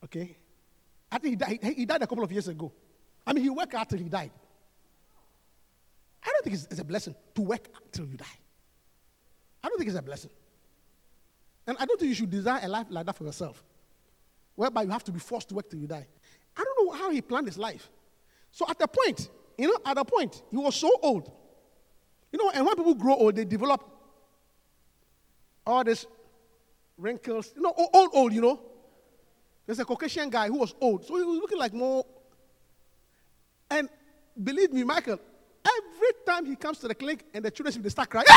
Okay? 0.03 0.35
I 1.11 1.17
think 1.19 1.31
he 1.31 1.35
died, 1.35 1.59
he- 1.61 1.73
he 1.73 1.85
died 1.85 2.01
a 2.01 2.07
couple 2.07 2.23
of 2.23 2.31
years 2.31 2.47
ago. 2.47 2.71
I 3.25 3.33
mean, 3.33 3.43
he 3.43 3.49
worked 3.49 3.73
out 3.73 3.89
till 3.89 3.99
he 3.99 4.09
died. 4.09 4.31
I 6.23 6.29
don't 6.31 6.43
think 6.43 6.55
it's, 6.55 6.65
it's 6.65 6.79
a 6.79 6.83
blessing 6.83 7.15
to 7.35 7.41
work 7.41 7.67
till 7.91 8.05
you 8.05 8.17
die. 8.17 8.25
I 9.63 9.69
don't 9.69 9.77
think 9.77 9.89
it's 9.89 9.97
a 9.99 10.01
blessing. 10.01 10.31
And 11.65 11.77
I 11.79 11.85
don't 11.85 11.99
think 11.99 12.09
you 12.09 12.15
should 12.15 12.29
desire 12.29 12.61
a 12.63 12.67
life 12.67 12.87
like 12.89 13.05
that 13.05 13.15
for 13.15 13.25
yourself, 13.25 13.63
whereby 14.55 14.83
you 14.83 14.89
have 14.89 15.03
to 15.05 15.11
be 15.11 15.19
forced 15.19 15.49
to 15.49 15.55
work 15.55 15.69
till 15.69 15.79
you 15.79 15.87
die. 15.87 16.07
How 16.91 17.09
he 17.11 17.21
planned 17.21 17.47
his 17.47 17.57
life. 17.57 17.89
So 18.51 18.65
at 18.69 18.81
a 18.81 18.87
point, 18.87 19.29
you 19.57 19.67
know, 19.67 19.79
at 19.85 19.97
a 19.97 20.05
point, 20.05 20.41
he 20.49 20.57
was 20.57 20.75
so 20.75 20.91
old. 21.01 21.31
You 22.31 22.39
know, 22.39 22.51
and 22.53 22.65
when 22.65 22.75
people 22.75 22.95
grow 22.95 23.15
old, 23.15 23.35
they 23.35 23.45
develop 23.45 23.83
all 25.65 25.83
these 25.83 26.05
wrinkles. 26.97 27.53
You 27.55 27.61
know, 27.61 27.73
old, 27.75 28.09
old, 28.13 28.33
you 28.33 28.41
know. 28.41 28.59
There's 29.65 29.79
a 29.79 29.85
Caucasian 29.85 30.29
guy 30.29 30.47
who 30.47 30.59
was 30.59 30.73
old, 30.79 31.05
so 31.05 31.15
he 31.17 31.23
was 31.23 31.39
looking 31.39 31.57
like 31.57 31.73
more. 31.73 32.05
And 33.69 33.89
believe 34.41 34.71
me, 34.71 34.83
Michael, 34.83 35.19
every 35.65 36.09
time 36.25 36.45
he 36.45 36.55
comes 36.55 36.79
to 36.79 36.87
the 36.87 36.95
clinic 36.95 37.25
and 37.33 37.43
the 37.43 37.51
children 37.51 37.81
they 37.81 37.89
start 37.89 38.09
crying. 38.09 38.25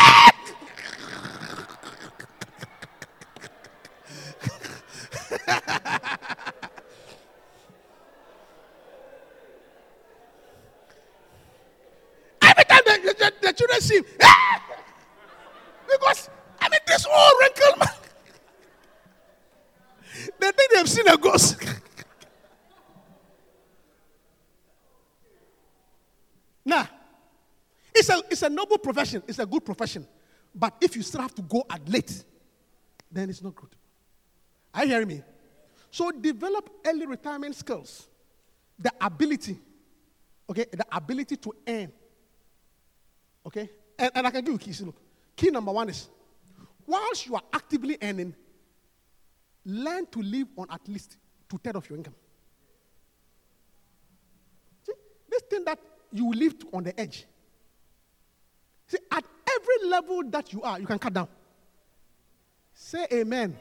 Every 12.43 12.65
time 12.65 13.33
the, 13.51 13.57
children 13.57 13.81
see 13.81 13.97
him, 13.97 14.05
"Ah!" 14.23 14.63
because 15.89 16.31
I 16.61 16.69
mean 16.69 16.81
this 16.87 17.07
old 17.07 17.33
wrinkled 17.41 17.79
man. 17.79 17.89
They 20.39 20.51
think 20.51 20.73
they've 20.75 20.89
seen 20.89 21.09
a 21.09 21.17
ghost. 21.17 21.57
now, 26.65 26.89
it's 27.95 28.09
a 28.09 28.23
it's 28.31 28.43
a 28.43 28.51
noble 28.51 28.79
profession, 28.79 29.23
it's 29.27 29.39
a 29.39 29.47
good 29.47 29.65
profession. 29.65 30.07
But 30.55 30.75
if 30.81 30.97
you 30.97 31.03
still 31.03 31.23
have 31.23 31.35
to 31.37 31.43
go 31.43 31.65
at 31.71 31.89
late, 31.89 32.25
then 33.11 33.31
it's 33.31 33.43
not 33.43 33.55
good. 33.55 33.71
Are 34.75 34.85
you 34.85 34.91
hearing 34.91 35.09
me? 35.09 35.23
So 35.91 36.11
develop 36.11 36.71
early 36.87 37.07
retirement 37.07 37.57
skills. 37.57 38.07
The 38.79 38.93
ability, 39.01 39.59
okay, 40.49 40.67
the 40.71 40.87
ability 40.93 41.37
to 41.37 41.53
earn. 41.67 41.93
Okay? 43.47 43.71
And, 43.99 44.11
and 44.15 44.27
I 44.27 44.31
can 44.31 44.45
give 44.45 44.53
you 44.53 44.59
keys. 44.59 44.81
Look, 44.81 44.97
key 45.37 45.51
number 45.51 45.73
one 45.73 45.89
is 45.89 46.09
whilst 46.87 47.27
you 47.27 47.37
are 47.37 47.43
actively 47.53 47.97
earning, 48.03 48.35
learn 49.65 50.07
to 50.07 50.21
live 50.21 50.49
on 50.57 50.67
at 50.71 50.87
least 50.89 51.17
two 51.49 51.59
thirds 51.59 51.77
of 51.77 51.89
your 51.89 51.99
income. 51.99 52.15
See, 54.85 54.93
this 55.31 55.43
thing 55.43 55.65
that 55.65 55.79
you 56.13 56.31
live 56.33 56.55
on 56.73 56.85
the 56.85 56.99
edge. 56.99 57.27
See, 58.89 58.99
at 59.11 59.25
every 59.49 59.89
level 59.89 60.23
that 60.31 60.53
you 60.53 60.63
are, 60.63 60.81
you 60.81 60.87
can 60.87 60.99
cut 60.99 61.13
down. 61.13 61.29
Say 62.75 63.07
amen. 63.13 63.57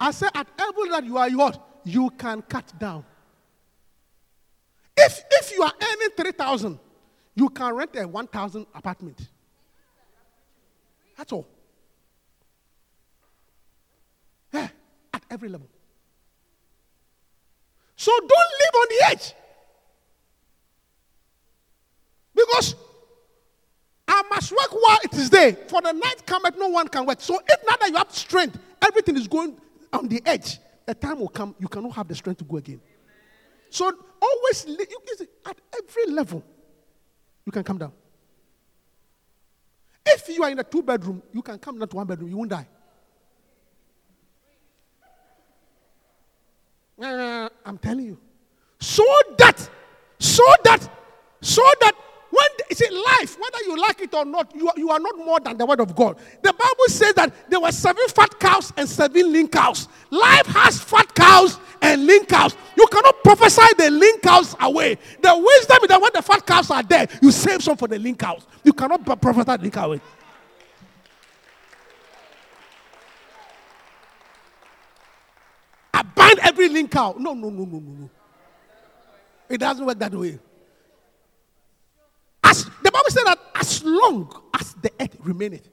I 0.00 0.10
say 0.12 0.28
at 0.34 0.46
every 0.58 0.88
level 0.88 1.00
that 1.00 1.04
you 1.04 1.18
are, 1.18 1.28
you 1.28 1.38
what? 1.38 1.80
You 1.84 2.10
can 2.10 2.42
cut 2.42 2.72
down. 2.78 3.04
If 4.96 5.22
if 5.30 5.52
you 5.52 5.62
are 5.62 5.72
earning 5.80 6.08
three 6.16 6.32
thousand, 6.32 6.78
you 7.38 7.48
can 7.50 7.72
rent 7.72 7.94
a 7.94 8.06
one 8.08 8.26
thousand 8.26 8.66
apartment. 8.74 9.28
That's 11.16 11.32
all. 11.32 11.46
Yeah, 14.52 14.68
at 15.14 15.22
every 15.30 15.48
level. 15.48 15.68
So 17.94 18.10
don't 18.18 18.30
live 18.30 18.74
on 18.74 18.86
the 18.90 19.06
edge. 19.10 19.34
Because 22.34 22.74
I 24.08 24.22
must 24.30 24.50
work 24.50 24.72
while 24.72 24.98
it 25.04 25.14
is 25.14 25.30
day. 25.30 25.56
For 25.68 25.80
the 25.80 25.92
night 25.92 26.26
cometh, 26.26 26.56
no 26.58 26.68
one 26.68 26.88
can 26.88 27.06
work. 27.06 27.20
So 27.20 27.40
if 27.46 27.60
now 27.68 27.76
that 27.80 27.88
you 27.88 27.96
have 27.96 28.12
strength, 28.12 28.58
everything 28.82 29.16
is 29.16 29.28
going 29.28 29.56
on 29.92 30.08
the 30.08 30.20
edge. 30.26 30.58
A 30.88 30.94
time 30.94 31.20
will 31.20 31.28
come, 31.28 31.54
you 31.60 31.68
cannot 31.68 31.92
have 31.92 32.08
the 32.08 32.16
strength 32.16 32.38
to 32.38 32.44
go 32.44 32.56
again. 32.56 32.80
So 33.70 33.92
always, 34.20 34.66
at 35.46 35.56
every 35.76 36.12
level, 36.12 36.42
you 37.48 37.52
can 37.52 37.64
come 37.64 37.78
down. 37.78 37.92
If 40.04 40.28
you 40.28 40.42
are 40.42 40.50
in 40.50 40.58
a 40.58 40.64
two 40.64 40.82
bedroom, 40.82 41.22
you 41.32 41.40
can 41.40 41.58
come 41.58 41.78
down 41.78 41.88
to 41.88 41.96
one 41.96 42.06
bedroom, 42.06 42.28
you 42.28 42.36
won't 42.36 42.50
die. 42.50 42.68
I'm 47.64 47.78
telling 47.78 48.04
you. 48.04 48.18
So 48.78 49.02
that, 49.38 49.70
so 50.18 50.42
that, 50.64 50.90
so 51.40 51.62
that 51.80 51.94
you 52.70 52.76
see 52.76 52.88
life, 52.90 53.38
whether 53.38 53.64
you 53.64 53.80
like 53.80 54.00
it 54.00 54.14
or 54.14 54.24
not, 54.24 54.54
you 54.54 54.68
are, 54.68 54.74
you 54.76 54.90
are 54.90 55.00
not 55.00 55.16
more 55.18 55.40
than 55.40 55.56
the 55.56 55.64
word 55.64 55.80
of 55.80 55.94
God. 55.94 56.18
The 56.42 56.52
Bible 56.52 56.84
says 56.88 57.14
that 57.14 57.32
there 57.50 57.60
were 57.60 57.72
seven 57.72 58.06
fat 58.08 58.38
cows 58.38 58.72
and 58.76 58.88
seven 58.88 59.32
lean 59.32 59.48
cows. 59.48 59.88
Life 60.10 60.46
has 60.46 60.80
fat 60.80 61.14
cows 61.14 61.58
and 61.80 62.06
lean 62.06 62.26
cows. 62.26 62.56
You 62.76 62.86
cannot 62.86 63.22
prophesy 63.22 63.62
the 63.76 63.90
lean 63.90 64.20
cows 64.20 64.54
away. 64.60 64.98
The 65.20 65.34
wisdom 65.34 65.78
is 65.82 65.88
that 65.88 66.00
when 66.00 66.10
the 66.14 66.22
fat 66.22 66.46
cows 66.46 66.70
are 66.70 66.82
there, 66.82 67.06
you 67.22 67.30
save 67.30 67.62
some 67.62 67.76
for 67.76 67.88
the 67.88 67.98
lean 67.98 68.16
cows. 68.16 68.46
You 68.64 68.72
cannot 68.72 69.04
prophesy 69.04 69.44
the 69.44 69.58
lean 69.62 69.70
cow 69.70 69.86
away. 69.86 70.00
I 75.94 76.02
bind 76.02 76.38
every 76.40 76.68
lean 76.68 76.88
cow. 76.88 77.14
No, 77.18 77.34
no, 77.34 77.48
no, 77.50 77.64
no, 77.64 77.78
no, 77.78 77.92
no. 77.92 78.10
It 79.48 79.58
doesn't 79.58 79.84
work 79.84 79.98
that 79.98 80.14
way. 80.14 80.38
Bible 83.08 83.10
said 83.10 83.24
that 83.26 83.38
as 83.54 83.84
long 83.84 84.42
as 84.54 84.74
the 84.74 84.92
earth 85.00 85.16
remaineth, 85.20 85.68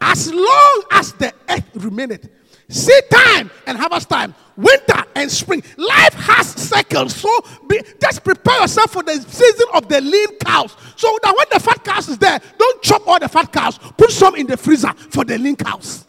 as 0.00 0.32
long 0.32 0.82
as 0.90 1.12
the 1.12 1.32
earth 1.48 1.70
remaineth, 1.74 2.28
seed 2.68 3.04
time 3.10 3.50
and 3.66 3.78
harvest 3.78 4.08
time, 4.08 4.34
winter 4.56 5.04
and 5.14 5.30
spring, 5.30 5.62
life 5.76 6.14
has 6.14 6.48
cycles. 6.48 7.14
So 7.16 7.28
be, 7.68 7.80
just 8.00 8.24
prepare 8.24 8.62
yourself 8.62 8.92
for 8.92 9.02
the 9.02 9.20
season 9.20 9.66
of 9.74 9.88
the 9.88 10.00
lean 10.00 10.38
cows. 10.38 10.76
So 10.96 11.16
that 11.22 11.34
when 11.36 11.46
the 11.52 11.60
fat 11.60 11.84
cows 11.84 12.08
is 12.08 12.18
there, 12.18 12.40
don't 12.58 12.82
chop 12.82 13.06
all 13.06 13.18
the 13.18 13.28
fat 13.28 13.52
cows. 13.52 13.78
Put 13.78 14.10
some 14.10 14.34
in 14.34 14.46
the 14.46 14.56
freezer 14.56 14.92
for 15.10 15.24
the 15.24 15.38
lean 15.38 15.56
cows. 15.56 16.06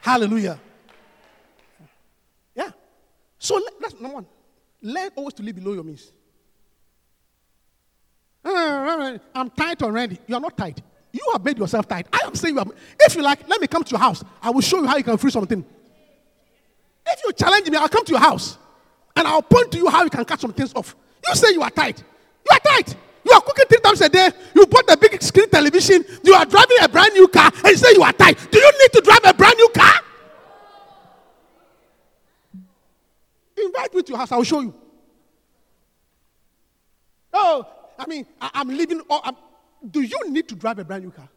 Hallelujah. 0.00 0.58
So 3.42 3.60
that's 3.80 3.94
number 3.94 4.14
one. 4.14 4.26
Learn 4.82 5.10
always 5.16 5.34
to 5.34 5.42
live 5.42 5.56
below 5.56 5.72
your 5.72 5.82
means. 5.82 6.12
Uh, 8.44 9.18
I'm 9.34 9.50
tight 9.50 9.82
already. 9.82 10.16
You 10.28 10.36
are 10.36 10.40
not 10.40 10.56
tight. 10.56 10.80
You 11.10 11.28
have 11.32 11.44
made 11.44 11.58
yourself 11.58 11.88
tight. 11.88 12.06
I 12.12 12.20
am 12.24 12.36
saying 12.36 12.54
you 12.54 12.60
have. 12.60 12.70
If 13.00 13.16
you 13.16 13.22
like, 13.22 13.48
let 13.48 13.60
me 13.60 13.66
come 13.66 13.82
to 13.82 13.90
your 13.90 13.98
house. 13.98 14.22
I 14.40 14.50
will 14.50 14.60
show 14.60 14.78
you 14.80 14.86
how 14.86 14.96
you 14.96 15.02
can 15.02 15.16
free 15.18 15.32
something. 15.32 15.64
If 17.04 17.20
you 17.24 17.32
challenge 17.32 17.68
me, 17.68 17.76
I'll 17.76 17.88
come 17.88 18.04
to 18.04 18.12
your 18.12 18.20
house 18.20 18.58
and 19.16 19.26
I'll 19.26 19.42
point 19.42 19.72
to 19.72 19.78
you 19.78 19.88
how 19.88 20.04
you 20.04 20.10
can 20.10 20.24
cut 20.24 20.40
some 20.40 20.52
things 20.52 20.72
off. 20.76 20.94
You 21.26 21.34
say 21.34 21.52
you 21.52 21.62
are 21.62 21.70
tight. 21.70 21.98
You 21.98 22.56
are 22.56 22.60
tight. 22.60 22.94
You 23.24 23.32
are 23.32 23.40
cooking 23.40 23.64
three 23.68 23.80
times 23.80 24.00
a 24.02 24.08
day. 24.08 24.30
You 24.54 24.66
bought 24.66 24.88
a 24.88 24.96
big 24.96 25.20
screen 25.20 25.50
television. 25.50 26.04
You 26.22 26.34
are 26.34 26.46
driving 26.46 26.76
a 26.80 26.88
brand 26.88 27.12
new 27.14 27.26
car 27.26 27.50
and 27.52 27.66
you 27.66 27.76
say 27.76 27.92
you 27.92 28.04
are 28.04 28.12
tight. 28.12 28.38
Do 28.52 28.58
you 28.58 28.72
need 28.82 28.92
to 28.92 29.00
drive 29.00 29.20
a 29.24 29.34
brand 29.34 29.56
new 29.56 29.68
car? 29.70 29.94
Invite 33.64 33.94
me 33.94 34.02
to 34.02 34.08
your 34.10 34.18
house. 34.18 34.32
I 34.32 34.36
will 34.36 34.44
show 34.44 34.60
you. 34.60 34.74
Oh, 37.32 37.66
I 37.98 38.06
mean, 38.06 38.26
I, 38.40 38.50
am 38.60 38.68
living. 38.68 39.00
All, 39.08 39.20
I'm, 39.24 39.36
do 39.90 40.00
you 40.00 40.28
need 40.28 40.48
to 40.48 40.54
drive 40.54 40.78
a 40.78 40.84
brand 40.84 41.04
new 41.04 41.10
car? 41.10 41.28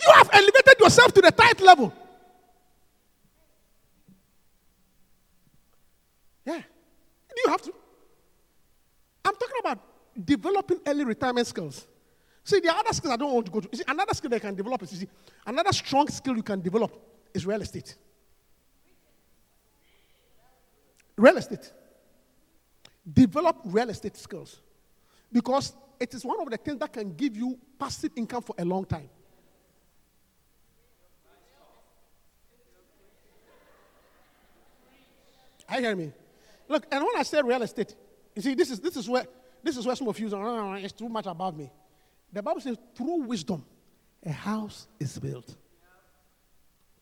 You 0.00 0.12
have 0.14 0.30
elevated 0.32 0.80
yourself 0.80 1.12
to 1.14 1.20
the 1.20 1.30
tight 1.30 1.60
level. 1.60 1.92
Yeah. 6.44 6.58
Do 6.58 7.42
you 7.44 7.50
have 7.50 7.62
to? 7.62 7.72
I'm 9.24 9.34
talking 9.34 9.56
about 9.60 9.78
developing 10.24 10.80
early 10.86 11.04
retirement 11.04 11.46
skills. 11.46 11.86
See, 12.44 12.60
there 12.60 12.72
are 12.72 12.78
other 12.78 12.94
skills 12.94 13.12
I 13.12 13.16
don't 13.16 13.34
want 13.34 13.46
to 13.46 13.52
go 13.52 13.60
to. 13.60 13.68
You 13.70 13.78
see, 13.78 13.84
another 13.86 14.14
skill 14.14 14.30
they 14.30 14.40
can 14.40 14.54
develop 14.54 14.82
is, 14.82 14.90
see, 14.90 15.08
another 15.46 15.72
strong 15.72 16.08
skill 16.08 16.36
you 16.36 16.42
can 16.42 16.62
develop 16.62 16.96
is 17.34 17.44
real 17.44 17.60
estate. 17.60 17.94
Real 21.18 21.36
estate. 21.36 21.72
Develop 23.12 23.56
real 23.64 23.90
estate 23.90 24.16
skills. 24.16 24.60
Because 25.32 25.72
it 25.98 26.14
is 26.14 26.24
one 26.24 26.40
of 26.40 26.48
the 26.48 26.56
things 26.56 26.78
that 26.78 26.92
can 26.92 27.12
give 27.14 27.36
you 27.36 27.58
passive 27.78 28.12
income 28.16 28.42
for 28.42 28.54
a 28.58 28.64
long 28.64 28.84
time. 28.84 29.10
I 35.68 35.80
hear 35.80 35.94
me? 35.94 36.12
Look, 36.68 36.86
and 36.90 37.04
when 37.04 37.16
I 37.16 37.22
say 37.24 37.42
real 37.42 37.62
estate, 37.62 37.94
you 38.34 38.40
see, 38.40 38.54
this 38.54 38.70
is 38.70 38.80
this 38.80 38.96
is 38.96 39.08
where 39.08 39.26
this 39.62 39.76
is 39.76 39.86
where 39.86 39.96
some 39.96 40.08
of 40.08 40.18
you 40.18 40.34
are, 40.34 40.46
"Oh, 40.46 40.70
ah, 40.70 40.74
it's 40.74 40.92
too 40.92 41.08
much 41.08 41.26
above 41.26 41.56
me. 41.56 41.70
The 42.32 42.42
Bible 42.42 42.60
says, 42.60 42.76
through 42.94 43.22
wisdom, 43.22 43.64
a 44.24 44.30
house 44.30 44.86
is 45.00 45.18
built. 45.18 45.56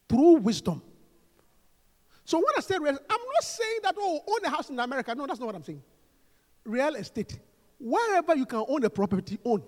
Through 0.09 0.37
wisdom. 0.37 0.83
So 2.27 2.39
when 2.39 2.47
I 2.59 2.61
say 2.61 2.77
real, 2.81 2.99
I'm 3.09 3.21
not 3.35 3.43
saying 3.45 3.79
that 3.85 3.95
oh, 3.97 4.21
own 4.27 4.45
a 4.45 4.51
house 4.51 4.69
in 4.69 4.79
America. 4.81 5.15
No, 5.15 5.29
that's 5.29 5.39
not 5.39 5.47
what 5.47 5.55
I'm 5.55 5.63
saying. 5.63 5.81
Real 6.65 6.97
estate, 6.97 7.39
wherever 7.79 8.35
you 8.35 8.45
can 8.45 8.65
own 8.67 8.83
a 8.83 8.91
property, 8.91 9.39
own. 9.45 9.63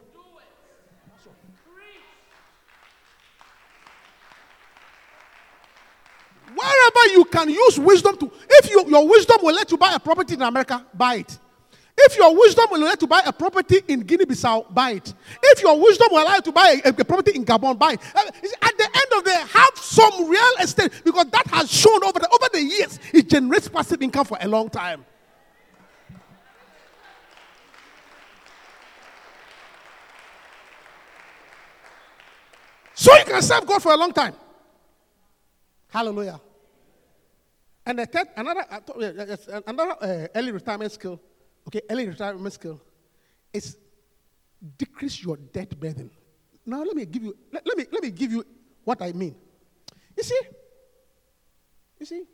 Wherever 6.53 7.13
you 7.13 7.25
can 7.27 7.49
use 7.49 7.79
wisdom 7.79 8.17
to, 8.17 8.33
if 8.51 8.69
you, 8.69 8.85
your 8.89 9.07
wisdom 9.07 9.37
will 9.41 9.55
let 9.55 9.71
you 9.71 9.77
buy 9.79 9.93
a 9.95 10.01
property 10.01 10.35
in 10.35 10.43
America, 10.43 10.85
buy 10.93 11.17
it. 11.17 11.39
If 11.97 12.17
your 12.17 12.37
wisdom 12.37 12.67
will 12.71 12.81
let 12.81 13.01
you 13.01 13.07
buy 13.07 13.23
a 13.27 13.33
property 13.33 13.83
in 13.87 14.01
Guinea-Bissau, 14.01 14.73
buy 14.73 14.93
it. 14.93 15.15
If 15.43 15.63
your 15.63 15.81
wisdom 15.81 16.09
will 16.11 16.23
allow 16.23 16.37
you 16.37 16.43
to 16.43 16.53
buy 16.53 16.81
a, 16.85 16.89
a 16.89 17.05
property 17.05 17.33
in 17.37 17.45
Gabon, 17.45 17.79
buy 17.79 17.93
it. 17.93 18.01
Uh, 18.15 18.23
At 18.63 18.73
end 18.73 18.78
of 19.19 19.25
the 19.25 19.31
day, 19.31 19.45
have 19.53 19.77
some 19.77 20.29
real 20.29 20.53
estate 20.61 20.93
because 21.05 21.27
that 21.27 21.47
has 21.49 21.71
shown 21.71 22.03
over 22.05 22.19
the, 22.19 22.29
over 22.29 22.49
the 22.53 22.63
years 22.63 22.99
it 23.13 23.29
generates 23.29 23.69
passive 23.69 24.01
income 24.03 24.25
for 24.25 24.39
a 24.41 24.49
long 24.49 24.71
time. 24.71 25.05
So 32.95 33.17
you 33.17 33.25
can 33.25 33.43
serve 33.43 33.65
God 33.65 33.81
for 33.81 33.93
a 33.93 33.97
long 33.97 34.13
time. 34.13 34.35
Hallelujah. 35.89 36.41
And 37.87 37.99
the 38.01 38.07
third, 38.07 38.27
another, 38.37 38.65
yes, 38.99 39.49
another 39.67 39.95
uh, 40.01 40.27
early 40.35 40.53
retirement 40.53 40.93
skill, 40.93 41.21
okay, 41.67 41.81
early 41.89 42.09
retirement 42.09 42.53
skill 42.53 42.81
is 43.53 43.79
decrease 44.77 45.23
your 45.23 45.37
debt 45.37 45.79
burden. 45.79 46.11
Now 46.67 46.83
let 46.83 46.95
me 46.95 47.07
give 47.07 47.23
you, 47.23 47.37
let, 47.51 47.67
let 47.67 47.79
me 47.79 47.87
let 47.91 48.03
me 48.03 48.11
give 48.11 48.31
you 48.31 48.45
what 48.89 49.03
I 49.03 49.13
mean. 49.13 49.35
You 50.17 50.23
see, 50.23 50.41
you 52.01 52.07
see, 52.07 52.25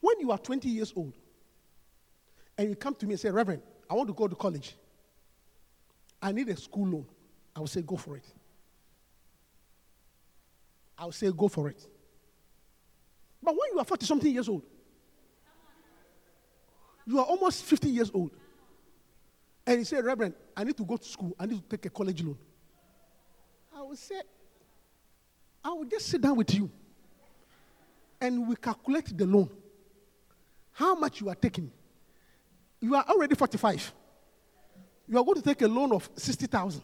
when 0.00 0.20
you 0.20 0.30
are 0.30 0.38
20 0.38 0.68
years 0.68 0.92
old 0.94 1.12
and 2.56 2.68
you 2.68 2.76
come 2.76 2.94
to 2.94 3.04
me 3.04 3.14
and 3.14 3.20
say, 3.20 3.30
Reverend, 3.30 3.62
I 3.90 3.94
want 3.94 4.06
to 4.06 4.14
go 4.14 4.28
to 4.28 4.36
college. 4.36 4.76
I 6.22 6.30
need 6.30 6.48
a 6.50 6.56
school 6.56 6.86
loan. 6.86 7.06
I 7.56 7.58
will 7.58 7.66
say, 7.66 7.82
go 7.82 7.96
for 7.96 8.16
it. 8.16 8.26
I 10.96 11.06
will 11.06 11.12
say, 11.12 11.32
go 11.36 11.48
for 11.48 11.68
it. 11.68 11.84
But 13.42 13.54
when 13.54 13.70
you 13.72 13.78
are 13.80 13.84
40 13.84 14.06
something 14.06 14.32
years 14.32 14.48
old, 14.48 14.62
you 17.08 17.18
are 17.18 17.24
almost 17.24 17.64
50 17.64 17.88
years 17.90 18.12
old, 18.14 18.30
and 19.66 19.80
you 19.80 19.84
say, 19.84 20.00
Reverend, 20.00 20.34
I 20.56 20.62
need 20.62 20.76
to 20.76 20.84
go 20.84 20.96
to 20.96 21.04
school, 21.04 21.34
I 21.40 21.46
need 21.46 21.68
to 21.68 21.76
take 21.76 21.86
a 21.86 21.90
college 21.90 22.22
loan. 22.22 22.38
I 23.88 23.90
will 23.90 23.96
say, 23.96 24.20
I 25.64 25.70
will 25.70 25.86
just 25.86 26.08
sit 26.08 26.20
down 26.20 26.36
with 26.36 26.54
you 26.54 26.70
and 28.20 28.46
we 28.46 28.54
calculate 28.54 29.16
the 29.16 29.24
loan. 29.24 29.48
How 30.72 30.94
much 30.94 31.22
you 31.22 31.30
are 31.30 31.34
taking. 31.34 31.72
You 32.82 32.94
are 32.96 33.04
already 33.08 33.34
45. 33.34 33.94
You 35.08 35.16
are 35.16 35.24
going 35.24 35.36
to 35.36 35.42
take 35.42 35.62
a 35.62 35.66
loan 35.66 35.92
of 35.92 36.06
60,000 36.16 36.82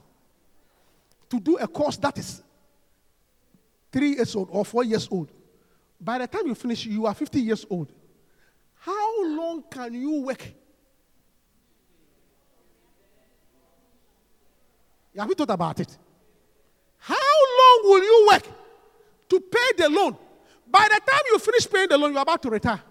to 1.28 1.40
do 1.40 1.59
a 1.59 1.68
course 1.68 1.98
that 1.98 2.16
is 2.16 2.42
three 3.92 4.14
years 4.14 4.34
old 4.34 4.48
or 4.50 4.64
four 4.64 4.82
years 4.82 5.07
old. 5.11 5.30
By 6.00 6.16
the 6.16 6.26
time 6.26 6.46
you 6.46 6.55
finish, 6.55 6.86
you 6.86 7.05
are 7.05 7.12
50 7.12 7.38
years 7.38 7.66
old. 7.68 7.92
How 8.76 9.26
long 9.26 9.62
can 9.70 9.92
you 9.92 10.22
work? 10.22 10.42
Have 15.14 15.28
you 15.28 15.34
thought 15.34 15.50
about 15.50 15.80
it? 15.80 15.98
Long 17.74 17.90
will 17.90 18.02
you 18.02 18.26
work 18.28 18.42
to 19.28 19.40
pay 19.40 19.82
the 19.82 19.88
loan? 19.88 20.16
By 20.70 20.88
the 20.88 21.00
time 21.00 21.20
you 21.30 21.38
finish 21.38 21.70
paying 21.70 21.88
the 21.88 21.98
loan, 21.98 22.12
you're 22.12 22.22
about 22.22 22.42
to 22.42 22.50
retire. 22.50 22.82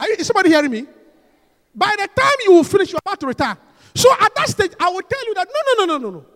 You, 0.00 0.16
is 0.18 0.26
somebody 0.26 0.50
hearing 0.50 0.70
me? 0.70 0.86
By 1.74 1.94
the 1.98 2.08
time 2.08 2.34
you 2.44 2.52
will 2.52 2.64
finish, 2.64 2.92
you're 2.92 3.00
about 3.04 3.20
to 3.20 3.26
retire. 3.26 3.58
So 3.94 4.10
at 4.20 4.34
that 4.36 4.48
stage, 4.48 4.72
I 4.80 4.88
will 4.90 5.02
tell 5.02 5.26
you 5.26 5.34
that 5.34 5.48
no, 5.48 5.84
no, 5.84 5.84
no, 5.84 5.98
no, 5.98 6.10
no, 6.10 6.18
no. 6.18 6.26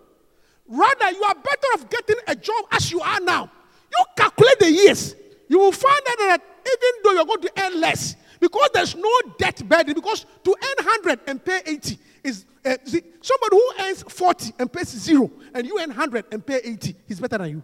Rather, 0.66 1.10
you 1.10 1.22
are 1.22 1.34
better 1.34 1.66
off 1.74 1.88
getting 1.90 2.16
a 2.26 2.34
job 2.34 2.64
as 2.70 2.90
you 2.90 3.00
are 3.00 3.20
now. 3.20 3.50
You 3.90 4.04
calculate 4.16 4.58
the 4.58 4.70
years. 4.70 5.14
You 5.48 5.58
will 5.58 5.72
find 5.72 6.00
out 6.08 6.18
that 6.18 6.42
even 6.66 7.02
though 7.02 7.12
you're 7.12 7.24
going 7.24 7.42
to 7.42 7.52
earn 7.58 7.80
less, 7.80 8.16
because 8.40 8.70
there's 8.72 8.96
no 8.96 9.10
debt 9.38 9.62
burden, 9.68 9.94
because 9.94 10.24
to 10.44 10.50
earn 10.50 10.86
100 10.86 11.20
and 11.26 11.44
pay 11.44 11.60
80 11.66 11.98
is, 12.22 12.44
uh, 12.64 12.76
see, 12.84 13.02
somebody 13.20 13.56
who 13.56 13.72
earns 13.80 14.02
40 14.02 14.52
and 14.58 14.72
pays 14.72 14.88
zero, 14.88 15.30
and 15.54 15.66
you 15.66 15.78
earn 15.80 15.88
100 15.88 16.26
and 16.30 16.44
pay 16.44 16.60
80, 16.62 16.96
he's 17.06 17.20
better 17.20 17.38
than 17.38 17.50
you. 17.50 17.62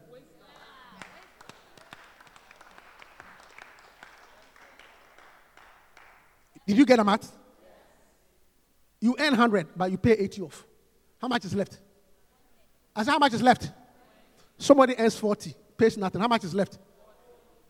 Did 6.66 6.76
you 6.76 6.84
get 6.84 6.98
a 6.98 7.04
math? 7.04 7.32
You 9.00 9.16
earn 9.18 9.30
100, 9.30 9.68
but 9.76 9.90
you 9.90 9.96
pay 9.96 10.12
80 10.12 10.42
off. 10.42 10.66
How 11.20 11.28
much 11.28 11.44
is 11.44 11.54
left? 11.54 11.78
I 12.94 13.04
said, 13.04 13.12
how 13.12 13.18
much 13.18 13.32
is 13.32 13.42
left? 13.42 13.70
Somebody 14.58 14.94
earns 14.98 15.16
40, 15.16 15.54
pays 15.76 15.96
nothing. 15.96 16.20
How 16.20 16.28
much 16.28 16.44
is 16.44 16.54
left? 16.54 16.78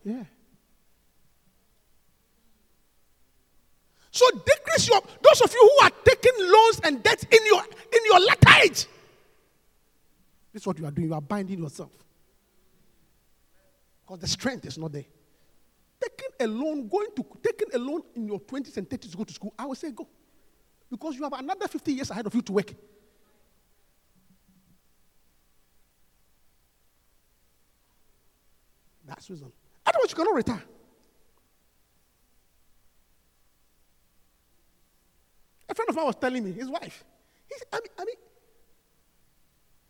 Yeah. 0.03 0.23
So 4.19 4.25
decrease 4.31 4.89
your 4.89 5.01
those 5.21 5.39
of 5.39 5.53
you 5.53 5.61
who 5.61 5.85
are 5.85 5.91
taking 6.03 6.33
loans 6.39 6.81
and 6.83 7.01
debts 7.01 7.23
in 7.23 7.39
your 7.45 7.63
in 7.63 7.99
your 8.03 8.19
latter 8.19 8.65
age. 8.65 8.85
This 10.51 10.63
is 10.63 10.67
what 10.67 10.77
you 10.77 10.85
are 10.85 10.91
doing. 10.91 11.07
You 11.07 11.13
are 11.13 11.21
binding 11.21 11.59
yourself. 11.59 11.91
Because 14.01 14.19
the 14.19 14.27
strength 14.27 14.65
is 14.65 14.77
not 14.77 14.91
there. 14.91 15.05
Taking 16.01 16.31
a 16.41 16.47
loan, 16.47 16.89
going 16.89 17.07
to 17.15 17.25
taking 17.41 17.69
a 17.73 17.77
loan 17.77 18.01
in 18.13 18.27
your 18.27 18.41
20s 18.41 18.75
and 18.75 18.89
30s 18.89 19.11
to 19.11 19.15
go 19.15 19.23
to 19.23 19.33
school, 19.33 19.53
I 19.57 19.65
would 19.65 19.77
say 19.77 19.91
go. 19.91 20.05
Because 20.91 21.15
you 21.15 21.23
have 21.23 21.31
another 21.31 21.69
50 21.69 21.93
years 21.93 22.11
ahead 22.11 22.25
of 22.25 22.35
you 22.35 22.41
to 22.41 22.51
work. 22.51 22.73
That's 29.05 29.29
reason. 29.29 29.49
Otherwise, 29.85 30.09
you 30.09 30.15
cannot 30.17 30.35
retire. 30.35 30.63
A 35.69 35.75
friend 35.75 35.89
of 35.89 35.95
mine 35.95 36.05
was 36.05 36.15
telling 36.15 36.43
me, 36.43 36.51
his 36.51 36.67
wife, 36.67 37.03
he, 37.47 37.55
I, 37.71 37.75
mean, 37.77 37.89
I 37.99 38.05
mean, 38.05 38.15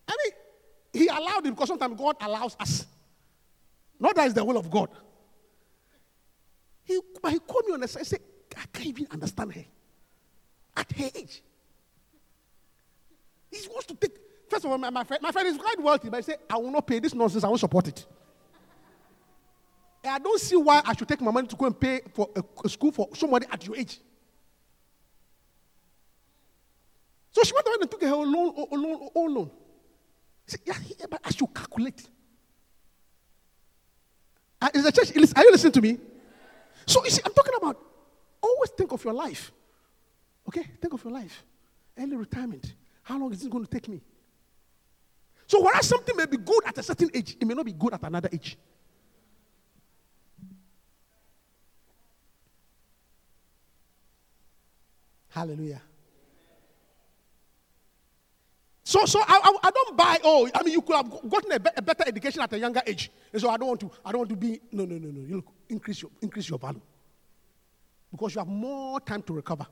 I 0.08 0.16
mean, 0.24 0.34
he 0.94 1.08
allowed 1.08 1.46
it 1.46 1.52
because 1.52 1.70
sometimes 1.70 1.98
God 1.98 2.16
allows 2.20 2.58
us. 2.60 2.86
Not 4.00 4.16
that 4.16 4.26
it's 4.26 4.34
the 4.34 4.44
will 4.44 4.58
of 4.58 4.70
God. 4.70 4.90
He, 6.84 7.00
but 7.22 7.32
he 7.32 7.40
called 7.40 7.66
me 7.68 7.74
on 7.74 7.82
the 7.82 7.88
side 7.88 8.00
and 8.00 8.08
said, 8.08 8.20
I 8.58 8.66
can't 8.74 8.88
even 8.88 9.08
understand 9.12 9.54
her. 9.54 9.66
At 10.76 10.92
her 10.92 11.10
age. 11.16 11.42
He 13.52 13.68
wants 13.70 13.88
to 13.88 13.96
take, 13.96 14.18
first 14.50 14.66
of 14.66 14.72
all, 14.72 14.78
my, 14.78 14.90
my, 14.90 15.04
friend, 15.04 15.22
my 15.22 15.32
friend 15.32 15.48
is 15.48 15.58
quite 15.58 15.80
wealthy, 15.80 16.10
but 16.10 16.18
he 16.18 16.24
said, 16.24 16.40
I 16.50 16.58
will 16.58 16.72
not 16.72 16.86
pay 16.86 17.00
this 17.00 17.14
nonsense, 17.14 17.44
I 17.44 17.48
won't 17.48 17.60
support 17.60 17.88
it. 17.88 18.06
And 20.04 20.14
I 20.16 20.20
don't 20.20 20.40
see 20.40 20.56
why 20.56 20.82
I 20.86 20.96
should 20.96 21.08
take 21.08 21.22
my 21.22 21.32
money 21.32 21.48
to 21.48 21.56
go 21.56 21.66
and 21.66 21.80
pay 21.80 22.02
for 22.14 22.30
a, 22.36 22.44
a 22.64 22.70
school 22.70 22.92
for 22.92 23.10
somebody 23.14 23.46
at 23.52 23.66
your 23.66 23.76
age. 23.76 24.00
So 27.40 27.44
she 27.46 27.54
went 27.54 27.68
away 27.68 27.78
and 27.80 27.90
took 27.90 28.02
her 28.02 28.14
own 28.14 28.34
loan, 28.34 28.54
own 28.70 28.84
loan, 28.84 29.10
own 29.16 29.34
loan. 29.34 29.52
He 30.46 30.52
said, 30.52 30.60
yeah, 30.66 30.74
yeah, 31.00 31.06
but 31.10 31.22
I 31.24 31.32
should 31.32 31.54
calculate. 31.54 32.06
Uh, 34.62 34.68
is 34.74 34.84
the 34.84 34.92
church, 34.92 35.16
are 35.38 35.44
you 35.46 35.52
listening 35.52 35.72
to 35.72 35.82
me? 35.82 36.00
So 36.86 37.02
you 37.06 37.12
see, 37.12 37.22
I'm 37.26 37.32
talking 37.34 37.54
about 37.56 37.80
always 38.42 38.72
think 38.72 38.92
of 38.92 39.02
your 39.06 39.14
life. 39.14 39.54
Okay? 40.50 40.64
Think 40.82 40.94
of 40.94 41.02
your 41.02 41.14
life. 41.14 41.46
Early 41.98 42.18
retirement. 42.18 42.74
How 43.04 43.18
long 43.18 43.32
is 43.32 43.46
it 43.46 43.50
going 43.50 43.64
to 43.64 43.72
take 43.72 43.88
me? 43.88 44.02
So 45.48 45.64
whereas 45.64 45.88
something 45.88 46.18
may 46.18 46.26
be 46.26 46.36
good 46.36 46.66
at 46.66 46.78
a 46.78 46.84
certain 46.84 47.10
age, 47.14 47.38
it 47.40 47.48
may 47.48 47.54
not 47.54 47.66
be 47.66 47.72
good 47.72 47.94
at 47.94 48.04
another 48.04 48.28
age. 48.34 48.58
Hallelujah. 55.30 55.82
So, 58.90 59.06
so 59.06 59.20
I, 59.20 59.40
I, 59.44 59.68
I, 59.68 59.70
don't 59.70 59.96
buy. 59.96 60.18
Oh, 60.24 60.50
I 60.56 60.64
mean, 60.64 60.74
you 60.74 60.82
could 60.82 60.96
have 60.96 61.30
gotten 61.30 61.52
a, 61.52 61.60
be, 61.60 61.70
a, 61.78 61.82
better 61.84 62.06
education 62.08 62.42
at 62.42 62.52
a 62.54 62.58
younger 62.58 62.82
age, 62.88 63.12
and 63.32 63.40
so 63.40 63.48
I 63.48 63.56
don't 63.56 63.68
want 63.68 63.80
to. 63.82 63.92
I 64.04 64.12
don't 64.12 64.22
want 64.22 64.30
to 64.32 64.36
be. 64.36 64.60
No, 64.72 64.84
no, 64.84 64.98
no, 64.98 65.12
no. 65.12 65.28
You 65.28 65.36
look, 65.36 65.46
increase 65.70 66.02
your 66.02 66.10
increase 66.24 66.50
your 66.50 66.58
value 66.58 66.82
because 68.10 68.34
you 68.34 68.40
have 68.40 68.48
more 68.48 69.00
time 69.00 69.22
to 69.22 69.34
recover. 69.34 69.68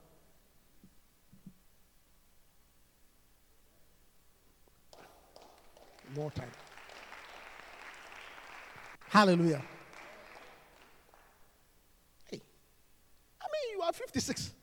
More 6.15 6.29
time. 6.29 6.51
Hallelujah. 9.09 9.63
Hey, 12.25 12.39
I 13.41 13.45
mean, 13.45 13.77
you 13.77 13.81
are 13.81 13.93
56 13.93 14.53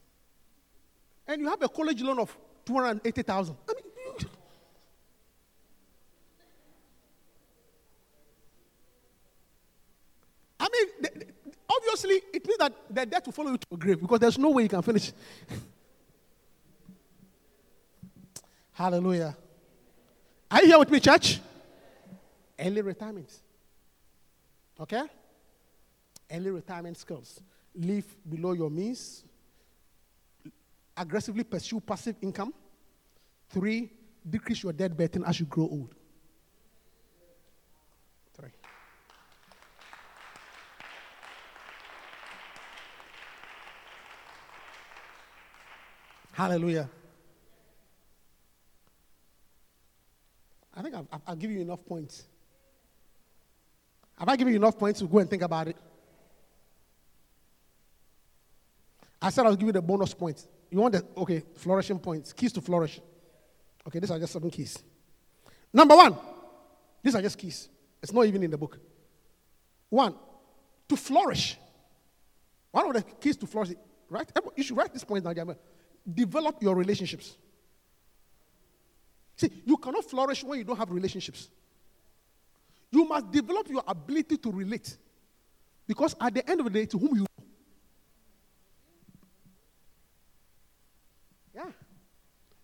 and 1.26 1.40
you 1.40 1.48
have 1.48 1.60
a 1.60 1.68
college 1.68 2.00
loan 2.02 2.20
of 2.20 2.36
280,000. 2.64 3.56
I 3.68 3.72
mean, 3.72 3.84
you, 4.20 4.28
I 10.64 10.68
mean, 10.72 10.86
the, 11.00 11.10
the, 11.18 11.26
obviously, 11.68 12.22
it 12.32 12.46
means 12.46 12.53
that 12.68 12.72
the 12.90 13.06
debt 13.06 13.26
will 13.26 13.32
follow 13.32 13.52
you 13.52 13.58
to 13.58 13.66
a 13.72 13.76
grave 13.76 14.00
because 14.00 14.20
there's 14.20 14.38
no 14.38 14.50
way 14.50 14.64
you 14.64 14.68
can 14.68 14.82
finish. 14.82 15.12
Hallelujah. 18.72 19.36
Are 20.50 20.60
you 20.60 20.66
here 20.66 20.78
with 20.78 20.90
me, 20.90 21.00
church? 21.00 21.40
Early 22.58 22.82
retirement. 22.82 23.32
Okay? 24.80 25.02
Early 26.30 26.50
retirement 26.50 26.96
skills. 26.96 27.40
Live 27.74 28.06
below 28.28 28.52
your 28.52 28.70
means 28.70 29.24
aggressively 30.96 31.44
pursue 31.44 31.80
passive 31.80 32.16
income. 32.22 32.52
Three, 33.50 33.90
decrease 34.28 34.62
your 34.62 34.72
debt 34.72 34.96
burden 34.96 35.24
as 35.24 35.40
you 35.40 35.46
grow 35.46 35.64
old. 35.64 35.94
Three. 38.34 38.50
Hallelujah. 46.34 46.90
I 50.76 50.82
think 50.82 50.96
I've, 50.96 51.06
I've, 51.12 51.20
I've 51.28 51.38
given 51.38 51.56
you 51.56 51.62
enough 51.62 51.86
points. 51.86 52.24
Have 54.18 54.28
I 54.28 54.34
given 54.34 54.52
you 54.52 54.58
enough 54.58 54.76
points 54.76 54.98
to 54.98 55.06
go 55.06 55.18
and 55.18 55.30
think 55.30 55.42
about 55.42 55.68
it? 55.68 55.76
I 59.22 59.30
said 59.30 59.46
I'll 59.46 59.54
give 59.54 59.68
you 59.68 59.72
the 59.72 59.80
bonus 59.80 60.12
points. 60.12 60.48
You 60.72 60.80
want 60.80 60.94
the, 60.94 61.06
okay, 61.18 61.44
flourishing 61.54 62.00
points, 62.00 62.32
keys 62.32 62.52
to 62.54 62.60
flourish. 62.60 63.00
Okay, 63.86 64.00
these 64.00 64.10
are 64.10 64.18
just 64.18 64.32
seven 64.32 64.50
keys. 64.50 64.76
Number 65.72 65.94
one, 65.94 66.16
these 67.00 67.14
are 67.14 67.22
just 67.22 67.38
keys. 67.38 67.68
It's 68.02 68.12
not 68.12 68.26
even 68.26 68.42
in 68.42 68.50
the 68.50 68.58
book. 68.58 68.80
One, 69.88 70.16
to 70.88 70.96
flourish. 70.96 71.56
One 72.72 72.88
of 72.88 72.94
the 72.94 73.02
keys 73.20 73.36
to 73.36 73.46
flourish, 73.46 73.70
right? 74.10 74.28
You 74.56 74.64
should 74.64 74.76
write 74.76 74.92
this 74.92 75.04
point 75.04 75.22
down. 75.22 75.54
Develop 76.12 76.62
your 76.62 76.74
relationships. 76.74 77.36
See, 79.36 79.50
you 79.64 79.76
cannot 79.76 80.04
flourish 80.04 80.44
when 80.44 80.58
you 80.58 80.64
don't 80.64 80.76
have 80.76 80.90
relationships. 80.90 81.48
You 82.90 83.04
must 83.06 83.30
develop 83.32 83.68
your 83.68 83.82
ability 83.86 84.36
to 84.36 84.52
relate. 84.52 84.96
Because 85.86 86.14
at 86.20 86.32
the 86.32 86.48
end 86.48 86.60
of 86.60 86.66
the 86.66 86.70
day, 86.70 86.86
to 86.86 86.98
whom 86.98 87.16
you 87.16 87.26
Yeah. 91.54 91.70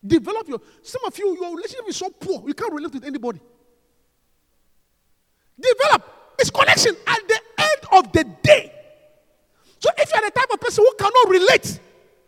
Develop 0.05 0.49
your 0.49 0.61
some 0.83 1.05
of 1.05 1.17
you, 1.19 1.37
your 1.41 1.51
relationship 1.55 1.89
is 1.89 1.97
so 1.97 2.11
poor, 2.11 2.43
you 2.47 2.55
can't 2.55 2.73
relate 2.73 2.93
with 2.93 3.05
anybody. 3.05 3.41
Develop 5.61 6.03
its 6.39 6.51
connection 6.51 6.97
at 7.07 7.21
the 7.29 7.41
end 7.59 8.05
of 8.05 8.13
the 8.13 8.25
day. 8.43 8.73
So 9.79 9.91
if 9.97 10.11
you're 10.13 10.23
the 10.23 10.31
type 10.31 10.49
of 10.53 10.61
person 10.61 10.85
who 10.85 10.95
cannot 10.99 11.29
relate, 11.29 11.81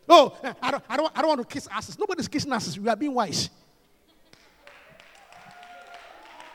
oh, 0.09 0.37
I 0.61 0.71
don't, 0.71 0.85
I 0.89 0.97
don't, 0.97 1.13
I 1.17 1.21
don't 1.21 1.29
want 1.29 1.41
to 1.41 1.47
kiss 1.47 1.69
asses. 1.71 1.99
Nobody's 1.99 2.29
kissing 2.29 2.53
asses. 2.53 2.79
We 2.79 2.89
are 2.89 2.97
being 2.97 3.15
wise. 3.15 3.51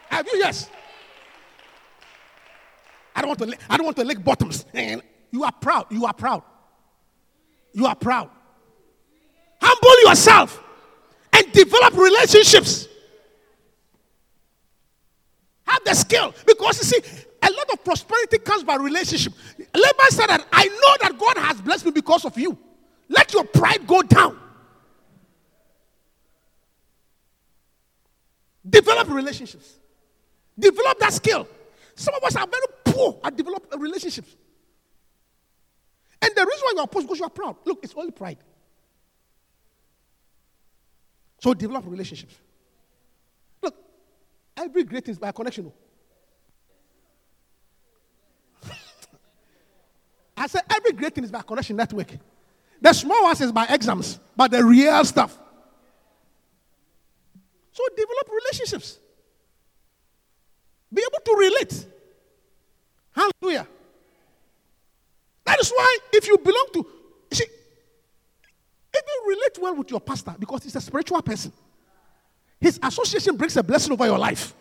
Have 0.09 0.27
you? 0.27 0.39
Yes. 0.39 0.69
I 3.15 3.21
don't 3.21 3.29
want 3.29 3.39
to. 3.39 3.45
Lick, 3.45 3.59
I 3.69 3.77
don't 3.77 3.85
want 3.85 3.97
to 3.97 4.03
lick 4.03 4.23
bottoms. 4.23 4.65
You 5.31 5.43
are 5.43 5.51
proud. 5.51 5.87
You 5.89 6.05
are 6.05 6.13
proud. 6.13 6.43
You 7.73 7.85
are 7.85 7.95
proud. 7.95 8.29
Humble 9.61 10.09
yourself 10.09 10.63
and 11.33 11.51
develop 11.51 11.95
relationships. 11.95 12.87
Have 15.65 15.83
the 15.83 15.93
skill 15.93 16.33
because 16.45 16.77
you 16.77 16.83
see, 16.85 17.25
a 17.41 17.51
lot 17.51 17.69
of 17.73 17.83
prosperity 17.83 18.37
comes 18.37 18.63
by 18.63 18.75
relationship. 18.75 19.33
Laban 19.57 20.09
said 20.09 20.27
that 20.27 20.45
I 20.51 20.67
know 20.67 20.97
that 21.01 21.17
God 21.17 21.37
has 21.37 21.59
blessed 21.61 21.85
me 21.85 21.91
because 21.91 22.23
of 22.23 22.37
you. 22.37 22.57
Let 23.09 23.33
your 23.33 23.45
pride 23.45 23.87
go 23.87 24.01
down. 24.01 24.37
Develop 28.69 29.09
relationships. 29.09 29.75
Develop 30.59 30.99
that 30.99 31.13
skill. 31.13 31.47
Some 31.95 32.13
of 32.15 32.23
us 32.23 32.35
are 32.35 32.47
very 32.47 32.65
poor 32.83 33.19
at 33.23 33.35
developing 33.35 33.79
relationships. 33.79 34.35
And 36.21 36.31
the 36.35 36.45
reason 36.45 36.61
why 36.63 36.71
you 36.75 36.79
are 36.79 36.87
poor 36.87 37.01
is 37.01 37.05
because 37.05 37.19
you 37.19 37.25
are 37.25 37.29
proud. 37.29 37.55
Look, 37.65 37.79
it's 37.83 37.93
only 37.95 38.11
pride. 38.11 38.37
So 41.39 41.53
develop 41.53 41.85
relationships. 41.87 42.35
Look, 43.61 43.75
every 44.55 44.83
great 44.83 45.05
thing 45.05 45.13
is 45.13 45.19
by 45.19 45.31
connection. 45.31 45.71
Oh. 48.65 48.71
I 50.37 50.47
said 50.47 50.63
every 50.69 50.93
great 50.93 51.13
thing 51.13 51.23
is 51.23 51.31
by 51.31 51.41
connection 51.41 51.75
network. 51.75 52.09
The 52.81 52.93
small 52.93 53.23
ones 53.23 53.41
is 53.41 53.51
by 53.51 53.65
exams, 53.65 54.19
but 54.35 54.51
the 54.51 54.63
real 54.63 55.03
stuff. 55.03 55.37
So 57.71 57.83
develop 57.95 58.29
relationships. 58.31 58.97
Be 60.93 61.01
able 61.01 61.23
to 61.23 61.35
relate. 61.37 61.85
Hallelujah. 63.11 63.67
That 65.45 65.59
is 65.59 65.69
why 65.71 65.97
if 66.13 66.27
you 66.27 66.37
belong 66.37 66.67
to, 66.73 66.79
you 66.79 67.37
see, 67.37 67.45
even 67.45 69.27
relate 69.27 69.57
well 69.59 69.75
with 69.75 69.91
your 69.91 70.01
pastor 70.01 70.35
because 70.37 70.63
he's 70.63 70.75
a 70.75 70.81
spiritual 70.81 71.21
person. 71.21 71.51
His 72.59 72.79
association 72.81 73.35
brings 73.35 73.55
a 73.57 73.63
blessing 73.63 73.93
over 73.93 74.05
your 74.05 74.17
life. 74.17 74.53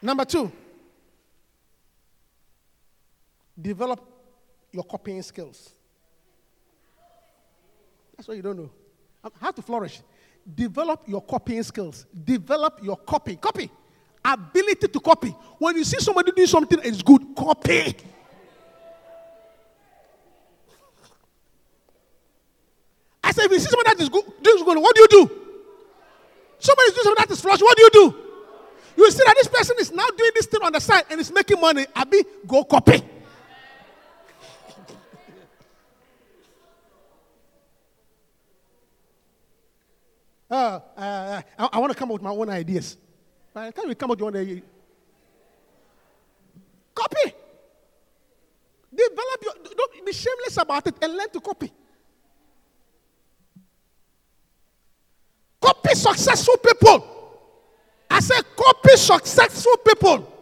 Number 0.00 0.24
two, 0.24 0.52
develop 3.60 4.00
your 4.72 4.84
copying 4.84 5.22
skills. 5.22 5.70
That's 8.16 8.28
what 8.28 8.36
you 8.36 8.42
don't 8.42 8.56
know. 8.56 8.70
How 9.40 9.50
to 9.50 9.62
flourish. 9.62 10.00
Develop 10.54 11.02
your 11.06 11.22
copying 11.22 11.62
skills. 11.62 12.06
Develop 12.24 12.80
your 12.82 12.96
copy. 12.96 13.36
Copy. 13.36 13.70
Ability 14.24 14.88
to 14.88 15.00
copy. 15.00 15.34
When 15.58 15.76
you 15.76 15.84
see 15.84 15.98
somebody 16.00 16.32
doing 16.32 16.48
something 16.48 16.78
it's 16.82 17.02
good, 17.02 17.22
copy. 17.36 17.94
I 23.22 23.32
said, 23.32 23.44
if 23.44 23.52
you 23.52 23.58
see 23.58 23.68
somebody 23.68 23.96
that 23.96 24.02
is 24.02 24.08
good, 24.08 24.24
doing 24.42 24.64
good, 24.64 24.78
what 24.78 24.94
do 24.94 25.02
you 25.02 25.08
do? 25.08 25.30
Somebody 26.58 26.88
is 26.88 26.94
doing 26.94 27.04
something 27.04 27.24
that 27.26 27.30
is 27.30 27.40
flush, 27.40 27.60
what 27.60 27.76
do 27.76 27.82
you 27.82 27.90
do? 27.92 28.14
You 28.96 29.10
see 29.12 29.22
that 29.24 29.34
this 29.36 29.48
person 29.48 29.76
is 29.78 29.92
now 29.92 30.08
doing 30.16 30.30
this 30.34 30.46
thing 30.46 30.60
on 30.62 30.72
the 30.72 30.80
side 30.80 31.04
and 31.10 31.20
is 31.20 31.30
making 31.30 31.60
money. 31.60 31.86
Abi, 31.94 32.22
go 32.46 32.64
copy. 32.64 33.02
Uh, 40.50 40.80
uh, 40.96 41.42
I, 41.58 41.68
I 41.72 41.78
want 41.78 41.92
to 41.92 41.98
come 41.98 42.08
up 42.10 42.14
with 42.14 42.22
my 42.22 42.30
own 42.30 42.48
ideas. 42.48 42.96
The 43.54 43.72
time 43.72 43.88
you 43.88 43.94
come 43.94 44.10
up 44.10 44.18
with 44.18 44.20
your 44.20 44.28
own 44.28 44.36
idea, 44.36 44.62
copy. 46.94 47.34
Develop 48.90 49.42
your, 49.42 49.52
don't 49.76 50.06
be 50.06 50.12
shameless 50.12 50.56
about 50.56 50.86
it 50.86 50.94
and 51.02 51.14
learn 51.14 51.30
to 51.30 51.40
copy. 51.40 51.70
Copy 55.60 55.94
successful 55.94 56.56
people. 56.56 57.04
I 58.10 58.20
said, 58.20 58.42
copy 58.56 58.96
successful 58.96 59.76
people. 59.78 60.34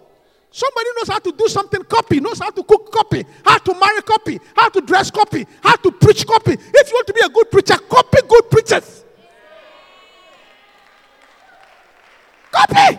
Somebody 0.51 0.89
knows 0.97 1.09
how 1.09 1.19
to 1.19 1.33
do 1.33 1.49
something, 1.49 1.83
copy, 1.83 2.21
knows 2.21 2.39
how 2.39 2.51
to 2.51 2.63
cook, 2.63 2.91
copy, 2.93 3.25
how 3.45 3.59
to 3.59 3.75
marry, 3.75 4.01
copy, 4.03 4.39
how 4.55 4.69
to 4.69 4.81
dress, 4.81 5.11
copy, 5.11 5.45
how 5.63 5.77
to 5.77 5.91
preach, 5.91 6.27
copy. 6.27 6.53
If 6.53 6.89
you 6.89 6.95
want 6.95 7.07
to 7.09 7.13
be 7.13 7.21
a 7.25 7.29
good 7.29 7.51
preacher, 7.51 7.77
copy 7.77 8.19
good 8.27 8.51
preachers. 8.51 9.05
Copy. 12.57 12.99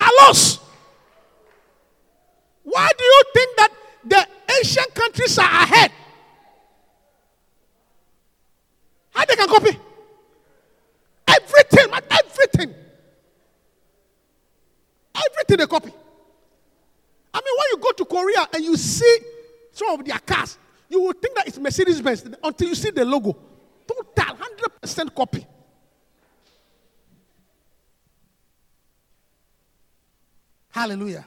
Alos. 0.00 0.58
Why 2.64 2.90
do 2.98 3.04
you 3.04 3.22
think 3.32 3.56
that 3.56 3.70
the 4.04 4.28
Asian 4.60 4.84
countries 4.92 5.38
are 5.38 5.44
ahead? 5.44 5.92
How 9.10 9.24
they 9.24 9.36
can 9.36 9.48
copy? 9.48 9.78
Everything, 11.28 11.86
everything. 12.10 12.74
Everything 15.14 15.56
they 15.58 15.66
copy. 15.66 15.92
I 17.34 17.38
mean, 17.38 17.54
when 17.58 17.66
you 17.70 17.78
go 17.78 17.92
to 17.92 18.04
Korea 18.04 18.48
and 18.52 18.64
you 18.64 18.76
see 18.76 19.18
some 19.70 20.00
of 20.00 20.04
their 20.04 20.18
cars, 20.18 20.58
you 20.88 21.00
will 21.00 21.12
think 21.12 21.36
that 21.36 21.46
it's 21.46 21.58
Mercedes 21.58 22.00
Benz 22.00 22.24
until 22.42 22.68
you 22.68 22.74
see 22.74 22.90
the 22.90 23.04
logo. 23.04 23.36
Total 23.86 24.36
100% 24.82 25.14
copy. 25.14 25.46
Hallelujah. 30.72 31.26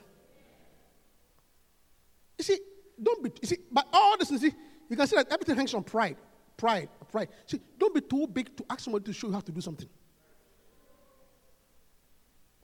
You 2.37 2.43
see, 2.43 2.59
don't 3.01 3.23
be, 3.23 3.31
you 3.41 3.47
see, 3.47 3.57
but 3.71 3.87
all 3.93 4.17
this, 4.17 4.31
you 4.31 4.39
see, 4.39 4.53
you 4.89 4.97
can 4.97 5.07
see 5.07 5.15
that 5.15 5.31
everything 5.31 5.55
hangs 5.55 5.73
on 5.73 5.83
pride. 5.83 6.17
Pride, 6.57 6.89
pride. 7.11 7.29
See, 7.45 7.59
don't 7.77 7.93
be 7.93 8.01
too 8.01 8.27
big 8.27 8.55
to 8.57 8.65
ask 8.69 8.81
somebody 8.81 9.05
to 9.05 9.13
show 9.13 9.27
you 9.27 9.33
how 9.33 9.39
to 9.41 9.51
do 9.51 9.61
something. 9.61 9.87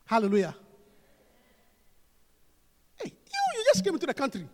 Hallelujah. 0.06 0.56
Hey, 2.96 3.12
you, 3.12 3.60
you 3.60 3.64
just 3.72 3.84
came 3.84 3.94
into 3.94 4.08
the 4.08 4.14
country. 4.14 4.48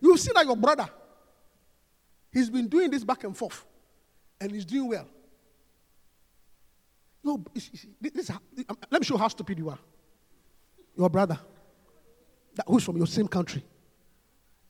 You 0.00 0.16
see 0.16 0.32
that 0.34 0.44
your 0.44 0.56
brother, 0.56 0.88
he's 2.32 2.50
been 2.50 2.68
doing 2.68 2.90
this 2.90 3.04
back 3.04 3.22
and 3.24 3.36
forth, 3.36 3.64
and 4.40 4.50
he's 4.50 4.64
doing 4.64 4.88
well. 4.88 5.06
No, 7.22 7.42
you 7.54 7.60
see, 7.60 7.88
this 8.00 8.30
um, 8.30 8.40
let 8.90 9.00
me 9.00 9.04
show 9.04 9.16
how 9.16 9.28
stupid 9.28 9.58
you 9.58 9.70
are 9.70 9.78
your 10.96 11.10
brother, 11.10 11.38
that 12.54 12.64
who's 12.66 12.82
from 12.84 12.96
your 12.96 13.06
same 13.06 13.28
country, 13.28 13.62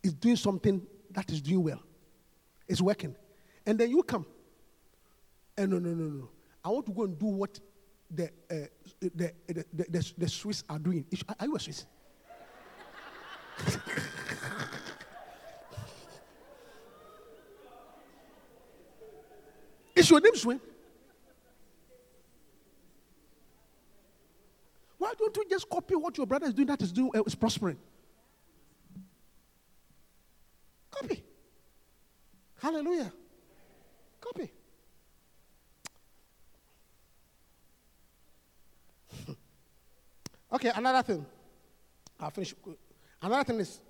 is 0.02 0.12
doing 0.12 0.36
something 0.36 0.86
that 1.10 1.30
is 1.30 1.40
doing 1.40 1.62
well. 1.62 1.82
It's 2.68 2.80
working. 2.80 3.14
And 3.64 3.78
then 3.78 3.90
you 3.90 4.02
come. 4.02 4.26
And 5.56 5.70
no, 5.70 5.78
no, 5.78 5.90
no, 5.90 6.04
no. 6.04 6.28
I 6.64 6.68
want 6.68 6.86
to 6.86 6.92
go 6.92 7.04
and 7.04 7.18
do 7.18 7.26
what 7.26 7.58
the, 8.10 8.24
uh, 8.50 8.66
the, 9.00 9.32
the, 9.46 9.64
the, 9.72 10.12
the, 10.18 10.28
Swiss 10.28 10.62
are 10.68 10.78
doing. 10.78 11.06
Are 11.38 11.46
you 11.46 11.56
a 11.56 11.60
Swiss? 11.60 11.86
Is 19.96 20.10
your 20.10 20.20
name 20.20 20.36
Swiss? 20.36 20.58
Don't 25.18 25.36
you 25.36 25.44
just 25.48 25.68
copy 25.68 25.94
what 25.94 26.16
your 26.16 26.26
brother 26.26 26.46
is 26.46 26.54
doing 26.54 26.68
that 26.68 26.80
is 26.82 26.92
doing 26.92 27.10
uh, 27.14 27.22
is 27.22 27.34
prospering? 27.34 27.78
Copy. 30.90 31.22
Hallelujah. 32.60 33.12
Copy. 34.20 34.50
okay, 40.52 40.72
another 40.74 41.02
thing. 41.02 41.26
I'll 42.18 42.30
finish. 42.30 42.54
Another 43.20 43.44
thing 43.44 43.60
is 43.60 43.80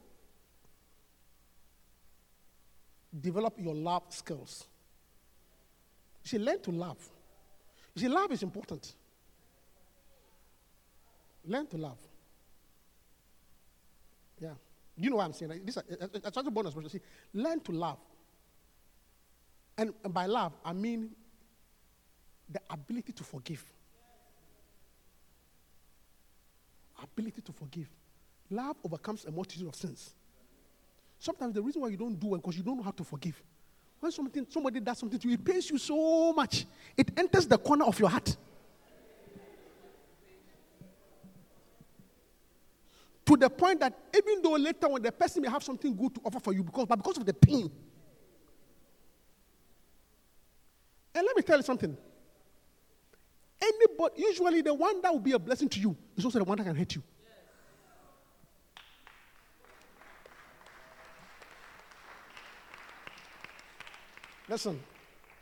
develop 3.18 3.54
your 3.58 3.74
love 3.74 4.02
skills. 4.10 4.66
You 6.24 6.28
see, 6.28 6.38
learn 6.38 6.60
to 6.62 6.70
love. 6.70 6.98
You 7.94 8.02
see, 8.02 8.08
love 8.08 8.32
is 8.32 8.42
important. 8.42 8.94
Learn 11.46 11.66
to 11.68 11.76
love. 11.76 11.98
Yeah. 14.40 14.54
You 14.96 15.10
know 15.10 15.16
what 15.16 15.26
I'm 15.26 15.32
saying? 15.32 15.60
This, 15.64 15.78
that's 16.22 16.34
such 16.34 16.46
a 16.46 16.50
bonus. 16.50 16.74
See, 16.90 17.00
learn 17.32 17.60
to 17.60 17.72
love. 17.72 17.98
And, 19.78 19.92
and 20.02 20.12
by 20.12 20.26
love, 20.26 20.52
I 20.64 20.72
mean 20.72 21.10
the 22.48 22.60
ability 22.70 23.12
to 23.12 23.24
forgive. 23.24 23.62
Ability 27.02 27.42
to 27.42 27.52
forgive. 27.52 27.88
Love 28.50 28.76
overcomes 28.84 29.24
a 29.26 29.30
multitude 29.30 29.68
of 29.68 29.74
sins. 29.74 30.14
Sometimes 31.18 31.54
the 31.54 31.62
reason 31.62 31.82
why 31.82 31.88
you 31.88 31.96
don't 31.96 32.18
do 32.18 32.34
it 32.34 32.38
because 32.38 32.56
you 32.56 32.62
don't 32.62 32.76
know 32.76 32.82
how 32.82 32.90
to 32.90 33.04
forgive. 33.04 33.42
When 34.00 34.12
something, 34.12 34.46
somebody 34.48 34.80
does 34.80 34.98
something 34.98 35.18
to 35.18 35.28
you, 35.28 35.34
it 35.34 35.44
pains 35.44 35.70
you 35.70 35.78
so 35.78 36.32
much. 36.32 36.66
It 36.96 37.10
enters 37.16 37.46
the 37.46 37.58
corner 37.58 37.84
of 37.84 37.98
your 37.98 38.08
heart. 38.08 38.36
To 43.36 43.40
the 43.40 43.50
point 43.50 43.80
that 43.80 43.92
even 44.16 44.40
though 44.40 44.52
later 44.52 44.86
on 44.86 45.02
the 45.02 45.12
person 45.12 45.42
may 45.42 45.50
have 45.50 45.62
something 45.62 45.94
good 45.94 46.14
to 46.14 46.22
offer 46.24 46.40
for 46.40 46.54
you, 46.54 46.62
because 46.62 46.86
but 46.86 46.96
because 46.96 47.18
of 47.18 47.26
the 47.26 47.34
pain. 47.34 47.70
And 51.14 51.26
let 51.26 51.36
me 51.36 51.42
tell 51.42 51.58
you 51.58 51.62
something. 51.62 51.94
Anybody, 53.60 54.22
usually 54.22 54.62
the 54.62 54.72
one 54.72 55.02
that 55.02 55.12
will 55.12 55.20
be 55.20 55.32
a 55.32 55.38
blessing 55.38 55.68
to 55.68 55.78
you 55.78 55.94
is 56.16 56.24
also 56.24 56.38
the 56.38 56.44
one 56.44 56.56
that 56.56 56.64
can 56.64 56.74
hurt 56.74 56.94
you. 56.94 57.02
Listen, 64.48 64.80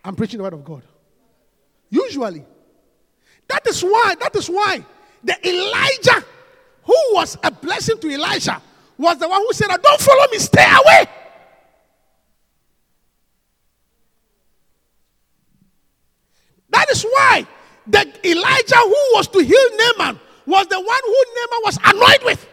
I'm 0.04 0.16
preaching 0.16 0.38
the 0.38 0.42
word 0.42 0.54
of 0.54 0.64
God. 0.64 0.82
Usually. 1.90 2.44
That 3.46 3.64
is 3.68 3.82
why, 3.82 4.16
that 4.18 4.34
is 4.34 4.48
why 4.48 4.84
the 5.22 5.48
Elijah, 5.48 6.24
who 6.84 6.94
was 7.12 7.36
a 7.42 7.50
blessing 7.50 7.98
to 7.98 8.10
Elisha, 8.10 8.60
was 8.98 9.18
the 9.18 9.28
one 9.28 9.40
who 9.40 9.52
said, 9.52 9.68
Don't 9.68 10.00
follow 10.00 10.26
me, 10.30 10.38
stay 10.38 10.64
away. 10.64 11.06
That 16.70 16.90
is 16.90 17.04
why 17.04 17.46
the 17.86 18.00
Elisha 18.00 18.76
who 18.76 19.10
was 19.14 19.28
to 19.28 19.38
heal 19.38 19.68
Naaman 19.76 20.20
was 20.46 20.66
the 20.66 20.80
one 20.80 21.00
who 21.04 21.24
Naaman 21.36 21.60
was 21.64 21.78
annoyed 21.84 22.24
with. 22.24 22.48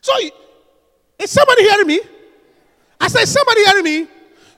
So, 0.00 0.12
is 1.18 1.30
somebody 1.30 1.62
hearing 1.62 1.86
me? 1.86 2.00
I 3.00 3.08
said, 3.08 3.26
somebody 3.26 3.64
hearing 3.64 3.84
me? 3.84 4.08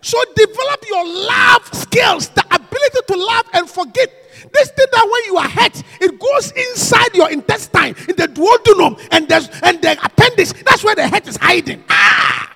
So 0.01 0.19
develop 0.37 0.85
your 0.89 1.07
love 1.07 1.67
skills, 1.73 2.29
the 2.29 2.45
ability 2.55 2.99
to 3.09 3.17
love 3.17 3.47
and 3.55 3.69
forget. 3.69 4.11
This 4.53 4.71
thing 4.71 4.87
that 4.93 5.09
when 5.11 5.25
you 5.27 5.37
are 5.39 5.49
hurt, 5.49 5.83
it 6.01 6.19
goes 6.19 6.53
inside 6.53 7.15
your 7.15 7.31
intestine, 7.31 7.95
in 8.09 8.17
the 8.17 8.29
duodenum, 8.29 9.01
and 9.11 9.29
there's 9.29 9.49
and 9.63 9.81
the 9.81 9.93
appendix. 10.05 10.53
That's 10.65 10.83
where 10.85 10.95
the 10.95 11.07
head 11.07 11.27
is 11.27 11.37
hiding. 11.37 11.85
Ah! 11.89 12.53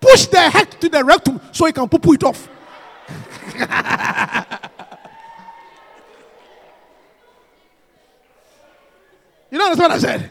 Push 0.00 0.26
the 0.26 0.40
head 0.50 0.70
to 0.80 0.88
the 0.88 1.04
rectum 1.04 1.40
so 1.52 1.66
you 1.66 1.72
can 1.72 1.88
poo 1.88 2.12
it 2.12 2.24
off. 2.24 2.48
you 9.50 9.58
know 9.58 9.70
what 9.70 9.90
I 9.90 9.98
said. 9.98 10.30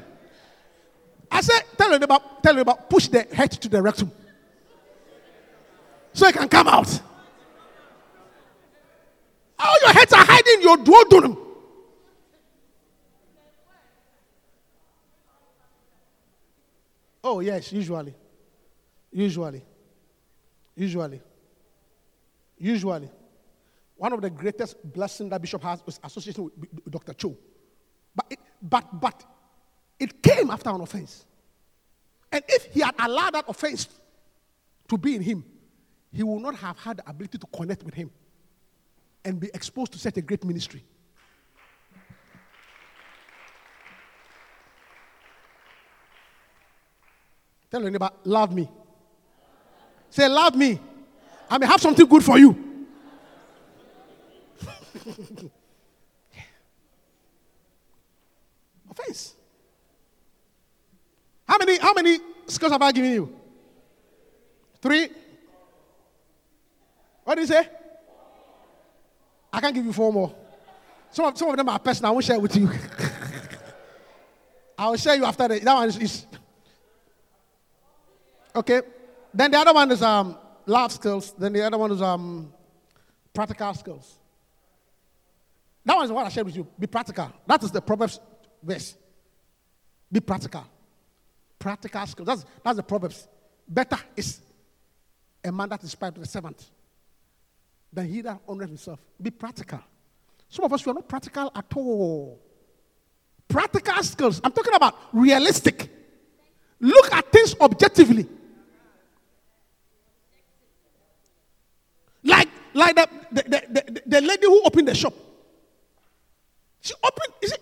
I 1.32 1.42
said, 1.42 1.62
tell 1.78 1.94
him 1.94 2.02
about, 2.02 2.42
tell 2.42 2.54
him 2.54 2.62
about, 2.62 2.90
push 2.90 3.08
the 3.08 3.22
head 3.32 3.52
to 3.52 3.70
the 3.70 3.82
rectum. 3.82 4.12
So 6.14 6.28
it 6.28 6.36
can 6.36 6.50
come 6.50 6.68
out. 6.68 7.02
All 9.60 9.76
your 9.82 9.92
heads 9.92 10.14
are 10.14 10.26
hiding 10.26 10.62
your 10.62 10.78
duodenum. 10.78 11.38
Oh, 17.22 17.42
yes, 17.42 17.72
usually. 17.74 18.16
Usually. 19.12 19.62
Usually. 20.76 21.22
Usually. 22.58 23.10
One 23.98 24.14
of 24.14 24.22
the 24.22 24.30
greatest 24.30 24.78
blessings 24.94 25.30
that 25.30 25.42
Bishop 25.42 25.62
has 25.62 25.84
is 25.86 26.00
association 26.02 26.46
with 26.46 26.90
Dr. 26.90 27.14
Cho. 27.14 27.38
But, 28.16 28.26
it, 28.30 28.40
but, 28.62 29.00
but 29.00 29.26
it 30.00 30.24
came 30.24 30.50
after 30.50 30.70
an 30.70 30.80
offense. 30.80 31.26
And 32.32 32.44
if 32.48 32.66
he 32.74 32.80
had 32.80 32.96
allowed 32.98 33.34
that 33.34 33.46
offense 33.50 33.90
to 34.88 34.98
be 34.98 35.16
in 35.16 35.22
him, 35.22 35.44
he 36.12 36.24
would 36.24 36.42
not 36.42 36.56
have 36.56 36.80
had 36.80 36.98
the 36.98 37.10
ability 37.10 37.38
to 37.38 37.48
connect 37.48 37.84
with 37.84 37.94
him 37.94 38.10
and 39.30 39.40
be 39.40 39.50
exposed 39.54 39.94
to 39.94 40.00
such 40.00 40.18
a 40.18 40.22
great 40.22 40.44
ministry. 40.44 40.84
Tell 47.70 47.80
your 47.80 47.92
neighbor, 47.92 48.10
love 48.24 48.52
me. 48.56 48.68
Say, 50.10 50.28
love 50.28 50.56
me. 50.56 50.80
I 51.48 51.60
may 51.60 51.68
have 51.68 51.80
something 51.80 52.08
good 52.08 52.24
for 52.24 52.40
you. 52.40 52.88
Offense. 58.90 59.36
How 61.48 61.60
many, 61.60 61.78
how 61.78 61.94
many 61.94 62.18
skills 62.48 62.72
have 62.72 62.82
I 62.82 62.92
given 62.92 63.12
you? 63.12 63.32
Three? 64.82 65.10
What 67.24 67.36
do 67.36 67.42
you 67.42 67.48
say? 67.48 67.70
I 69.52 69.62
can't 69.62 69.74
give 69.74 69.86
you 69.86 69.94
four 69.94 70.14
more. 70.14 70.34
Some 71.12 71.26
of, 71.26 71.38
some 71.38 71.50
of 71.50 71.58
them 71.58 71.70
are 71.70 71.80
personal. 71.80 72.12
I 72.12 72.14
won't 72.14 72.26
share 72.26 72.40
with 72.40 72.56
you. 72.56 72.70
I 74.78 74.90
will 74.90 74.98
share 74.98 75.16
you 75.16 75.26
after 75.26 75.48
that. 75.48 75.62
That 75.62 75.74
one 75.74 75.90
is, 75.90 75.98
is, 75.98 76.26
okay. 78.56 78.82
Then 79.34 79.52
the 79.52 79.58
other 79.58 79.74
one 79.74 79.92
is 79.92 80.02
um, 80.02 80.38
love 80.66 80.92
skills. 80.92 81.34
Then 81.38 81.54
the 81.54 81.66
other 81.66 81.78
one 81.78 81.92
is 81.92 82.02
um, 82.02 82.54
practical 83.34 83.74
skills. 83.74 84.16
That 85.84 85.96
one 85.96 86.06
is 86.06 86.12
what 86.12 86.26
I 86.26 86.30
shared 86.30 86.46
with 86.46 86.56
you. 86.56 86.68
Be 86.78 86.88
practical. 86.88 87.32
That 87.48 87.64
is 87.64 87.72
the 87.72 87.82
Proverbs 87.82 88.20
verse. 88.62 88.96
Be 90.12 90.20
practical. 90.20 90.66
Practical 91.58 92.06
skills. 92.06 92.28
That's, 92.28 92.46
that's 92.64 92.78
the 92.78 92.84
Proverbs. 92.84 93.28
Better 93.68 93.98
is 94.16 94.40
a 95.44 95.52
man 95.52 95.70
that 95.70 95.80
is 95.80 95.86
inspired 95.86 96.16
to 96.16 96.22
the 96.22 96.28
servant 96.28 96.70
than 97.92 98.08
he 98.08 98.22
that 98.22 98.40
honors 98.48 98.68
himself. 98.68 99.00
Be 99.22 99.32
practical. 99.32 99.80
Some 100.48 100.66
of 100.66 100.74
us, 100.74 100.86
we 100.86 100.92
are 100.92 100.96
not 100.96 101.08
practical 101.08 101.52
at 101.56 101.66
all. 101.76 102.40
Practical 103.48 104.04
skills. 104.04 104.42
I'm 104.44 104.52
talking 104.52 104.74
about 104.74 104.96
realistic. 105.12 105.90
Look 106.80 107.12
at 107.14 107.32
things 107.32 107.56
objectively. 107.60 108.28
Like, 112.24 112.50
like 112.74 112.96
the, 112.96 113.10
the, 113.32 113.44
the, 113.44 113.64
the, 113.70 114.02
the 114.06 114.22
lady 114.22 114.46
who 114.46 114.62
opened 114.64 114.88
the 114.88 114.96
shop. 114.96 115.14
She 116.82 116.94
opened, 117.04 117.34
is 117.42 117.52
it, 117.52 117.62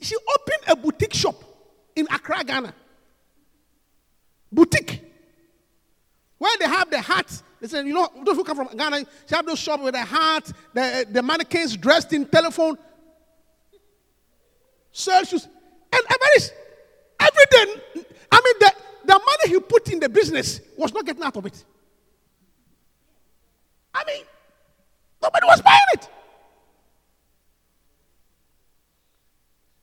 she 0.00 0.16
opened 0.16 0.68
a 0.68 0.76
boutique 0.76 1.14
shop 1.14 1.36
in 1.94 2.06
Accra, 2.10 2.44
Ghana. 2.44 2.74
Boutique. 4.50 5.09
Where 6.40 6.56
they 6.58 6.64
have 6.64 6.90
the 6.90 6.98
hats. 6.98 7.42
They 7.60 7.68
said, 7.68 7.86
you 7.86 7.92
know, 7.92 8.08
those 8.24 8.34
who 8.34 8.44
come 8.44 8.56
from 8.56 8.74
Ghana, 8.74 9.04
they 9.28 9.36
have 9.36 9.44
those 9.44 9.58
shops 9.58 9.82
with 9.82 9.92
the 9.92 10.00
hat, 10.00 10.50
the, 10.72 11.06
the 11.10 11.22
mannequins 11.22 11.76
dressed 11.76 12.14
in 12.14 12.24
telephone. 12.24 12.78
Sell 14.90 15.22
shoes. 15.24 15.44
And 15.44 16.02
everybody, 16.02 16.54
every 17.20 17.44
day, 17.50 18.06
I 18.32 18.40
mean, 18.42 18.54
the, 18.58 18.72
the 19.04 19.12
money 19.12 19.54
he 19.54 19.60
put 19.60 19.90
in 19.92 20.00
the 20.00 20.08
business 20.08 20.62
was 20.78 20.94
not 20.94 21.04
getting 21.04 21.22
out 21.22 21.36
of 21.36 21.44
it. 21.44 21.62
I 23.92 24.02
mean, 24.06 24.24
nobody 25.22 25.46
was 25.46 25.60
buying 25.60 25.78
it. 25.92 26.08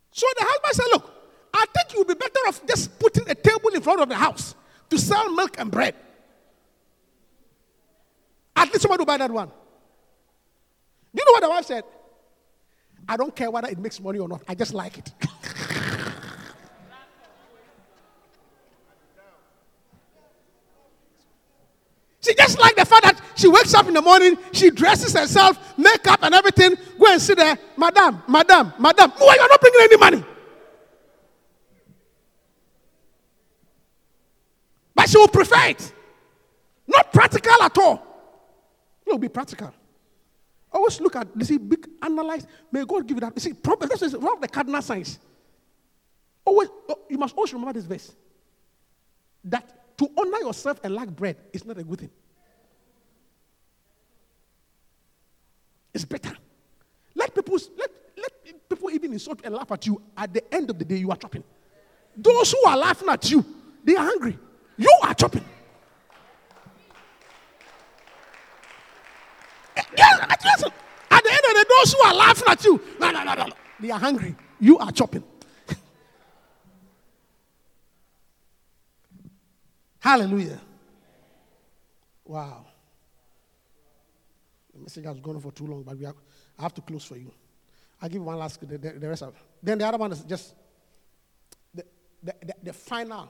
So 0.10 0.26
the 0.40 0.44
husband 0.44 0.76
said, 0.76 0.86
Look, 0.92 1.12
I 1.54 1.66
think 1.76 1.94
you'll 1.94 2.06
be 2.06 2.16
better 2.16 2.40
off 2.48 2.66
just 2.66 2.98
putting 2.98 3.30
a 3.30 3.36
table 3.36 3.70
in 3.76 3.82
front 3.82 4.02
of 4.02 4.10
the 4.10 4.16
house 4.16 4.56
to 4.90 4.98
sell 4.98 5.32
milk 5.32 5.54
and 5.60 5.70
bread. 5.70 5.94
Least 8.78 8.84
somebody 8.84 9.06
buy 9.06 9.18
that 9.18 9.32
one. 9.32 9.48
Do 9.48 9.54
you 11.16 11.26
know 11.26 11.32
what 11.32 11.42
the 11.42 11.50
wife 11.50 11.66
said? 11.66 11.84
I 13.10 13.18
don't 13.18 13.36
care 13.36 13.50
whether 13.50 13.68
it 13.70 13.80
makes 13.80 14.00
money 14.00 14.20
or 14.20 14.28
not. 14.28 14.44
I 14.48 14.54
just 14.54 14.72
like 14.72 15.00
it. 15.00 15.12
she 22.22 22.36
just 22.36 22.60
like 22.60 22.76
the 22.76 22.86
fact 22.86 23.04
that 23.04 23.20
she 23.34 23.48
wakes 23.48 23.74
up 23.74 23.88
in 23.88 23.96
the 23.96 24.02
morning, 24.04 24.38
she 24.52 24.70
dresses 24.70 25.14
herself, 25.14 25.76
makeup 25.76 26.20
and 26.22 26.36
everything, 26.36 26.76
go 27.00 27.12
and 27.12 27.20
sit 27.20 27.40
there, 27.40 27.58
Madam, 27.78 28.22
Madam, 28.28 28.74
Madam. 28.78 29.12
Why 29.18 29.38
you're 29.40 29.50
not 29.50 29.60
bringing 29.60 29.82
any 29.82 29.98
money? 29.98 30.24
But 34.94 35.10
she 35.10 35.18
will 35.18 35.30
prefer 35.30 35.70
it. 35.70 35.92
Not 36.86 37.12
practical 37.12 37.64
at 37.64 37.76
all. 37.80 38.07
Will 39.08 39.18
be 39.18 39.30
practical. 39.30 39.74
Always 40.72 41.00
look 41.00 41.16
at, 41.16 41.30
you 41.36 41.46
see, 41.46 41.58
big, 41.58 41.88
analyze. 42.02 42.46
May 42.72 42.84
God 42.84 43.08
give 43.08 43.16
you 43.16 43.22
that. 43.22 43.34
You 43.36 43.40
see, 43.40 43.54
problem, 43.54 43.90
this 43.90 44.02
is 44.02 44.18
one 44.18 44.34
of 44.34 44.42
the 44.42 44.50
cardinal 44.50 44.82
signs. 44.82 45.18
Always, 46.44 46.68
oh, 46.90 47.00
you 47.10 47.18
must 47.18 47.34
always 47.36 47.54
remember 47.54 47.74
this 47.74 47.86
verse. 47.86 48.14
That 49.46 49.98
to 49.98 50.10
honor 50.18 50.40
yourself 50.40 50.82
and 50.84 50.94
lack 50.94 51.08
bread 51.08 51.38
is 51.54 51.66
not 51.66 51.78
a 51.78 51.84
good 51.84 52.00
thing. 52.00 52.10
It's 55.94 56.04
better. 56.06 56.36
Let 57.16 57.34
people, 57.34 57.58
let, 57.78 57.92
let 58.18 58.70
people 58.70 58.92
even 58.92 59.14
insult 59.14 59.40
and 59.46 59.56
laugh 59.56 59.72
at 59.72 59.88
you. 59.88 60.02
At 60.18 60.34
the 60.34 60.54
end 60.54 60.70
of 60.70 60.78
the 60.78 60.86
day, 60.86 60.98
you 60.98 61.10
are 61.12 61.18
chopping. 61.18 61.44
Those 62.16 62.52
who 62.52 62.64
are 62.66 62.78
laughing 62.78 63.08
at 63.08 63.32
you, 63.32 63.44
they 63.86 63.96
are 63.96 64.06
hungry. 64.06 64.38
You 64.78 64.94
are 65.02 65.14
chopping. 65.14 65.46
Yes. 69.96 70.20
At 71.10 71.24
the 71.24 71.30
end 71.30 71.40
of 71.40 71.54
the 71.54 71.54
day, 71.54 71.64
those 71.78 71.94
who 71.94 72.00
are 72.02 72.14
laughing 72.14 72.48
at 72.48 72.64
you, 72.64 72.82
no, 73.00 73.12
no, 73.12 73.24
no, 73.24 73.34
no. 73.34 73.48
They 73.80 73.92
are 73.92 74.00
hungry. 74.00 74.36
You 74.60 74.78
are 74.80 74.92
chopping. 74.92 75.24
Hallelujah. 80.00 80.60
Wow. 82.26 82.66
The 84.74 84.80
message 84.82 85.06
has 85.06 85.20
gone 85.20 85.36
on 85.36 85.42
for 85.42 85.52
too 85.52 85.66
long, 85.66 85.84
but 85.84 85.98
we 85.98 86.06
have, 86.06 86.16
I 86.60 86.64
have 86.64 86.74
to 86.76 86.82
close 86.82 87.06
for 87.06 87.16
you. 87.16 87.32
I'll 88.02 88.10
give 88.10 88.24
one 88.24 88.38
last, 88.38 88.60
the, 88.60 88.78
the, 88.78 88.92
the 88.92 89.08
rest 89.10 89.24
of 89.24 89.34
Then 89.64 89.78
the 89.78 89.88
other 89.88 89.98
one 89.98 90.12
is 90.12 90.22
just 90.24 90.54
the, 91.74 91.86
the, 92.22 92.36
the, 92.42 92.54
the 92.64 92.74
final 92.74 93.30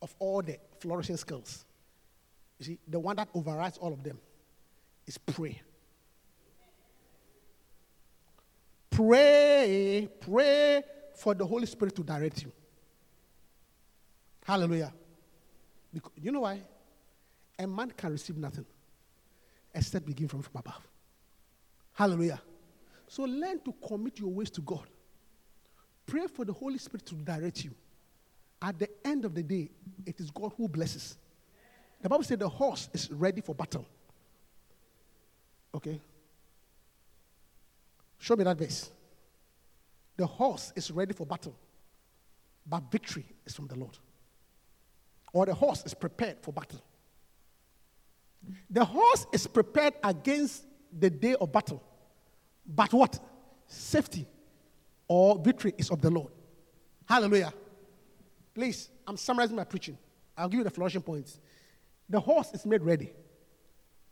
of 0.00 0.14
all 0.18 0.40
the 0.42 0.58
flourishing 0.78 1.16
skills. 1.16 1.64
You 2.58 2.64
see, 2.64 2.78
the 2.88 2.98
one 2.98 3.16
that 3.16 3.28
overrides 3.34 3.76
all 3.78 3.92
of 3.92 4.02
them 4.02 4.18
is 5.06 5.18
pray. 5.18 5.60
Pray, 8.90 10.08
pray 10.20 10.82
for 11.14 11.34
the 11.34 11.44
Holy 11.44 11.66
Spirit 11.66 11.94
to 11.96 12.02
direct 12.02 12.42
you. 12.42 12.52
Hallelujah. 14.44 14.92
Because, 15.92 16.12
you 16.16 16.32
know 16.32 16.40
why? 16.40 16.62
A 17.58 17.66
man 17.66 17.90
can 17.90 18.12
receive 18.12 18.36
nothing 18.36 18.64
except 19.74 20.06
begin 20.06 20.28
from, 20.28 20.42
from 20.42 20.58
above. 20.58 20.86
Hallelujah. 21.92 22.40
So 23.08 23.24
learn 23.24 23.60
to 23.60 23.74
commit 23.86 24.18
your 24.18 24.30
ways 24.30 24.50
to 24.50 24.60
God. 24.60 24.86
Pray 26.06 26.26
for 26.26 26.44
the 26.44 26.52
Holy 26.52 26.78
Spirit 26.78 27.04
to 27.06 27.14
direct 27.16 27.64
you. 27.64 27.72
At 28.62 28.78
the 28.78 28.88
end 29.04 29.24
of 29.24 29.34
the 29.34 29.42
day, 29.42 29.70
it 30.06 30.18
is 30.20 30.30
God 30.30 30.52
who 30.56 30.68
blesses. 30.68 31.16
The 32.00 32.08
Bible 32.08 32.24
said 32.24 32.38
the 32.38 32.48
horse 32.48 32.88
is 32.92 33.10
ready 33.10 33.40
for 33.40 33.54
battle. 33.54 33.86
Okay? 35.76 36.00
Show 38.18 38.34
me 38.36 38.44
that 38.44 38.56
verse. 38.56 38.90
The 40.16 40.26
horse 40.26 40.72
is 40.74 40.90
ready 40.90 41.12
for 41.12 41.26
battle, 41.26 41.54
but 42.66 42.90
victory 42.90 43.26
is 43.44 43.54
from 43.54 43.66
the 43.66 43.76
Lord. 43.76 43.96
Or 45.32 45.44
the 45.44 45.54
horse 45.54 45.84
is 45.84 45.92
prepared 45.92 46.38
for 46.40 46.52
battle. 46.52 46.82
The 48.70 48.84
horse 48.84 49.26
is 49.32 49.46
prepared 49.46 49.94
against 50.02 50.64
the 50.98 51.10
day 51.10 51.34
of 51.34 51.52
battle, 51.52 51.82
but 52.66 52.92
what? 52.94 53.20
Safety 53.66 54.26
or 55.08 55.38
victory 55.38 55.74
is 55.76 55.90
of 55.90 56.00
the 56.00 56.10
Lord. 56.10 56.32
Hallelujah. 57.06 57.52
Please, 58.54 58.88
I'm 59.06 59.16
summarizing 59.16 59.56
my 59.56 59.64
preaching. 59.64 59.98
I'll 60.36 60.48
give 60.48 60.58
you 60.58 60.64
the 60.64 60.70
flourishing 60.70 61.02
points. 61.02 61.38
The 62.08 62.20
horse 62.20 62.52
is 62.54 62.64
made 62.64 62.82
ready. 62.82 63.12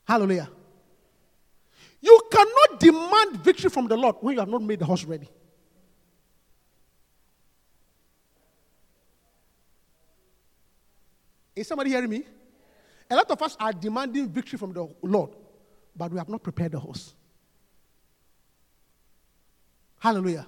Hallelujah. 0.06 0.50
You 2.05 2.20
cannot 2.30 2.80
demand 2.80 3.36
victory 3.42 3.70
from 3.70 3.88
the 3.88 3.96
Lord 3.96 4.16
when 4.20 4.34
you 4.34 4.40
have 4.40 4.48
not 4.50 4.62
made 4.62 4.78
the 4.78 4.84
horse 4.84 5.05
ready. 5.05 5.26
Is 11.57 11.66
somebody 11.66 11.88
hearing 11.88 12.11
me? 12.11 12.24
A 13.11 13.16
lot 13.16 13.30
of 13.30 13.40
us 13.40 13.57
are 13.59 13.72
demanding 13.72 14.28
victory 14.28 14.59
from 14.59 14.74
the 14.74 14.86
Lord, 15.02 15.30
but 15.96 16.12
we 16.12 16.18
have 16.18 16.28
not 16.28 16.42
prepared 16.42 16.72
the 16.72 16.78
horse. 16.78 17.14
Hallelujah. 19.98 20.46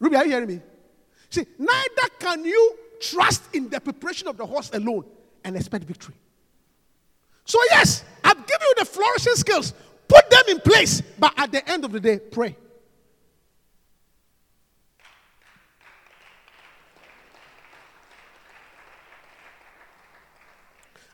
Ruby, 0.00 0.16
are 0.16 0.24
you 0.24 0.32
hearing 0.32 0.48
me? 0.48 0.60
See, 1.30 1.46
neither 1.56 2.08
can 2.18 2.44
you 2.44 2.78
trust 2.98 3.42
in 3.54 3.68
the 3.68 3.80
preparation 3.80 4.26
of 4.26 4.36
the 4.36 4.44
horse 4.44 4.70
alone 4.72 5.04
and 5.44 5.54
expect 5.54 5.84
victory. 5.84 6.16
So, 7.44 7.60
yes, 7.70 8.02
I've 8.24 8.44
given 8.44 8.60
you 8.62 8.74
the 8.78 8.84
flourishing 8.84 9.34
skills. 9.34 9.72
Put 10.08 10.30
them 10.30 10.42
in 10.48 10.60
place, 10.60 11.02
but 11.18 11.32
at 11.36 11.52
the 11.52 11.68
end 11.68 11.84
of 11.84 11.92
the 11.92 12.00
day, 12.00 12.18
pray. 12.18 12.56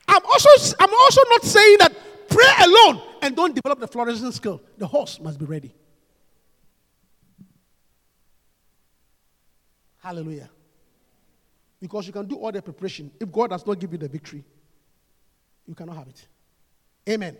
I'm 0.07 0.23
also, 0.25 0.77
I'm 0.79 0.95
also 0.95 1.21
not 1.31 1.43
saying 1.45 1.77
that 1.81 1.93
pray 2.29 2.51
alone 2.61 3.03
and 3.23 3.35
don't 3.35 3.55
develop 3.55 3.81
the 3.81 3.89
flourishing 3.89 4.31
skill. 4.31 4.62
The 4.79 4.87
horse 4.87 5.19
must 5.19 5.39
be 5.39 5.45
ready. 5.45 5.75
Hallelujah. 9.99 10.51
Because 11.81 12.07
you 12.07 12.12
can 12.12 12.27
do 12.27 12.37
all 12.37 12.53
the 12.53 12.62
preparation. 12.62 13.11
If 13.19 13.33
God 13.33 13.51
does 13.51 13.66
not 13.66 13.79
give 13.79 13.91
you 13.93 13.99
the 13.99 14.09
victory, 14.09 14.45
you 15.66 15.75
cannot 15.75 15.97
have 15.97 16.09
it. 16.09 16.27
Amen. 17.09 17.37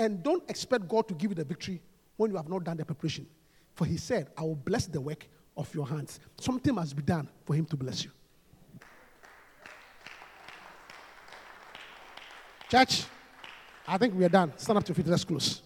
And 0.00 0.22
don't 0.22 0.42
expect 0.48 0.88
God 0.88 1.06
to 1.08 1.14
give 1.14 1.30
you 1.30 1.34
the 1.34 1.44
victory 1.44 1.82
when 2.16 2.30
you 2.30 2.38
have 2.38 2.48
not 2.48 2.64
done 2.64 2.78
the 2.78 2.86
preparation. 2.86 3.26
For 3.74 3.84
he 3.84 3.98
said, 3.98 4.30
I 4.34 4.40
will 4.40 4.54
bless 4.56 4.86
the 4.86 4.98
work 4.98 5.28
of 5.58 5.72
your 5.74 5.86
hands. 5.86 6.20
Something 6.40 6.74
must 6.74 6.96
be 6.96 7.02
done 7.02 7.28
for 7.44 7.54
him 7.54 7.66
to 7.66 7.76
bless 7.76 8.02
you. 8.04 8.10
Church, 12.70 13.04
I 13.86 13.98
think 13.98 14.14
we 14.14 14.24
are 14.24 14.30
done. 14.30 14.54
Stand 14.56 14.78
up 14.78 14.84
to 14.84 14.88
your 14.88 14.94
feet. 14.94 15.06
Let's 15.06 15.22
close. 15.22 15.60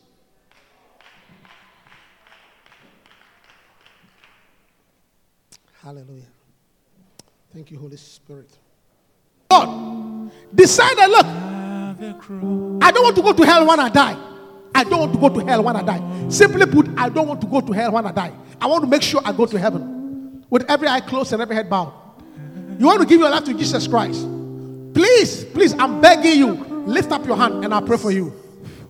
Hallelujah. 5.81 6.25
Thank 7.53 7.71
you, 7.71 7.79
Holy 7.79 7.99
Spirit. 7.99 8.51
God 9.49 10.33
decided, 10.53 11.09
look, 11.09 11.64
I 12.83 12.91
don't 12.91 13.03
want 13.03 13.17
to 13.17 13.23
go 13.23 13.33
to 13.33 13.43
hell 13.45 13.67
when 13.67 13.81
I 13.81 13.89
die. 13.89 14.17
I 14.75 14.85
don't 14.85 15.01
want 15.01 15.13
to 15.13 15.19
go 15.19 15.29
to 15.29 15.41
hell 15.47 15.63
when 15.63 15.77
I 15.77 15.83
die. 15.83 16.29
Simply 16.29 16.67
put, 16.67 16.89
I 16.97 17.09
don't 17.09 17.29
want 17.29 17.41
to 17.43 17.47
go 17.47 17.61
to 17.61 17.73
hell 17.73 17.93
when 17.93 18.07
I 18.07 18.13
die. 18.13 18.33
I 18.61 18.67
want 18.67 18.83
to 18.83 18.91
make 18.91 19.03
sure 19.03 19.21
I 19.25 19.33
go 19.33 19.47
to 19.47 19.59
heaven 19.59 20.45
with 20.51 20.69
every 20.69 20.89
eye 20.89 21.01
closed 21.01 21.33
and 21.33 21.41
every 21.41 21.55
head 21.55 21.71
bowed. 21.71 21.93
You 22.79 22.87
want 22.87 23.01
to 23.01 23.07
give 23.07 23.21
your 23.21 23.31
life 23.31 23.45
to 23.45 23.55
Jesus 23.55 23.87
Christ? 23.87 24.27
Please, 24.95 25.45
please, 25.45 25.75
I'm 25.79 26.01
begging 26.01 26.39
you, 26.39 26.53
lift 26.87 27.13
up 27.13 27.25
your 27.27 27.37
hand 27.37 27.65
and 27.65 27.73
I'll 27.73 27.83
pray 27.83 27.97
for 27.97 28.11
you. 28.11 28.33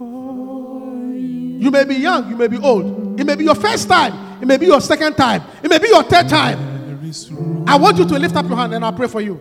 You 0.00 1.70
may 1.70 1.84
be 1.84 1.96
young, 1.96 2.28
you 2.28 2.36
may 2.36 2.48
be 2.48 2.58
old. 2.58 3.20
It 3.20 3.24
may 3.24 3.36
be 3.36 3.44
your 3.44 3.54
first 3.54 3.88
time, 3.88 4.42
it 4.42 4.46
may 4.46 4.56
be 4.56 4.66
your 4.66 4.80
second 4.80 5.14
time, 5.16 5.42
it 5.62 5.68
may 5.68 5.78
be 5.78 5.88
your 5.88 6.02
third 6.02 6.28
time. 6.28 7.64
I 7.66 7.76
want 7.76 7.98
you 7.98 8.06
to 8.06 8.18
lift 8.18 8.36
up 8.36 8.46
your 8.46 8.56
hand 8.56 8.74
and 8.74 8.84
I'll 8.84 8.92
pray 8.92 9.08
for 9.08 9.20
you. 9.20 9.40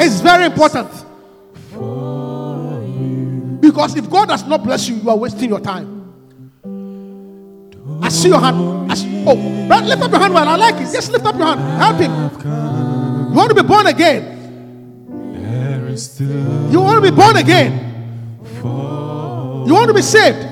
It's 0.00 0.20
very 0.20 0.46
important. 0.46 0.90
Because 3.60 3.96
if 3.96 4.08
God 4.10 4.28
does 4.28 4.44
not 4.46 4.62
bless 4.62 4.88
you, 4.88 4.96
you 4.96 5.10
are 5.10 5.16
wasting 5.16 5.48
your 5.48 5.60
time. 5.60 6.02
I 8.02 8.08
see 8.08 8.28
your 8.28 8.40
hand. 8.40 8.90
I 8.90 8.94
see, 8.94 9.24
oh, 9.26 9.36
right, 9.68 9.84
lift 9.84 10.02
up 10.02 10.10
your 10.10 10.20
hand 10.20 10.34
while 10.34 10.48
I 10.48 10.56
like 10.56 10.74
it. 10.76 10.92
Just 10.92 11.10
lift 11.12 11.24
up 11.24 11.36
your 11.36 11.46
hand. 11.46 11.60
Help 11.60 11.96
him. 11.98 12.12
You 13.30 13.34
want 13.36 13.48
to 13.50 13.54
be 13.62 13.62
born 13.66 13.86
again. 13.86 14.32
You 16.70 16.80
want 16.80 17.02
to 17.04 17.10
be 17.10 17.16
born 17.16 17.36
again. 17.36 17.72
You 19.66 19.72
want 19.74 19.88
to 19.88 19.94
be 19.94 20.02
saved. 20.02 20.46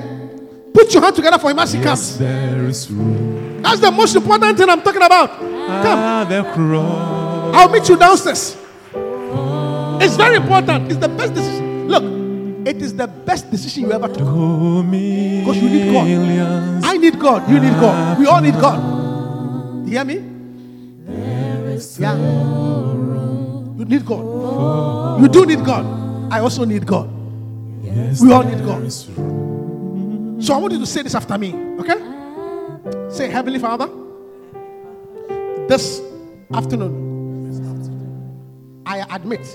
Put 0.73 0.91
your 0.93 1.03
hand 1.03 1.15
together 1.15 1.37
for 1.37 1.51
him 1.51 1.59
as 1.59 1.71
he 1.73 1.81
comes. 1.81 2.17
That's 2.17 3.79
the 3.79 3.91
most 3.91 4.15
important 4.15 4.57
thing 4.57 4.69
I'm 4.69 4.81
talking 4.81 5.03
about. 5.03 5.29
Come. 5.37 5.99
I'll 7.55 7.69
meet 7.69 7.87
you 7.87 7.97
downstairs. 7.97 8.57
It's 10.03 10.15
very 10.15 10.35
important. 10.35 10.91
It's 10.91 10.99
the 10.99 11.07
best 11.09 11.33
decision. 11.33 11.87
Look, 11.87 12.03
It 12.67 12.81
is 12.81 12.93
the 12.95 13.07
best 13.07 13.51
decision 13.51 13.83
you 13.83 13.91
ever 13.91 14.07
took. 14.07 14.19
Because 14.19 15.57
you 15.57 15.69
need 15.69 15.91
God. 15.93 16.07
I 16.85 16.97
need 16.97 17.19
God. 17.19 17.49
You 17.49 17.59
need 17.59 17.73
God. 17.79 18.19
We 18.19 18.25
all 18.25 18.41
need 18.41 18.53
God. 18.59 18.79
You 19.85 19.91
hear 19.91 20.05
me? 20.05 20.15
Yeah. 21.99 22.15
You 23.77 23.85
need 23.85 24.05
God. 24.05 25.21
You 25.21 25.27
do 25.27 25.45
need 25.45 25.63
God. 25.65 25.85
I 26.31 26.39
also 26.39 26.63
need 26.65 26.85
God. 26.85 27.09
Yes, 27.83 28.21
We 28.21 28.31
all 28.31 28.43
need 28.43 28.59
God. 28.65 28.79
there 28.79 28.87
is 28.87 29.09
room. 29.09 30.41
So 30.41 30.53
I 30.53 30.57
want 30.57 30.73
you 30.73 30.79
to 30.79 30.85
say 30.85 31.01
this 31.03 31.15
after 31.15 31.37
me, 31.37 31.53
okay? 31.79 31.99
Say, 33.09 33.29
Heavenly 33.29 33.59
Father, 33.59 33.87
this 35.67 36.01
afternoon, 36.53 36.91
I 38.85 39.05
admit 39.15 39.45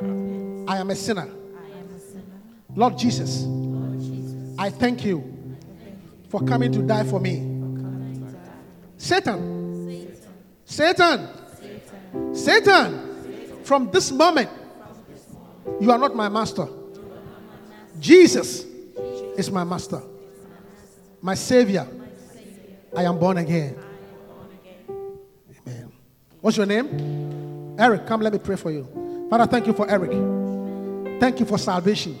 I 0.00 0.76
am 0.78 0.90
a 0.90 0.94
sinner. 0.94 1.28
Lord 2.76 2.96
Jesus, 2.96 3.46
I 4.58 4.70
thank 4.70 5.04
you 5.04 5.56
for 6.28 6.40
coming 6.44 6.70
to 6.72 6.82
die 6.82 7.04
for 7.04 7.18
me. 7.18 7.42
Satan, 8.96 10.06
Satan, 10.64 11.28
Satan, 12.32 13.64
from 13.64 13.90
this 13.90 14.12
moment, 14.12 14.50
you 15.80 15.90
are 15.90 15.98
not 15.98 16.14
my 16.14 16.28
master. 16.28 16.68
Jesus 17.98 18.64
is 19.36 19.50
my 19.50 19.64
master, 19.64 20.02
my 21.20 21.34
savior. 21.34 21.86
I 22.96 23.02
am 23.04 23.18
born 23.18 23.38
again. 23.38 23.76
Amen. 25.66 25.92
What's 26.40 26.56
your 26.56 26.66
name? 26.66 27.74
Eric, 27.78 28.06
come 28.06 28.20
let 28.20 28.32
me 28.32 28.38
pray 28.38 28.56
for 28.56 28.70
you. 28.70 29.07
Father, 29.30 29.46
thank 29.46 29.66
you 29.66 29.72
for 29.72 29.88
Eric. 29.90 30.10
Thank 31.20 31.40
you 31.40 31.46
for 31.46 31.58
salvation. 31.58 32.18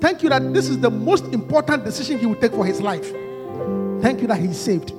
Thank 0.00 0.22
you 0.22 0.28
that 0.28 0.52
this 0.54 0.68
is 0.68 0.78
the 0.80 0.90
most 0.90 1.24
important 1.26 1.84
decision 1.84 2.18
he 2.18 2.26
will 2.26 2.36
take 2.36 2.52
for 2.52 2.64
his 2.64 2.80
life. 2.80 3.10
Thank 4.00 4.20
you 4.20 4.26
that 4.28 4.38
he's 4.38 4.58
saved. 4.58 4.90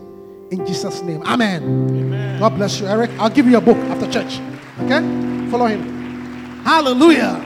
In 0.51 0.65
Jesus' 0.65 1.01
name. 1.01 1.23
Amen. 1.23 2.39
God 2.39 2.55
bless 2.55 2.79
you, 2.79 2.87
Eric. 2.87 3.09
I'll 3.19 3.29
give 3.29 3.47
you 3.47 3.57
a 3.57 3.61
book 3.61 3.77
after 3.77 4.11
church. 4.11 4.39
Okay? 4.81 5.49
Follow 5.49 5.65
him. 5.65 6.61
Hallelujah. 6.63 7.43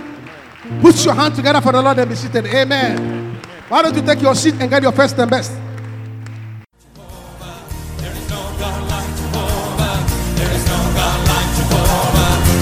Put 0.81 1.03
your 1.05 1.13
hand 1.13 1.35
together 1.35 1.61
for 1.61 1.71
the 1.71 1.81
Lord 1.81 1.97
and 1.99 2.09
be 2.09 2.15
seated. 2.15 2.45
Amen. 2.47 3.39
Why 3.69 3.81
don't 3.81 3.95
you 3.95 4.01
take 4.01 4.21
your 4.21 4.35
seat 4.35 4.55
and 4.59 4.69
get 4.69 4.83
your 4.83 4.91
first 4.91 5.17
and 5.17 5.29
best? 5.29 5.51